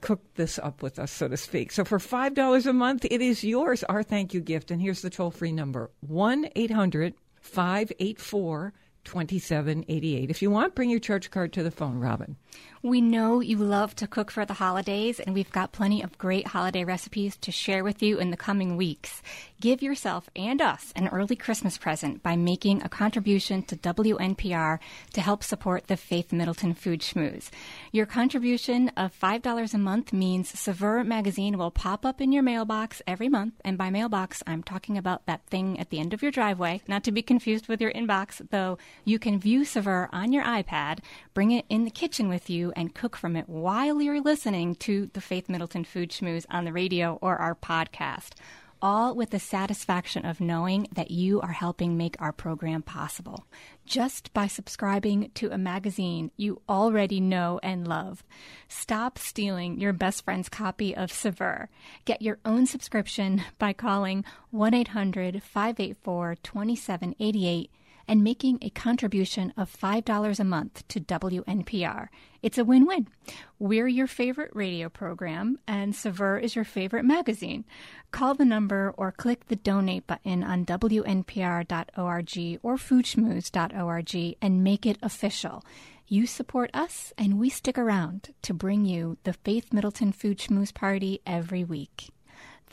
cooked 0.00 0.34
this 0.34 0.58
up 0.58 0.82
with 0.82 0.98
us, 0.98 1.12
so 1.12 1.28
to 1.28 1.36
speak. 1.36 1.72
So 1.72 1.84
for 1.84 1.98
$5 1.98 2.66
a 2.66 2.72
month, 2.72 3.04
it 3.04 3.22
is 3.22 3.44
yours, 3.44 3.84
our 3.84 4.02
thank 4.02 4.34
you 4.34 4.40
gift. 4.40 4.70
And 4.70 4.82
here's 4.82 5.02
the 5.02 5.10
toll 5.10 5.30
free 5.30 5.52
number 5.52 5.90
1 6.00 6.48
800 6.54 7.14
584 7.40 8.72
2788. 9.04 10.30
If 10.30 10.42
you 10.42 10.50
want, 10.50 10.74
bring 10.74 10.90
your 10.90 11.00
charge 11.00 11.30
card 11.30 11.52
to 11.52 11.62
the 11.62 11.70
phone, 11.70 11.98
Robin. 11.98 12.36
We 12.82 13.00
know 13.00 13.38
you 13.40 13.58
love 13.58 13.94
to 13.96 14.08
cook 14.08 14.30
for 14.30 14.44
the 14.44 14.54
holidays, 14.54 15.20
and 15.20 15.34
we've 15.34 15.52
got 15.52 15.70
plenty 15.70 16.02
of 16.02 16.18
great 16.18 16.48
holiday 16.48 16.82
recipes 16.82 17.36
to 17.36 17.52
share 17.52 17.84
with 17.84 18.02
you 18.02 18.18
in 18.18 18.30
the 18.30 18.36
coming 18.36 18.76
weeks. 18.76 19.22
Give 19.60 19.82
yourself 19.82 20.28
and 20.34 20.60
us 20.60 20.92
an 20.96 21.06
early 21.06 21.36
Christmas 21.36 21.78
present 21.78 22.24
by 22.24 22.34
making 22.34 22.82
a 22.82 22.88
contribution 22.88 23.62
to 23.64 23.76
WNPR 23.76 24.80
to 25.12 25.20
help 25.20 25.44
support 25.44 25.86
the 25.86 25.96
Faith 25.96 26.32
Middleton 26.32 26.74
Food 26.74 27.02
Schmooze. 27.02 27.50
Your 27.92 28.04
contribution 28.04 28.88
of 28.96 29.16
$5 29.16 29.74
a 29.74 29.78
month 29.78 30.12
means 30.12 30.58
Saveur 30.58 31.04
magazine 31.04 31.56
will 31.58 31.70
pop 31.70 32.04
up 32.04 32.20
in 32.20 32.32
your 32.32 32.42
mailbox 32.42 33.00
every 33.06 33.28
month, 33.28 33.54
and 33.64 33.78
by 33.78 33.90
mailbox, 33.90 34.42
I'm 34.44 34.64
talking 34.64 34.98
about 34.98 35.26
that 35.26 35.46
thing 35.46 35.78
at 35.78 35.90
the 35.90 36.00
end 36.00 36.12
of 36.12 36.22
your 36.22 36.32
driveway, 36.32 36.82
not 36.88 37.04
to 37.04 37.12
be 37.12 37.22
confused 37.22 37.68
with 37.68 37.80
your 37.80 37.92
inbox, 37.92 38.44
though 38.50 38.76
you 39.04 39.18
can 39.18 39.38
view 39.38 39.64
Saveur 39.64 40.08
on 40.12 40.32
your 40.32 40.44
iPad, 40.44 41.00
bring 41.34 41.50
it 41.50 41.64
in 41.68 41.84
the 41.84 41.90
kitchen 41.90 42.28
with 42.28 42.48
you, 42.48 42.72
and 42.76 42.94
cook 42.94 43.16
from 43.16 43.36
it 43.36 43.48
while 43.48 44.00
you're 44.00 44.20
listening 44.20 44.74
to 44.76 45.10
the 45.12 45.20
Faith 45.20 45.48
Middleton 45.48 45.84
Food 45.84 46.10
Schmooze 46.10 46.46
on 46.50 46.64
the 46.64 46.72
radio 46.72 47.18
or 47.20 47.36
our 47.36 47.54
podcast. 47.54 48.34
All 48.84 49.14
with 49.14 49.30
the 49.30 49.38
satisfaction 49.38 50.26
of 50.26 50.40
knowing 50.40 50.88
that 50.92 51.12
you 51.12 51.40
are 51.40 51.52
helping 51.52 51.96
make 51.96 52.20
our 52.20 52.32
program 52.32 52.82
possible. 52.82 53.46
Just 53.86 54.32
by 54.34 54.48
subscribing 54.48 55.30
to 55.34 55.52
a 55.52 55.58
magazine 55.58 56.32
you 56.36 56.60
already 56.68 57.20
know 57.20 57.60
and 57.62 57.86
love. 57.86 58.24
Stop 58.66 59.18
stealing 59.18 59.78
your 59.78 59.92
best 59.92 60.24
friend's 60.24 60.48
copy 60.48 60.96
of 60.96 61.12
Saveur. 61.12 61.68
Get 62.04 62.22
your 62.22 62.38
own 62.44 62.66
subscription 62.66 63.44
by 63.56 63.72
calling 63.72 64.24
1 64.50 64.74
800 64.74 65.44
584 65.44 66.36
2788 66.42 67.70
and 68.06 68.24
making 68.24 68.58
a 68.60 68.70
contribution 68.70 69.52
of 69.56 69.74
$5 69.74 70.40
a 70.40 70.44
month 70.44 70.86
to 70.88 71.00
WNPR. 71.00 72.08
It's 72.42 72.58
a 72.58 72.64
win 72.64 72.86
win. 72.86 73.06
We're 73.58 73.86
your 73.86 74.06
favorite 74.06 74.50
radio 74.54 74.88
program, 74.88 75.58
and 75.66 75.94
Saveur 75.94 76.38
is 76.38 76.56
your 76.56 76.64
favorite 76.64 77.04
magazine. 77.04 77.64
Call 78.10 78.34
the 78.34 78.44
number 78.44 78.92
or 78.96 79.12
click 79.12 79.46
the 79.46 79.56
donate 79.56 80.06
button 80.06 80.42
on 80.42 80.66
WNPR.org 80.66 82.58
or 82.62 82.76
foodschmooze.org 82.76 84.36
and 84.42 84.64
make 84.64 84.86
it 84.86 84.98
official. 85.02 85.64
You 86.08 86.26
support 86.26 86.70
us, 86.74 87.12
and 87.16 87.38
we 87.38 87.48
stick 87.48 87.78
around 87.78 88.34
to 88.42 88.52
bring 88.52 88.84
you 88.84 89.16
the 89.24 89.32
Faith 89.32 89.72
Middleton 89.72 90.12
Food 90.12 90.38
Schmooze 90.38 90.74
Party 90.74 91.20
every 91.26 91.64
week. 91.64 92.10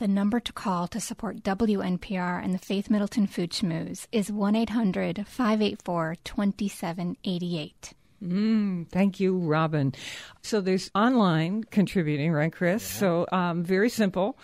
The 0.00 0.08
number 0.08 0.40
to 0.40 0.52
call 0.54 0.88
to 0.88 0.98
support 0.98 1.42
WNPR 1.42 2.42
and 2.42 2.54
the 2.54 2.58
Faith 2.58 2.88
Middleton 2.88 3.26
Food 3.26 3.50
Schmooze 3.50 4.06
is 4.10 4.32
1 4.32 4.56
800 4.56 5.26
584 5.26 6.16
2788. 6.24 7.92
Mm, 8.24 8.88
thank 8.88 9.20
you, 9.20 9.36
Robin. 9.36 9.92
So 10.40 10.62
there's 10.62 10.90
online 10.94 11.64
contributing, 11.64 12.32
right, 12.32 12.50
Chris? 12.50 12.82
Yeah. 12.94 12.98
So 12.98 13.26
um, 13.30 13.62
very 13.62 13.90
simple. 13.90 14.38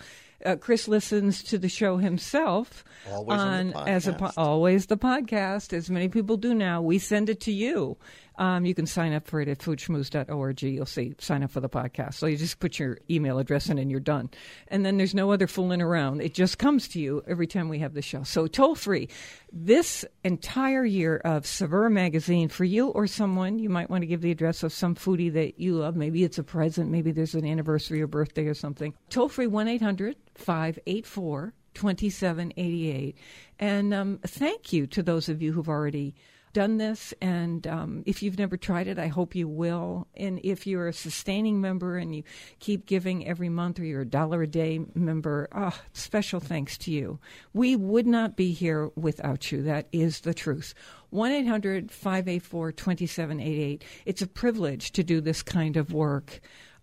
Uh, 0.45 0.57
Chris 0.57 0.87
listens 0.87 1.41
to 1.41 1.57
the 1.57 1.69
show 1.69 1.97
himself 1.97 2.85
always 3.09 3.39
on, 3.39 3.73
on 3.73 3.85
the 3.85 3.89
as 3.89 4.07
a 4.07 4.33
always 4.37 4.85
the 4.85 4.97
podcast, 4.97 5.73
as 5.73 5.89
many 5.89 6.07
people 6.07 6.37
do 6.37 6.53
now. 6.53 6.83
We 6.83 6.99
send 6.99 7.31
it 7.31 7.41
to 7.41 7.51
you 7.51 7.97
um, 8.37 8.65
you 8.65 8.75
can 8.75 8.85
sign 8.85 9.13
up 9.13 9.25
for 9.25 9.41
it 9.41 9.47
at 9.47 9.59
foodschmooze.org. 9.59 10.61
You'll 10.61 10.85
see 10.85 11.15
sign 11.19 11.43
up 11.43 11.51
for 11.51 11.59
the 11.59 11.69
podcast. 11.69 12.15
So 12.15 12.27
you 12.27 12.37
just 12.37 12.59
put 12.59 12.77
your 12.77 12.99
email 13.09 13.39
address 13.39 13.69
in 13.69 13.77
and 13.77 13.89
you're 13.89 13.99
done. 13.99 14.29
And 14.67 14.85
then 14.85 14.97
there's 14.97 15.15
no 15.15 15.31
other 15.31 15.47
fooling 15.47 15.81
around. 15.81 16.21
It 16.21 16.33
just 16.33 16.57
comes 16.57 16.87
to 16.89 16.99
you 16.99 17.23
every 17.27 17.47
time 17.47 17.69
we 17.69 17.79
have 17.79 17.93
the 17.93 18.01
show. 18.01 18.23
So 18.23 18.47
toll 18.47 18.75
free. 18.75 19.09
This 19.51 20.05
entire 20.23 20.85
year 20.85 21.17
of 21.17 21.47
Saveur 21.47 21.89
magazine 21.89 22.49
for 22.49 22.65
you 22.65 22.89
or 22.89 23.07
someone, 23.07 23.59
you 23.59 23.69
might 23.69 23.89
want 23.89 24.03
to 24.03 24.07
give 24.07 24.21
the 24.21 24.31
address 24.31 24.61
of 24.61 24.71
some 24.71 24.93
foodie 24.93 25.33
that 25.33 25.59
you 25.59 25.75
love. 25.75 25.95
Maybe 25.95 26.23
it's 26.23 26.37
a 26.37 26.43
present, 26.43 26.91
maybe 26.91 27.11
there's 27.11 27.33
an 27.33 27.45
anniversary 27.45 28.01
or 28.01 28.07
birthday 28.07 28.45
or 28.45 28.53
something. 28.53 28.93
Toll 29.09 29.29
free 29.29 29.47
1 29.47 29.67
800 29.67 30.15
584 30.35 31.53
2788. 31.73 33.15
And 33.59 33.93
um, 33.93 34.19
thank 34.25 34.73
you 34.73 34.87
to 34.87 35.03
those 35.03 35.29
of 35.29 35.41
you 35.41 35.53
who've 35.53 35.69
already 35.69 36.15
done 36.57 36.77
this, 36.79 37.13
and 37.21 37.67
um, 37.67 38.01
if 38.07 38.23
you've 38.23 38.39
never 38.39 38.57
tried 38.57 38.87
it, 38.87 38.97
I 38.97 39.09
hope 39.09 39.35
you 39.35 39.47
will. 39.47 40.07
And 40.15 40.39
if 40.43 40.65
you're 40.65 40.87
a 40.87 40.93
sustaining 40.93 41.61
member 41.61 41.97
and 41.97 42.15
you 42.15 42.23
keep 42.59 42.87
giving 42.87 43.27
every 43.27 43.47
month, 43.47 43.79
or 43.79 43.85
you're 43.85 44.01
a 44.01 44.05
dollar 44.07 44.41
a 44.41 44.47
day 44.47 44.79
member, 44.95 45.49
oh, 45.51 45.79
special 45.93 46.39
thanks 46.39 46.75
to 46.79 46.91
you. 46.91 47.19
We 47.53 47.75
would 47.75 48.07
not 48.07 48.35
be 48.35 48.53
here 48.53 48.89
without 48.95 49.51
you. 49.51 49.61
That 49.61 49.87
is 49.91 50.21
the 50.21 50.33
truth. 50.33 50.73
1 51.11 51.31
800 51.31 51.91
584 51.91 52.71
2788. 52.71 53.83
It's 54.07 54.23
a 54.23 54.27
privilege 54.27 54.91
to 54.93 55.03
do 55.03 55.21
this 55.21 55.43
kind 55.43 55.77
of 55.77 55.93
work. 55.93 56.39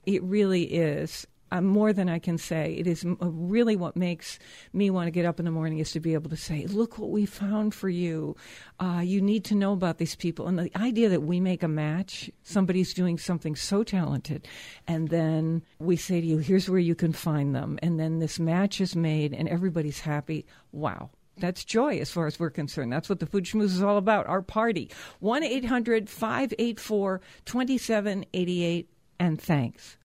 It 0.06 0.22
really 0.22 0.72
is 0.72 1.26
uh, 1.50 1.60
more 1.60 1.92
than 1.92 2.08
I 2.08 2.18
can 2.18 2.38
say. 2.38 2.74
It 2.74 2.86
is 2.86 3.04
uh, 3.04 3.14
really 3.20 3.76
what 3.76 3.96
makes 3.96 4.38
me 4.72 4.90
want 4.90 5.06
to 5.06 5.10
get 5.10 5.24
up 5.24 5.38
in 5.38 5.44
the 5.44 5.50
morning 5.50 5.78
is 5.78 5.92
to 5.92 6.00
be 6.00 6.14
able 6.14 6.30
to 6.30 6.36
say, 6.36 6.66
"Look 6.66 6.98
what 6.98 7.10
we 7.10 7.26
found 7.26 7.74
for 7.74 7.88
you. 7.88 8.36
Uh, 8.80 9.02
you 9.04 9.20
need 9.20 9.44
to 9.46 9.54
know 9.54 9.72
about 9.72 9.98
these 9.98 10.16
people." 10.16 10.46
And 10.46 10.58
the 10.58 10.70
idea 10.76 11.08
that 11.08 11.22
we 11.22 11.40
make 11.40 11.62
a 11.62 11.68
match, 11.68 12.30
somebody's 12.42 12.94
doing 12.94 13.18
something 13.18 13.56
so 13.56 13.84
talented, 13.84 14.48
and 14.86 15.08
then 15.08 15.62
we 15.78 15.96
say 15.96 16.20
to 16.20 16.26
you, 16.26 16.38
"Here's 16.38 16.68
where 16.68 16.78
you 16.78 16.94
can 16.94 17.12
find 17.12 17.54
them," 17.54 17.78
and 17.82 17.98
then 17.98 18.18
this 18.18 18.38
match 18.38 18.80
is 18.80 18.96
made, 18.96 19.32
and 19.32 19.48
everybody's 19.48 20.00
happy. 20.00 20.46
Wow. 20.72 21.10
That's 21.36 21.64
joy 21.64 21.98
as 21.98 22.10
far 22.10 22.26
as 22.26 22.38
we're 22.38 22.50
concerned. 22.50 22.92
That's 22.92 23.08
what 23.08 23.18
the 23.18 23.26
Food 23.26 23.44
Schmooze 23.44 23.64
is 23.64 23.82
all 23.82 23.96
about, 23.96 24.26
our 24.28 24.42
party. 24.42 24.90
1 25.18 25.42
800 25.42 26.08
584 26.08 27.20
2788, 27.44 28.88
and 29.18 29.40
thanks. 29.40 29.96